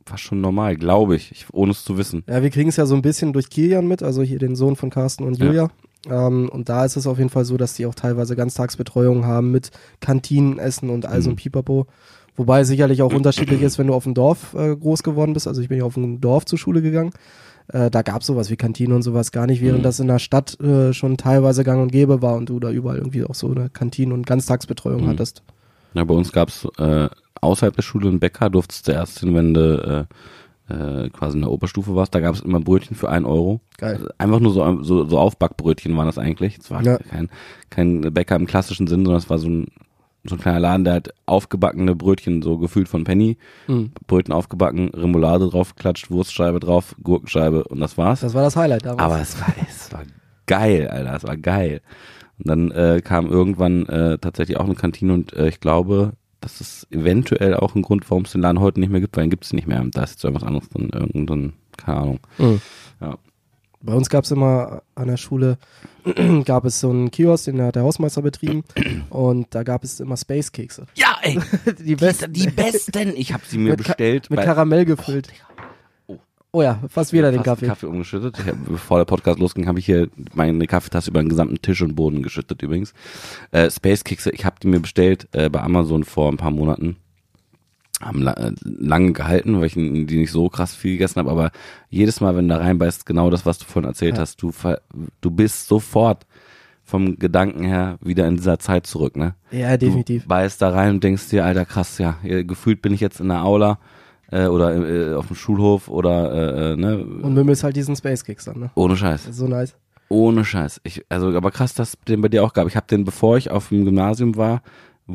[0.07, 2.25] fast schon normal, glaube ich, ich, ohne es zu wissen.
[2.29, 4.75] Ja, wir kriegen es ja so ein bisschen durch Kilian mit, also hier den Sohn
[4.77, 5.47] von Carsten und Ja.
[5.47, 5.69] Julia.
[6.09, 9.51] Ähm, und da ist es auf jeden Fall so, dass die auch teilweise Ganztagsbetreuung haben
[9.53, 9.71] mit
[10.01, 11.37] Kantinenessen und all so ein Mhm.
[11.37, 11.87] Pipapo.
[12.37, 15.47] Wobei es sicherlich auch unterschiedlich ist, wenn du auf dem Dorf äh, groß geworden bist.
[15.47, 17.11] Also ich bin ja auf dem Dorf zur Schule gegangen.
[17.73, 19.85] Äh, da gab es sowas wie Kantine und sowas gar nicht, während Mhm.
[19.85, 22.99] das in der Stadt äh, schon teilweise gang und gäbe war und du da überall
[22.99, 25.09] irgendwie auch so eine Kantine- und Ganztagsbetreuung Mhm.
[25.09, 25.43] hattest.
[25.95, 27.09] Ja, bei uns gab's äh,
[27.41, 30.07] außerhalb der Schule einen Bäcker, durftest du erst hin, wenn du
[30.69, 32.15] äh, äh, quasi in der Oberstufe warst.
[32.15, 33.61] Da gab's immer Brötchen für einen Euro.
[33.79, 33.95] Geil.
[33.95, 36.59] Also Einfach nur so, so, so Aufbackbrötchen waren das eigentlich.
[36.59, 36.99] Es war Ja.
[36.99, 37.29] kein,
[37.71, 39.67] kein Bäcker im klassischen Sinn, sondern es war so ein,
[40.25, 43.39] so ein kleiner Laden, der hat aufgebackene Brötchen, so gefühlt von Penny.
[43.67, 43.93] Mhm.
[44.07, 48.21] Brötchen aufgebacken, Remoulade draufgeklatscht, Wurstscheibe drauf, Gurkenscheibe und das war's.
[48.21, 49.01] Das war das Highlight damals.
[49.01, 50.03] Aber es war, es war
[50.47, 51.81] geil, Alter, es war geil.
[52.39, 56.61] Und dann äh, kam irgendwann äh, tatsächlich auch eine Kantine und äh, ich glaube, das
[56.61, 59.31] ist eventuell auch ein Grund, warum es den Laden heute nicht mehr gibt, weil den
[59.31, 59.85] gibt es nicht mehr.
[59.93, 62.21] Da ist jetzt irgendwas anderes drin, irgendein, keine Ahnung.
[62.39, 62.61] Mhm.
[63.01, 63.19] Ja.
[63.83, 65.59] Bei uns gab es immer an der Schule,
[66.45, 68.65] gab es so einen Kiosk, den hat der Hausmeister betrieben
[69.11, 70.87] und da gab es immer Space-Kekse.
[70.95, 71.39] Ja, ey,
[71.81, 72.33] Die besten.
[72.33, 73.13] die besten.
[73.17, 74.31] Ich habe sie mir Mit Ka- bestellt.
[74.31, 75.29] Mit bei- Karamell gefüllt.
[76.07, 76.19] Oh.
[76.53, 77.67] Oh ja, fast wieder den Kaffee.
[77.67, 78.45] Kaffee umgeschüttet.
[78.45, 81.95] Hab, bevor der Podcast losging, habe ich hier meine Kaffeetasse über den gesamten Tisch und
[81.95, 82.93] Boden geschüttet übrigens.
[83.53, 86.97] Äh, Space Kekse, ich habe die mir bestellt äh, bei Amazon vor ein paar Monaten.
[88.01, 89.81] Haben äh, lange gehalten, weil ich die
[90.19, 91.51] nicht so krass viel gegessen habe, aber
[91.91, 94.23] jedes Mal, wenn du da reinbeißt, genau das, was du vorhin erzählt Ja.
[94.23, 94.53] hast, du,
[95.21, 96.27] du bist sofort
[96.83, 99.35] vom Gedanken her wieder in dieser Zeit zurück, ne?
[99.51, 100.23] Ja, definitiv.
[100.23, 103.29] Du beißt da rein und denkst dir, Alter, krass, ja, gefühlt bin ich jetzt in
[103.29, 103.79] der Aula
[104.33, 108.47] äh, oder äh, auf dem Schulhof oder äh, äh, ne, Und Mimmels halt diesen Space-Keks
[108.47, 108.71] dann, ne?
[108.75, 109.29] ohne Scheiß.
[109.31, 109.77] So nice.
[110.09, 110.81] Ohne Scheiß.
[110.83, 112.67] Ich, also, aber krass, dass es den bei dir auch gab.
[112.67, 114.63] Ich habe den, bevor ich auf dem Gymnasium war,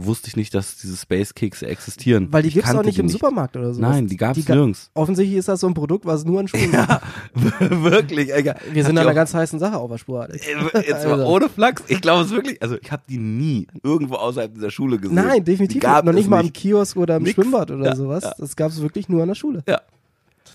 [0.03, 2.27] wusste ich nicht, dass diese Space Kekse existieren.
[2.31, 3.81] Weil die Ich gibt's auch nicht im Supermarkt oder so.
[3.81, 4.89] Nein, die gab's ga- nirgends.
[4.93, 7.01] Offensichtlich ist das so ein Produkt, was nur an Schulen Ja,
[7.59, 8.33] wirklich.
[8.33, 8.55] Alter.
[8.71, 10.21] Wir sind an einer ganz heißen Sache auf der Spur.
[10.23, 10.45] Alex.
[10.47, 11.25] auch- Jetzt mal Also.
[11.25, 11.83] ohne Flachs.
[11.87, 12.61] Ich glaube es wirklich.
[12.61, 15.15] Also ich habe die nie irgendwo außerhalb dieser Schule gesehen.
[15.15, 16.05] Nein, definitiv gab nicht.
[16.05, 16.55] Noch es nicht mal im nicht.
[16.55, 17.35] Kiosk oder im Nix.
[17.35, 18.23] Schwimmbad oder Ja, sowas.
[18.23, 18.33] ja.
[18.37, 19.63] Das gab's wirklich nur an der Schule.
[19.67, 19.81] Ja.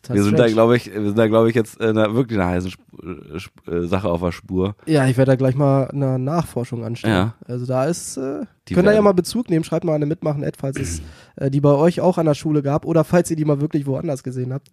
[0.09, 0.53] Wir sind da, strange.
[0.53, 2.68] glaube ich, wir sind da, glaube ich, jetzt äh, na, wirklich eine heiße
[3.36, 4.74] Sp äh, Sache auf der Spur.
[4.86, 7.14] Ja, ich werde da gleich mal eine Nachforschung anstellen.
[7.14, 7.34] Ja.
[7.46, 10.42] Also da ist, äh, Die könnt ihr ja mal Bezug nehmen, schreibt mal eine mitmachen
[10.42, 11.03] Ad, falls es
[11.36, 13.86] äh, die bei euch auch an der Schule gab oder falls ihr die mal wirklich
[13.86, 14.68] woanders gesehen habt.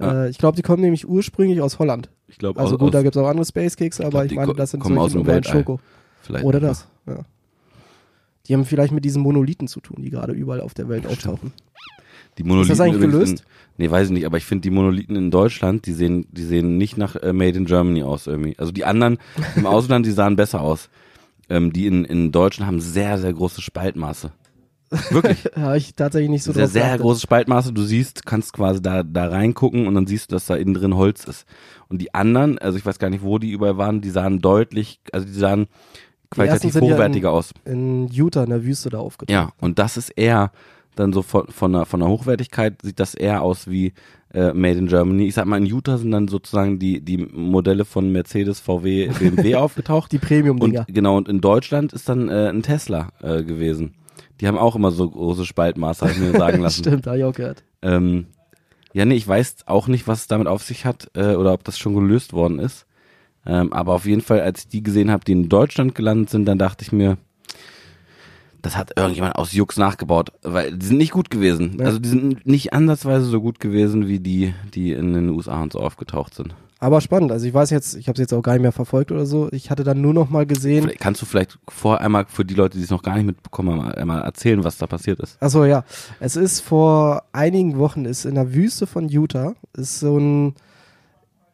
[0.00, 0.24] Ja.
[0.24, 2.10] Äh, ich glaube, die kommen nämlich ursprünglich aus Holland.
[2.26, 4.36] Ich glaube, Also aus, gut, da aus, gibt's auch andere Space Kekse, aber glaub, ich
[4.36, 5.60] meine, das sind kommen aus dem Weltall.
[5.60, 5.80] Schoko.
[6.22, 7.20] vielleicht Oder das, ja.
[8.46, 11.52] Die haben vielleicht mit diesen Monolithen zu tun, die gerade überall auf der Welt auftauchen.
[12.38, 13.40] Die Monolithen Ist das eigentlich gelöst?
[13.40, 16.44] In, nee, weiß ich nicht, aber ich finde die Monolithen in Deutschland, die sehen, die
[16.44, 18.58] sehen nicht nach äh, Made in Germany aus irgendwie.
[18.58, 19.18] Also die anderen
[19.56, 20.88] im Ausland, die sahen besser aus.
[21.50, 24.32] Ähm, die in, in Deutschland haben sehr, sehr große Spaltmaße.
[25.10, 25.48] Wirklich.
[25.56, 27.72] Ja, ich tatsächlich nicht so sehr, drauf sehr große Spaltmaße.
[27.72, 30.96] Du siehst, kannst quasi da, da reingucken und dann siehst du, dass da innen drin
[30.96, 31.46] Holz ist.
[31.88, 35.00] Und die anderen, also ich weiß gar nicht, wo die überall waren, die sahen deutlich,
[35.12, 35.66] also die sahen
[36.30, 37.52] qualitativ sind ja in- hochwertiger aus.
[37.64, 39.30] In Utah, in der Wüste da aufgetaucht.
[39.34, 40.52] Ja, und das ist eher
[40.94, 43.92] dann so von, von, der, von der Hochwertigkeit sieht das eher aus wie
[44.34, 45.26] äh, Made in Germany.
[45.26, 49.54] Ich sag mal, in Utah sind dann sozusagen die, die Modelle von Mercedes, VW, BMW
[49.56, 50.12] aufgetaucht.
[50.12, 50.86] Die Premium-Dinger.
[50.88, 53.94] Genau, und in Deutschland ist dann äh, ein Tesla äh, gewesen.
[54.40, 56.82] Die haben auch immer so große Spaltmaße, habe ich mir sagen lassen.
[56.82, 57.62] Stimmt, habe ich auch gehört.
[57.82, 58.26] ähm,
[58.94, 61.64] ja, nee, ich weiß auch nicht, was es damit auf sich hat äh, oder ob
[61.64, 62.86] das schon gelöst worden ist.
[63.46, 66.44] Ähm, aber auf jeden Fall, als ich die gesehen habe, die in Deutschland gelandet sind,
[66.44, 67.16] dann dachte ich mir,
[68.62, 71.78] das hat irgendjemand aus Jux nachgebaut, weil die sind nicht gut gewesen.
[71.78, 71.86] Ja.
[71.86, 75.72] Also die sind nicht ansatzweise so gut gewesen wie die, die in den USA und
[75.72, 76.54] so aufgetaucht sind.
[76.82, 77.30] Aber spannend.
[77.30, 79.48] Also ich weiß jetzt, ich habe es jetzt auch gar nicht mehr verfolgt oder so.
[79.52, 80.82] Ich hatte dann nur noch mal gesehen.
[80.82, 83.80] Vielleicht kannst du vielleicht vorher einmal für die Leute, die es noch gar nicht mitbekommen
[83.80, 85.40] haben, einmal erzählen, was da passiert ist.
[85.40, 85.84] Achso, ja.
[86.18, 90.54] Es ist vor einigen Wochen, ist in der Wüste von Utah, ist so ein,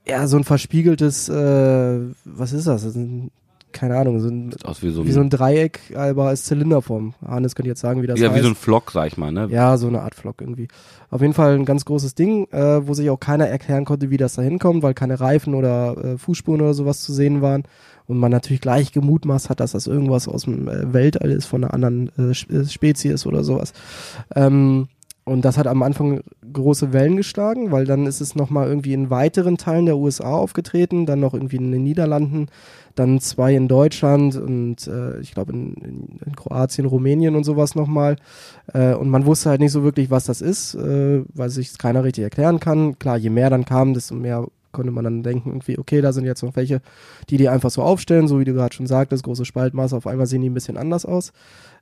[0.06, 2.84] ja, so ein verspiegeltes, äh, was ist das?
[2.84, 3.30] das ist ein,
[3.72, 7.14] keine Ahnung, so ein, aus wie so ein, wie so ein Dreieck, aber als Zylinderform.
[7.26, 8.38] Hannes könnte jetzt sagen, wie das ja, heißt.
[8.38, 9.48] wie so ein Flock, sag ich mal, ne?
[9.50, 10.68] Ja, so eine Art Vlog irgendwie.
[11.10, 14.16] Auf jeden Fall ein ganz großes Ding, äh, wo sich auch keiner erklären konnte, wie
[14.16, 17.64] das da hinkommt, weil keine Reifen oder äh, Fußspuren oder sowas zu sehen waren.
[18.06, 21.62] Und man natürlich gleich gemutmaßt hat, dass das irgendwas aus dem äh, Weltall ist von
[21.62, 23.74] einer anderen äh, äh, Spezies oder sowas.
[24.34, 24.88] Ähm,
[25.28, 26.22] und das hat am Anfang
[26.52, 31.06] große Wellen geschlagen, weil dann ist es nochmal irgendwie in weiteren Teilen der USA aufgetreten,
[31.06, 32.46] dann noch irgendwie in den Niederlanden,
[32.94, 37.74] dann zwei in Deutschland und äh, ich glaube in, in, in Kroatien, Rumänien und sowas
[37.74, 38.16] nochmal.
[38.72, 42.02] Äh, und man wusste halt nicht so wirklich, was das ist, äh, weil sich keiner
[42.02, 42.98] richtig erklären kann.
[42.98, 46.24] Klar, je mehr dann kam, desto mehr konnte man dann denken, irgendwie, okay, da sind
[46.24, 46.80] jetzt noch welche,
[47.30, 50.26] die die einfach so aufstellen, so wie du gerade schon sagtest, große Spaltmaße, auf einmal
[50.26, 51.32] sehen die ein bisschen anders aus.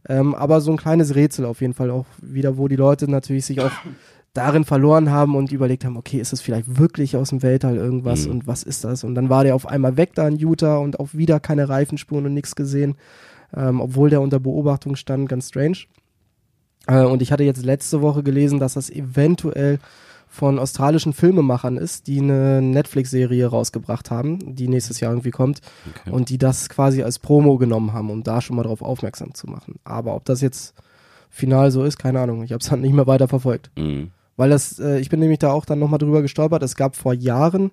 [0.08, 3.46] Ähm, aber so ein kleines Rätsel auf jeden Fall auch wieder, wo die Leute natürlich
[3.46, 3.72] sich auch
[4.34, 8.26] darin verloren haben und überlegt haben, okay, ist es vielleicht wirklich aus dem Weltall irgendwas
[8.26, 8.32] Mhm.
[8.32, 9.02] und was ist das?
[9.02, 12.26] Und dann war der auf einmal weg da in Utah und auch wieder keine Reifenspuren
[12.26, 12.96] und nichts gesehen,
[13.56, 15.78] ähm, obwohl der unter Beobachtung stand, ganz strange.
[16.86, 19.78] Äh, und ich hatte jetzt letzte Woche gelesen, dass das eventuell
[20.28, 26.10] von australischen Filmemachern ist, die eine Netflix-Serie rausgebracht haben, die nächstes Jahr irgendwie kommt Okay.
[26.10, 29.46] und die das quasi als Promo genommen haben, um da schon mal drauf aufmerksam zu
[29.46, 29.76] machen.
[29.84, 30.74] Aber ob das jetzt
[31.30, 32.42] final so ist, keine Ahnung.
[32.42, 33.70] Ich habe es dann nicht mehr weiter verfolgt.
[33.76, 34.10] Mhm.
[34.38, 36.62] Weil das, äh, ich bin nämlich da auch dann nochmal drüber gestolpert.
[36.62, 37.70] Es gab vor Jahren,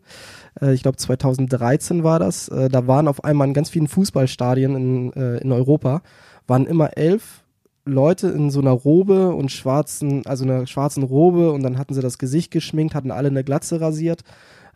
[0.62, 4.76] äh, ich glaube 2013 war das, äh, da waren auf einmal in ganz vielen Fußballstadien
[4.76, 6.02] in, äh, in Europa,
[6.48, 7.43] waren immer elf
[7.86, 12.02] Leute in so einer Robe und schwarzen, also einer schwarzen Robe und dann hatten sie
[12.02, 14.24] das Gesicht geschminkt, hatten alle eine Glatze rasiert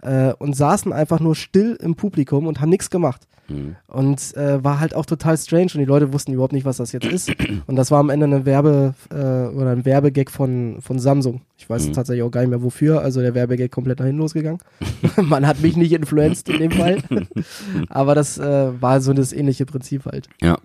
[0.02, 3.22] äh, und saßen einfach nur still im Publikum und haben nichts gemacht.
[3.50, 3.78] Mhm.
[3.88, 6.92] Und äh, war halt auch total strange und die Leute wussten überhaupt nicht, was das
[6.92, 7.32] jetzt ist.
[7.66, 9.16] Und das war am Ende eine Werbe äh,
[9.56, 11.40] oder ein Werbegag von, von Samsung.
[11.58, 11.94] Ich weiß Mhm.
[11.94, 13.02] tatsächlich auch gar nicht mehr wofür.
[13.02, 14.60] Also der Werbegag komplett nach hinten losgegangen.
[15.22, 16.98] Man hat mich nicht influenced in dem Fall.
[17.90, 20.28] Aber das äh, war so das ähnliche Prinzip halt.
[20.42, 20.58] Ja.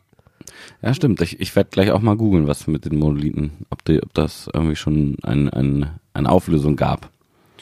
[0.83, 1.21] Ja, stimmt.
[1.21, 4.49] Ich, ich werde gleich auch mal googeln, was mit den Monolithen, ob, die, ob das
[4.53, 7.11] irgendwie schon ein, ein, eine Auflösung gab.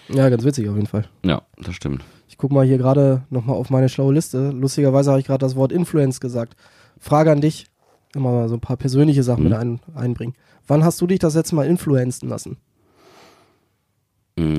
[0.08, 1.04] Ja, ganz witzig auf jeden Fall.
[1.24, 2.02] Ja, das stimmt.
[2.28, 4.50] Ich gucke mal hier gerade nochmal auf meine schlaue Liste.
[4.50, 6.56] Lustigerweise habe ich gerade das Wort Influence gesagt.
[6.98, 7.66] Frage an dich.
[8.14, 9.50] Immer mal so ein paar persönliche Sachen Mhm.
[9.50, 10.34] mit ein, einbringen.
[10.66, 12.56] Wann hast du dich das letzte Mal influenzen lassen?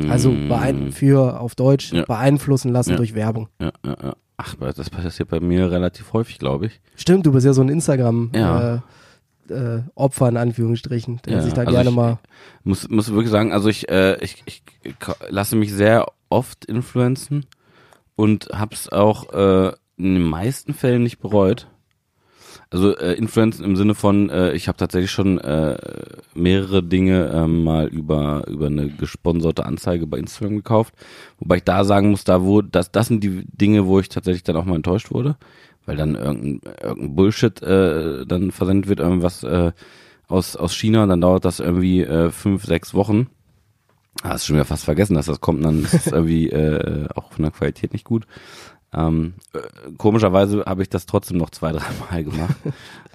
[0.10, 2.06] Also Mm, für auf Deutsch Ja.
[2.06, 2.96] beeinflussen lassen Ja.
[2.98, 3.48] durch Werbung.
[3.60, 4.16] Ja, ja, ja.
[4.44, 6.82] Ach, das passiert bei mir relativ häufig, glaube ich.
[6.96, 8.76] Stimmt, du bist ja so ein Instagram Ja.
[9.50, 12.20] äh, äh, Opfer in Anführungsstrichen, der Ja, sich da also gerne ich- mal.
[12.64, 14.64] Muss, muss wirklich sagen, also ich, äh, ich, ich
[15.00, 17.46] ka- lasse mich sehr oft influenzen
[18.16, 19.68] und hab's auch äh,
[19.98, 21.68] in den meisten Fällen nicht bereut.
[22.74, 25.78] Also äh, Influenzen im Sinne von, äh, ich habe tatsächlich schon äh,
[26.34, 30.94] mehrere Dinge ähm, mal über über eine gesponserte Anzeige bei Instagram gekauft,
[31.38, 34.44] wobei ich da sagen muss, da wo das das sind die Dinge, wo ich tatsächlich
[34.44, 35.36] dann auch mal enttäuscht wurde,
[35.86, 39.74] weil dann irgendein, irgendein Bullshit äh, dann versendet wird, irgendwas äh,
[40.30, 43.28] aus aus China, dann dauert das irgendwie äh, fünf sechs Wochen.
[44.24, 47.34] Ah, hast schon wieder fast vergessen, dass das kommt, dann ist es irgendwie äh, auch
[47.34, 48.28] von der Qualität nicht gut.
[48.94, 49.60] Ähm, äh,
[49.98, 52.56] komischerweise habe ich das trotzdem noch zwei, drei Mal gemacht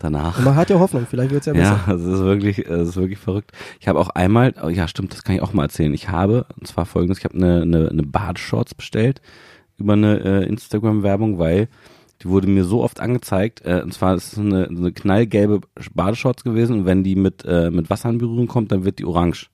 [0.00, 0.38] danach.
[0.40, 1.80] Man hat ja Hoffnung, vielleicht wird's ja besser.
[1.86, 3.52] Ja, es ist wirklich, es ist wirklich verrückt.
[3.80, 5.92] Ich habe auch einmal, oh ja stimmt, das kann ich auch mal erzählen.
[5.92, 9.20] Ich habe, und zwar folgendes, ich habe eine, eine, eine Badeshorts bestellt
[9.78, 11.68] über eine äh, Instagram-Werbung, weil
[12.22, 15.60] die wurde mir so oft angezeigt, äh, und zwar ist es eine, eine knallgelbe
[15.92, 19.04] Badeshorts gewesen und wenn die mit, äh, mit Wasser in Berührung kommt, dann wird die
[19.04, 19.50] orange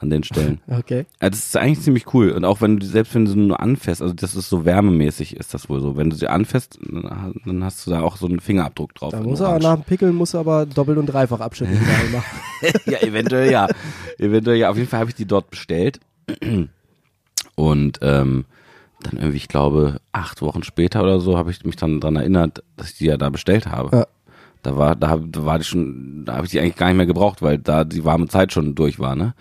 [0.00, 0.60] an den Stellen.
[0.70, 1.04] Okay.
[1.20, 2.30] Ja, das ist eigentlich ziemlich cool.
[2.30, 5.36] Und auch wenn du, selbst wenn du sie nur anfasst, also das ist so wärmemäßig,
[5.36, 5.96] ist das wohl so.
[5.96, 9.12] Wenn du sie anfasst, dann hast du da auch so einen Fingerabdruck drauf.
[9.12, 11.80] Da muss er nach dem Pickeln muss er aber doppelt und dreifach abschütteln.
[12.86, 13.68] ja, eventuell ja.
[14.18, 14.70] eventuell ja.
[14.70, 16.00] Auf jeden Fall habe ich die dort bestellt.
[17.56, 18.46] Und ähm,
[19.02, 22.62] dann irgendwie, ich glaube, acht Wochen später oder so, habe ich mich dann dran erinnert,
[22.76, 23.96] dass ich die ja da bestellt habe.
[23.96, 24.06] Ja.
[24.62, 27.06] Da war, da, da war die schon, da habe ich die eigentlich gar nicht mehr
[27.06, 29.34] gebraucht, weil da die warme Zeit schon durch war, ne?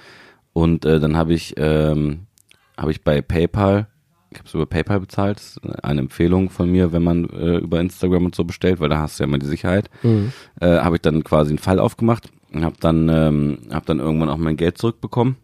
[0.54, 2.28] Und äh, dann habe ich, ähm,
[2.78, 3.88] habe ich bei PayPal,
[4.32, 7.58] ich habe es über PayPal bezahlt, das ist eine Empfehlung von mir, wenn man äh,
[7.58, 9.90] über Instagram und so bestellt, weil da hast du ja immer die Sicherheit.
[10.04, 10.34] Mhm.
[10.60, 14.30] äh, habe ich dann quasi einen Fall aufgemacht und habe dann ähm, habe dann irgendwann
[14.30, 15.38] auch mein Geld zurückbekommen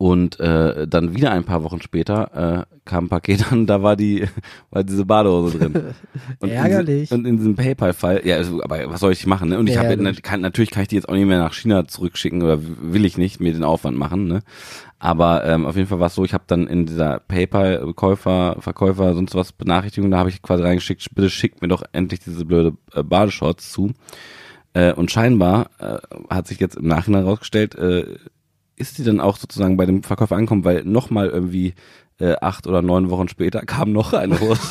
[0.00, 3.96] und äh, dann wieder ein paar Wochen später äh, kam ein Paket an, da war
[3.96, 4.28] die
[4.70, 5.74] war diese Badehose drin.
[6.38, 7.10] Und Ärgerlich.
[7.10, 9.48] In, und in diesem PayPal-Fall, ja, also, aber was soll ich machen?
[9.48, 9.58] Ne?
[9.58, 10.22] Und ich habe natürlich.
[10.22, 13.18] kann, natürlich kann ich die jetzt auch nicht mehr nach China zurückschicken oder will ich
[13.18, 14.28] nicht mir den Aufwand machen.
[14.28, 14.42] Ne?
[15.00, 19.14] Aber ähm, auf jeden Fall war es so, ich habe dann in dieser PayPal-Käufer, Verkäufer,
[19.14, 22.74] sonst was Benachrichtigung, da habe ich quasi reingeschickt, bitte schickt mir doch endlich diese blöde
[22.94, 23.92] äh, Badeshorts zu.
[24.74, 25.98] Äh, und scheinbar äh,
[26.30, 28.16] hat sich jetzt im Nachhinein rausgestellt, äh,
[28.78, 31.74] ist die dann auch sozusagen bei dem Verkäufer angekommen, weil nochmal irgendwie
[32.18, 34.60] äh, acht oder neun Wochen später kam noch eine Hose.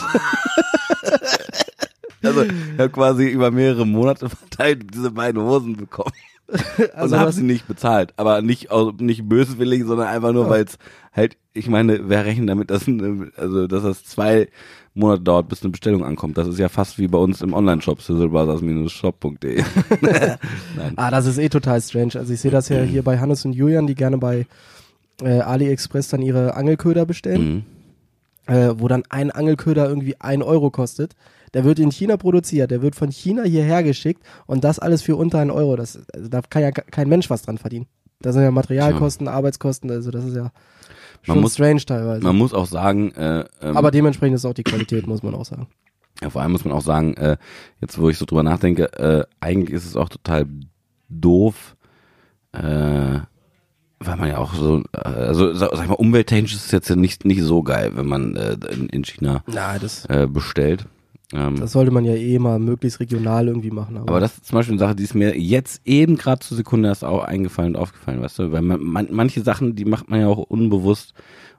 [2.24, 6.14] also ich habe quasi über mehrere Monate verteilt diese beiden Hosen bekommen.
[6.96, 8.14] Also und habe was- sie nicht bezahlt.
[8.18, 8.70] Aber nicht,
[9.00, 10.50] nicht böswillig, sondern einfach nur, Ja.
[10.50, 10.78] weil es
[11.14, 12.86] halt, ich meine, wer rechnet damit, dass,
[13.38, 14.48] also, dass das zwei
[14.94, 16.38] Monate dauert, bis eine Bestellung ankommt.
[16.38, 19.64] Das ist ja fast wie bei uns im Online-Shop, sizzlebrothers-shop.de.
[20.96, 22.14] Ah, das ist eh total strange.
[22.16, 24.48] Also ich sehe das ja hier bei Hannes und Julian, die gerne bei
[25.22, 27.66] äh, AliExpress dann ihre Angelköder bestellen,
[28.48, 28.54] Mhm.
[28.56, 31.16] äh, wo dann ein Angelköder irgendwie ein Euro kostet.
[31.54, 35.16] Der wird in China produziert, der wird von China hierher geschickt und das alles für
[35.16, 35.76] unter einen Euro.
[35.76, 37.88] Das, also da kann ja ke- kein Mensch was dran verdienen.
[38.22, 40.52] Da sind ja Materialkosten, Arbeitskosten, also das ist ja
[41.22, 42.24] schon muss- strange teilweise.
[42.24, 45.46] Man muss auch sagen, äh, ähm, Aber dementsprechend ist auch die Qualität, muss man auch
[45.46, 45.68] sagen.
[46.22, 47.38] Ja, vor allem muss man auch sagen, äh,
[47.80, 50.48] jetzt wo ich so drüber nachdenke, äh, eigentlich ist es auch total
[51.10, 51.76] doof,
[52.54, 53.20] äh,
[54.00, 56.90] weil man ja auch so, äh, also sag, sag ich mal, umwelttechnisch ist es jetzt
[56.90, 60.86] ja nicht, nicht so geil, wenn man äh, in, in China Na, das, äh, bestellt.
[61.34, 63.98] Ähm, das sollte man ja eh mal möglichst regional irgendwie machen.
[63.98, 66.56] Aber, aber das ist zum Beispiel eine Sache, die ist mir jetzt eben gerade zur
[66.56, 70.10] Sekunde erst auch eingefallen und aufgefallen, weißt du, weil man, man, manche Sachen, die macht
[70.10, 71.14] man ja auch unbewusst,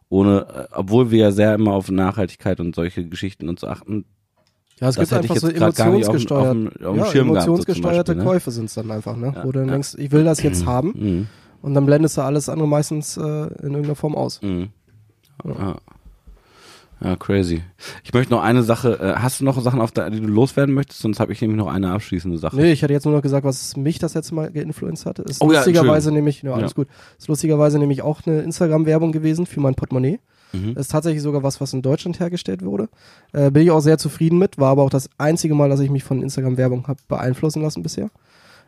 [0.09, 4.07] ohne, äh, obwohl wir ja sehr immer auf Nachhaltigkeit und solche Geschichten und so achten,
[4.81, 6.85] ja, es das gibt einfach so nicht auf auf emotionsgesteuert.
[6.85, 8.25] auf ja, Schirm gehabt, so emotionsgesteuerte Beispiel, ne?
[8.25, 9.33] Käufe sind es dann einfach, ne?
[9.35, 9.73] Ja, Wo du dann ja.
[9.73, 11.27] denkst, ich will das jetzt haben mhm.
[11.63, 14.41] und dann blendest du alles andere meistens äh, in irgendeiner Form aus.
[14.41, 14.69] Mhm.
[15.45, 15.77] Ja.
[17.03, 17.63] Ja, crazy.
[18.03, 20.75] Ich möchte noch eine Sache, äh, hast du noch Sachen, auf der, die du loswerden
[20.75, 21.01] möchtest?
[21.01, 22.57] Sonst habe ich nämlich noch eine abschließende Sache.
[22.57, 25.23] Nee, ich hatte jetzt nur noch gesagt, was mich das letzte Mal geinfluenced hatte.
[25.23, 26.75] Ist Oh ja, lustigerweise nämlich, ja, alles Ja.
[26.75, 26.89] gut.
[27.19, 30.19] Ist lustigerweise nämlich auch eine Instagram-Werbung gewesen für mein Portemonnaie.
[30.53, 30.77] Mhm.
[30.77, 32.89] Ist tatsächlich sogar was, was in Deutschland hergestellt wurde.
[33.33, 35.91] Äh, bin ich auch sehr zufrieden mit, war aber auch das einzige Mal, dass ich
[35.91, 38.11] mich von Instagram-Werbung habe beeinflussen lassen bisher.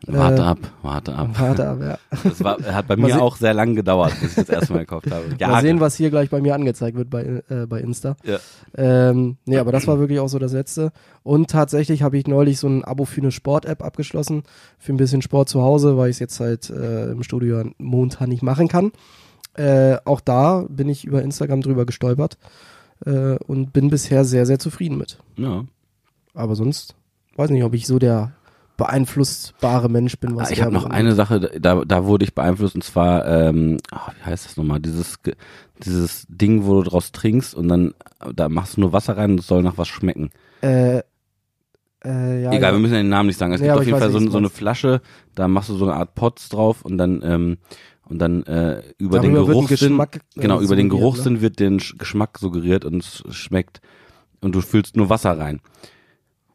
[0.07, 1.29] Warte Äh, ab, warte ab.
[1.39, 1.97] Warte ab, ja.
[2.23, 5.11] Das war, hat bei mir auch sehr lang gedauert, bis ich das erste Mal gekauft
[5.11, 5.25] habe.
[5.39, 8.15] Ja, Mal sehen, was hier gleich bei mir angezeigt wird bei, äh, bei Insta.
[8.23, 8.39] Ja.
[8.75, 10.91] Ähm, nee, aber das war wirklich auch so das Letzte.
[11.23, 14.43] Und tatsächlich habe ich neulich so ein Abo für eine Sport-App abgeschlossen,
[14.79, 18.29] für ein bisschen Sport zu Hause, weil ich es jetzt halt äh, im Studio momentan
[18.29, 18.91] nicht machen kann.
[19.53, 22.37] Äh, auch da bin ich über Instagram drüber gestolpert
[23.05, 25.19] äh, und bin bisher sehr, sehr zufrieden mit.
[25.37, 25.65] ja.
[26.33, 26.95] Aber sonst
[27.35, 28.31] weiß nicht, ob ich so der
[28.85, 30.35] beeinflussbare Mensch bin.
[30.35, 33.77] Was Ah, ich habe noch eine Sache, da, da wurde ich beeinflusst und zwar, ähm,
[33.91, 35.17] ach, wie heißt das nochmal, dieses,
[35.83, 37.93] dieses Ding, wo du draus trinkst und dann,
[38.35, 40.31] da machst du nur Wasser rein und es soll nach was schmecken.
[40.61, 40.99] Äh,
[42.03, 42.71] äh, ja, Egal, ja.
[42.73, 43.53] wir müssen ja den Namen nicht sagen.
[43.53, 44.49] Es Nee, gibt auf jeden weiß, Fall so, so eine.
[44.49, 45.01] Flasche,
[45.35, 47.57] da machst du so eine Art Pots drauf und dann, ähm,
[48.09, 50.99] und dann äh, über den Darüber ein Geruchssinn, äh, genau, über den suggeriert, ne?
[50.99, 53.81] Geruchssinn wird den Sch- Geschmack suggeriert und es schmeckt
[54.41, 55.61] und du füllst nur Wasser rein.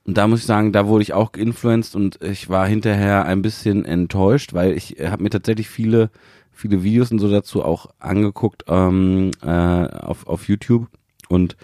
[0.07, 3.43] Und da muss ich sagen, da wurde ich auch geinfluenced und ich war hinterher ein
[3.43, 6.11] bisschen enttäuscht, weil ich habe mir tatsächlich viele,
[6.53, 10.87] viele Videos und so dazu auch angeguckt ähm, äh, auf, auf YouTube
[11.29, 11.57] und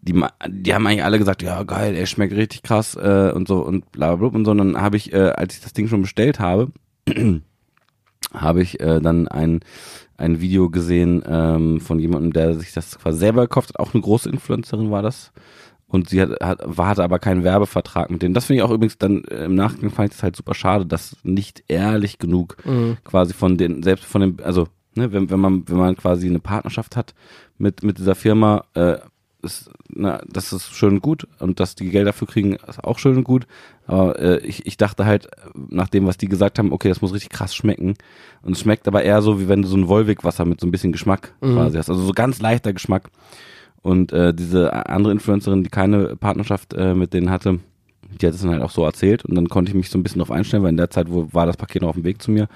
[0.00, 3.60] die, die haben eigentlich alle gesagt, ja geil, er schmeckt richtig krass äh, und so
[3.60, 4.50] und bla bla bla und so.
[4.50, 6.70] Und dann habe ich, äh, als ich das Ding schon bestellt habe,
[8.34, 9.60] habe ich äh, dann ein,
[10.16, 13.78] ein Video gesehen ähm, von jemandem, der sich das quasi selber gekauft hat.
[13.78, 15.32] Auch eine große Influencerin war das.
[15.94, 18.34] Und sie hat, hat, hatte aber keinen Werbevertrag mit denen.
[18.34, 20.84] Das finde ich auch übrigens dann äh, im Nachgang fand ich das halt super schade,
[20.86, 22.96] dass nicht ehrlich genug Mhm.
[23.04, 26.40] quasi von den, selbst von dem, also ne, wenn, wenn man, wenn man quasi eine
[26.40, 27.14] Partnerschaft hat
[27.58, 28.96] mit, mit dieser Firma, äh,
[29.42, 32.98] ist, na, das ist schön und gut und dass die Geld dafür kriegen, ist auch
[32.98, 33.46] schön und gut.
[33.86, 37.12] Aber äh, ich, ich dachte halt, nach dem, was die gesagt haben, okay, das muss
[37.12, 37.94] richtig krass schmecken.
[38.40, 40.70] Und es schmeckt aber eher so, wie wenn du so ein Wolwig-Wasser mit so ein
[40.70, 41.54] bisschen Geschmack Mhm.
[41.54, 41.90] quasi hast.
[41.90, 43.10] Also so ganz leichter Geschmack.
[43.84, 47.60] Und äh, diese andere Influencerin, die keine Partnerschaft äh, mit denen hatte,
[48.18, 50.02] die hat es dann halt auch so erzählt und dann konnte ich mich so ein
[50.02, 52.22] bisschen darauf einstellen, weil in der Zeit wo, war das Paket noch auf dem Weg
[52.22, 52.48] zu mir.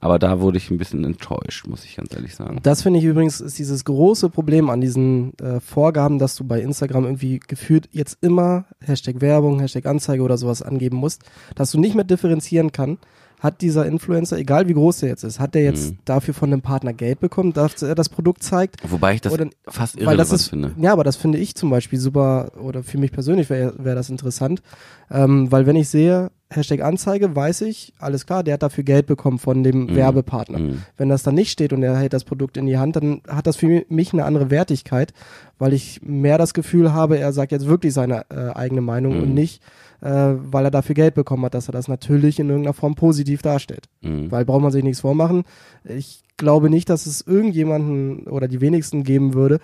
[0.00, 2.58] Aber da wurde ich ein bisschen enttäuscht, muss ich ganz ehrlich sagen.
[2.62, 6.60] Das finde ich übrigens ist dieses große Problem an diesen äh, Vorgaben, dass du bei
[6.60, 11.22] Instagram irgendwie gefühlt jetzt immer Hashtag Werbung, Hashtag Anzeige oder sowas angeben musst,
[11.54, 12.98] dass du nicht mehr differenzieren kann.
[13.40, 15.98] Hat dieser Influencer, egal wie groß der jetzt ist, hat der jetzt Mhm.
[16.06, 18.76] dafür von dem Partner Geld bekommen, dass er das Produkt zeigt?
[18.90, 20.72] Wobei ich das Oder- fast irrelevant das ist, finde.
[20.78, 24.08] ja, aber das finde ich zum Beispiel super, oder für mich persönlich wäre wär das
[24.08, 24.62] interessant,
[25.10, 29.06] ähm, weil wenn ich sehe, Hashtag Anzeige, weiß ich, alles klar, der hat dafür Geld
[29.06, 29.96] bekommen von dem Mhm.
[29.96, 30.58] Werbepartner.
[30.60, 30.82] Mhm.
[30.96, 33.46] Wenn das dann nicht steht und er hält das Produkt in die Hand, dann hat
[33.48, 35.12] das für mich eine andere Wertigkeit,
[35.58, 39.22] weil ich mehr das Gefühl habe, er sagt jetzt wirklich seine äh, eigene Meinung Mhm.
[39.22, 39.62] und nicht,
[40.04, 43.40] äh, weil er dafür Geld bekommen hat, dass er das natürlich in irgendeiner Form positiv
[43.40, 43.86] darstellt.
[44.02, 44.30] Mhm.
[44.30, 45.44] Weil braucht man sich nichts vormachen.
[45.84, 49.60] Ich glaube nicht, dass es irgendjemanden oder die wenigsten geben würde,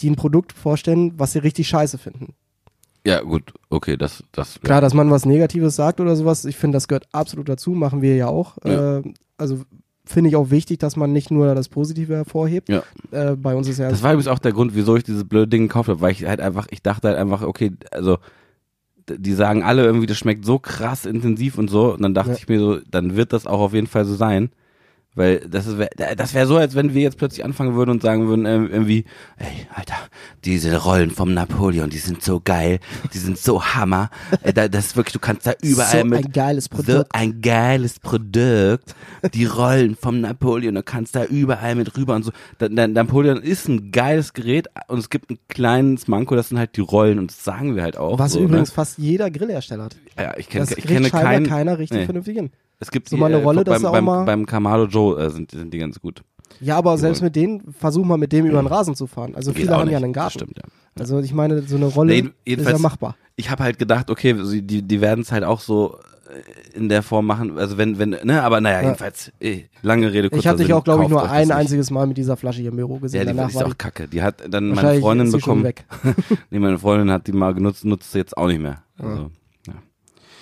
[0.00, 2.34] die ein Produkt vorstellen, was sie richtig scheiße finden.
[3.06, 4.60] Ja, gut, okay, das, das.
[4.60, 8.02] Klar, dass man was Negatives sagt oder sowas, ich finde, das gehört absolut dazu, machen
[8.02, 8.58] wir ja auch.
[8.64, 8.98] Ja.
[8.98, 9.02] Äh,
[9.38, 9.60] also
[10.04, 12.68] finde ich auch wichtig, dass man nicht nur das Positive hervorhebt.
[12.68, 12.82] Ja.
[13.12, 15.46] Äh, bei uns ist ja Das war übrigens auch der Grund, wieso ich dieses blöde
[15.46, 18.18] Ding gekauft habe, weil ich halt einfach, ich dachte halt einfach, okay, also
[19.08, 21.94] die sagen alle irgendwie, das schmeckt so krass intensiv und so.
[21.94, 22.36] Und dann dachte Ja.
[22.36, 24.50] ich mir so, dann wird das auch auf jeden Fall so sein.
[25.16, 25.76] Weil das ist,
[26.16, 29.04] das wäre so, als wenn wir jetzt plötzlich anfangen würden und sagen würden, ähm, irgendwie,
[29.38, 29.94] ey, Alter,
[30.44, 32.78] diese Rollen vom Napoleon, die sind so geil,
[33.14, 34.10] die sind so Hammer.
[34.42, 37.14] Äh, da- Das ist wirklich, du kannst da überall so mit ein geiles so Produkt.
[37.14, 38.94] ein geiles Produkt.
[39.34, 42.30] Die Rollen vom Napoleon, du kannst da überall mit rüber und so.
[42.60, 46.82] Napoleon ist ein geiles Gerät und es gibt ein kleines Manko, das sind halt die
[46.82, 48.18] Rollen und das sagen wir halt auch.
[48.18, 48.74] was so, übrigens Ne?
[48.74, 49.96] fast jeder Grillhersteller hat.
[50.18, 51.46] Ja, ich, kenn, Das ich kenne keinen.
[51.46, 52.04] keiner richtig nee.
[52.04, 52.50] vernünftig hin.
[52.78, 55.18] Es gibt So die, mal eine äh, Rolle, dass beim, beim, mal- beim Kamado Joe
[55.20, 56.22] äh, sind, sind die ganz gut.
[56.60, 59.06] Ja, aber Die selbst wollen- mit denen, versuch mal mit dem über den Rasen zu
[59.06, 59.34] fahren.
[59.34, 60.04] Also Geht viele haben ja nicht.
[60.04, 60.38] einen Das Garten.
[60.38, 60.64] stimmt, ja.
[60.98, 63.16] Also ich meine, so eine Rolle Nee, ist ja machbar.
[63.36, 65.98] ich habe halt gedacht, okay, die, die werden es halt auch so
[66.74, 68.82] äh, in der Form machen, also wenn, wenn, ne, aber naja, Ja.
[68.84, 71.90] jedenfalls, eh, lange Rede, kurzer Ich habe dich auch, glaube ich, nur das ein einziges
[71.90, 73.18] Mal mit dieser Flasche hier im Büro gesehen.
[73.18, 74.08] Ja, die Danach ist war auch kacke.
[74.08, 75.64] Die hat dann meine Freundin bekommen.
[75.64, 75.84] weg.
[76.50, 78.82] nee, meine Freundin hat die mal genutzt, nutzt sie jetzt auch nicht mehr.
[78.98, 79.30] Also,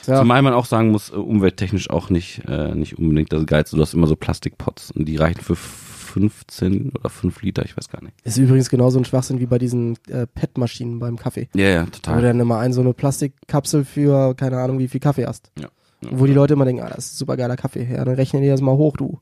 [0.06, 0.14] ja.
[0.14, 0.20] Ja.
[0.20, 3.76] Zumal man auch sagen muss, äh, umwelttechnisch auch nicht, äh, nicht unbedingt das Geilste.
[3.76, 7.88] Du hast immer so Plastikpots und die reichen für 15 oder 5 Liter, ich weiß
[7.88, 8.14] gar nicht.
[8.22, 11.48] Ist übrigens genauso ein Schwachsinn wie bei diesen äh, PET-Maschinen beim Kaffee.
[11.54, 12.22] Ja, ja, Wo du total.
[12.22, 15.50] dann immer ein so eine Plastikkapsel für, keine Ahnung, wie viel Kaffee hast.
[15.58, 15.68] Ja.
[16.04, 16.10] Ja.
[16.12, 17.88] Wo die Leute immer denken, ah, das ist super geiler Kaffee.
[17.90, 19.18] Ja, dann rechnen die das mal hoch, du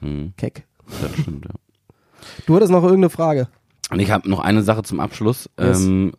[0.00, 0.66] Hm, Keck.
[1.02, 1.50] das stimmt, ja.
[2.46, 3.48] Du hattest noch irgendeine Frage.
[3.90, 5.50] Und ich habe noch eine Sache zum Abschluss.
[5.60, 5.84] Yes.
[5.84, 6.12] Ähm,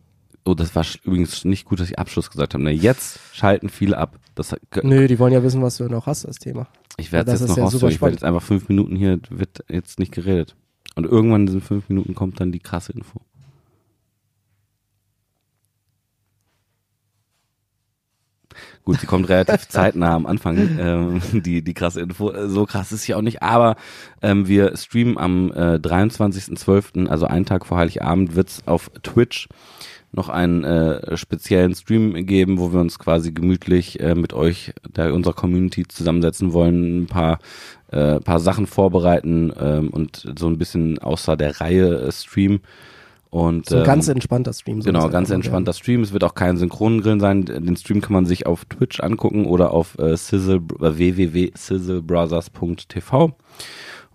[0.46, 2.64] oh, das war übrigens nicht gut, dass ich Abschluss gesagt habe.
[2.64, 4.18] Na, jetzt schalten viele ab.
[4.36, 6.68] Das, Nö, die wollen ja wissen, was du noch hast als Thema.
[6.98, 7.94] ich werde das es jetzt noch ja rausholen.
[7.94, 10.56] Ich werde jetzt einfach fünf Minuten hier, wird jetzt nicht geredet.
[10.96, 13.22] Und irgendwann in diesen fünf Minuten kommt dann die krasse Info.
[18.84, 22.32] Gut, die kommt relativ zeitnah am Anfang, ähm, die, die krasse Info.
[22.48, 23.76] So krass ist sie auch nicht, aber
[24.22, 29.48] ähm, wir streamen am äh, 23.12., also einen Tag vor Heiligabend, wird's auf Twitch
[30.14, 35.14] noch einen äh, speziellen Stream geben, wo wir uns quasi gemütlich äh, mit euch, der
[35.14, 37.40] unserer Community zusammensetzen wollen, ein paar
[37.94, 42.62] äh, paar Sachen vorbereiten ähm, und so ein bisschen außer der Reihe äh, streamen.
[43.30, 44.82] Und, So ein ähm, ganz entspannter Stream.
[44.82, 46.02] soll Genau, ganz entspannter Stream.
[46.02, 47.46] Es wird auch kein Synchronengrillen sein.
[47.46, 53.36] Den Stream kann man sich auf Twitch angucken oder auf äh, Sizzle, äh, www.sizzlebrothers.tv.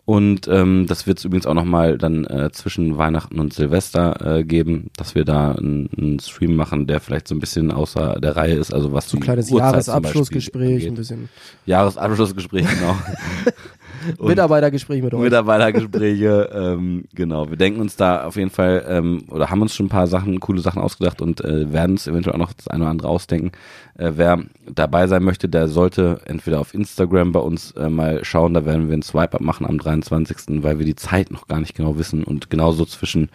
[0.09, 4.43] Und ähm, das wird es übrigens auch nochmal dann äh, zwischen Weihnachten und Silvester äh,
[4.43, 8.55] geben, dass wir da einen, Stream machen, der vielleicht so ein bisschen außer der Reihe
[8.55, 11.28] ist, also was So ein kleines Uhrzeit Jahresabschlussgespräch, ein bisschen
[11.66, 12.97] Jahresabschlussgespräch, genau.
[14.18, 15.20] Und- Mitarbeitergespräch mit euch.
[15.20, 17.50] Mitarbeitergespräche, ähm, genau.
[17.50, 20.40] Wir denken uns da auf jeden Fall ähm, oder haben uns schon ein paar Sachen,
[20.40, 23.52] coole Sachen ausgedacht und äh, werden uns eventuell auch noch das eine oder andere ausdenken.
[23.96, 24.42] Äh, wer
[24.72, 28.88] dabei sein möchte, der sollte entweder auf Instagram bei uns äh, mal schauen, da werden
[28.88, 32.24] wir einen Swipe-Up machen am 23., weil wir die Zeit noch gar nicht genau wissen
[32.24, 33.28] und genauso zwischen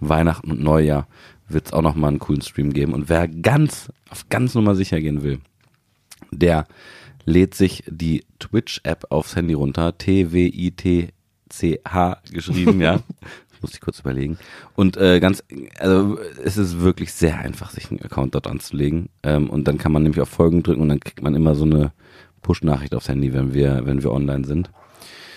[0.00, 1.06] Weihnachten und Neujahr
[1.48, 2.92] wird es auch noch mal einen coolen Stream geben.
[2.92, 5.40] Und wer ganz, auf ganz Nummer sicher gehen will,
[6.30, 6.66] der
[7.28, 9.96] lädt sich die Twitch-App aufs Handy runter.
[10.88, 13.00] T-W-I-T-C-H geschrieben, ja.
[13.50, 14.38] Das muss ich kurz überlegen.
[14.76, 15.42] Und äh, ganz,
[15.80, 19.08] also es ist wirklich sehr einfach, sich einen Account dort anzulegen.
[19.24, 21.64] Ähm, und dann kann man nämlich auf Folgen drücken und dann kriegt man immer so
[21.64, 21.90] eine
[22.42, 24.70] Push-Nachricht aufs Handy, wenn wir, wenn wir online sind.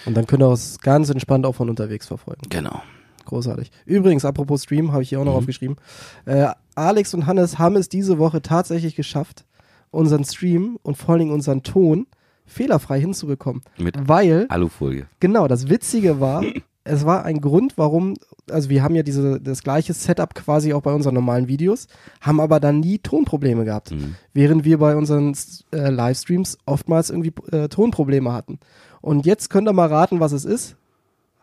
[0.06, 2.42] Und dann könnt ihr es ganz entspannt auch von unterwegs verfolgen.
[2.50, 2.84] Genau.
[3.26, 3.72] Großartig.
[3.86, 5.38] Übrigens, apropos Stream, habe ich hier auch noch Mhm.
[5.40, 5.78] aufgeschrieben.
[6.26, 9.46] Äh, Alex und Hannes haben es diese Woche tatsächlich geschafft,
[9.92, 12.08] unseren Stream und vor allen Dingen unseren Ton
[12.46, 13.62] fehlerfrei hinzubekommen.
[13.78, 15.08] Mit Weil, Alufolie.
[15.20, 16.44] genau, das Witzige war,
[16.84, 18.16] es war ein Grund, warum,
[18.50, 21.88] also wir haben ja diese, das gleiche Setup quasi auch bei unseren normalen Videos,
[22.20, 23.92] haben aber dann nie Tonprobleme gehabt.
[23.92, 24.16] Mhm.
[24.34, 25.36] Während wir bei unseren
[25.72, 28.60] äh, Livestreams oftmals irgendwie äh, Tonprobleme hatten.
[29.02, 30.76] Und jetzt könnt ihr mal raten, was es ist.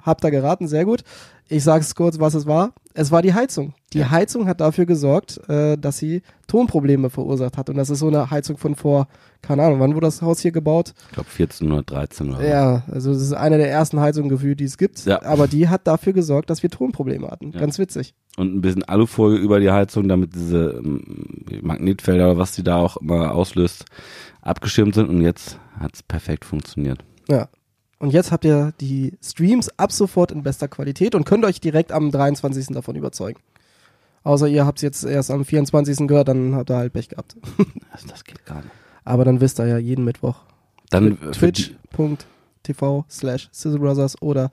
[0.02, 1.02] Habt ihr geraten, sehr gut.
[1.50, 2.72] Ich sage es kurz, was es war.
[2.92, 3.72] Es war die Heizung.
[3.94, 4.10] Die Ja.
[4.10, 7.70] Heizung hat dafür gesorgt, äh, dass sie Tonprobleme verursacht hat.
[7.70, 9.08] Und das ist so eine Heizung von vor,
[9.40, 10.92] keine Ahnung, wann wurde das Haus hier gebaut?
[11.08, 12.42] Ich glaube 14 oder 13 oder so.
[12.44, 15.04] Ja, also das ist eine der ersten Heizungen gefühlt, die es gibt.
[15.06, 15.22] Ja.
[15.22, 17.52] Aber die hat dafür gesorgt, dass wir Tonprobleme hatten.
[17.52, 17.60] Ja.
[17.60, 18.14] Ganz witzig.
[18.36, 21.02] und ein bisschen Alufolie über die Heizung, damit diese ähm,
[21.62, 23.84] Magnetfelder oder was die da auch immer auslöst,
[24.42, 27.04] abgeschirmt sind und jetzt hat's perfekt funktioniert.
[27.28, 27.48] Ja.
[27.98, 31.90] Und jetzt habt ihr die Streams ab sofort in bester Qualität und könnt euch direkt
[31.90, 32.68] am 23.
[32.68, 33.40] davon überzeugen.
[34.22, 36.06] Außer ihr habt es jetzt erst am 24.
[36.06, 37.36] gehört, dann habt ihr halt Pech gehabt.
[37.92, 38.70] Das, das geht gar nicht.
[39.04, 40.36] Aber dann wisst ihr ja jeden Mittwoch.
[40.90, 44.50] Dann Twitch.tv slash Sizzlebrothers oder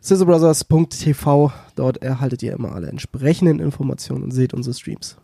[0.00, 1.52] sizzlebrothers.tv.
[1.74, 5.16] Dort erhaltet ihr immer alle entsprechenden Informationen und seht unsere Streams.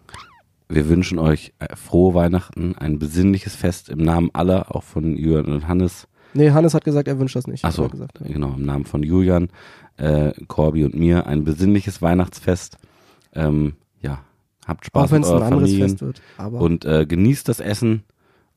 [0.69, 5.53] wir wünschen euch äh, frohe Weihnachten, ein besinnliches Fest im Namen aller, auch von Julian
[5.53, 6.09] und Hannes.
[6.35, 7.65] Nee, Hannes hat gesagt, er wünscht das nicht.
[7.65, 8.19] Ach hat so, er gesagt.
[8.25, 9.49] genau, im Namen von Julian,
[9.97, 12.79] äh, Corby und mir ein besinnliches Weihnachtsfest.
[13.33, 14.21] Ähm, ja,
[14.67, 16.23] habt Spaß Auch wenn mit es ein eurer anderes Familien Fest wird.
[16.37, 18.03] Aber und äh, genießt das Essen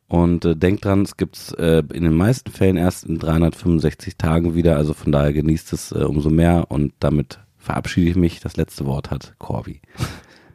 [0.07, 4.55] und äh, denkt dran, es gibt's äh, in den meisten Fällen erst in 365 Tagen
[4.55, 8.39] wieder, also von daher genießt es äh, umso mehr und damit verabschiede ich mich.
[8.39, 9.81] Das letzte Wort hat Corby.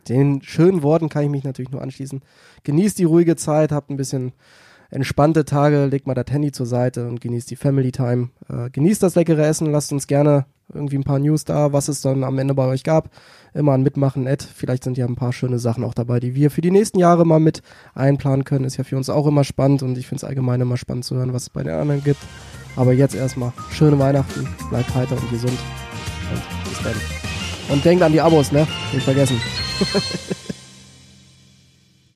[0.08, 2.22] Den schönen Worten kann ich mich natürlich nur anschließen.
[2.64, 4.32] Genießt die ruhige Zeit, habt ein bisschen
[4.92, 8.28] entspannte Tage, legt mal das Handy zur Seite und genießt die Family Time.
[8.48, 12.02] Äh, genießt das leckere Essen, lasst uns gerne irgendwie ein paar News da, was es
[12.02, 13.10] dann am Ende bei euch gab.
[13.54, 14.42] Immer ein Mitmachen, Ed.
[14.42, 17.26] Vielleicht sind ja ein paar schöne Sachen auch dabei, die wir für die nächsten Jahre
[17.26, 17.62] mal mit
[17.94, 18.64] einplanen können.
[18.64, 21.16] Ist ja für uns auch immer spannend und ich finde es allgemein immer spannend zu
[21.16, 22.20] hören, was es bei den anderen gibt.
[22.76, 25.58] Aber jetzt erstmal schöne Weihnachten, bleibt heiter und gesund
[26.32, 27.74] und bis dann.
[27.74, 28.66] Und denkt an die Abos, ne?
[28.92, 29.40] Nicht vergessen.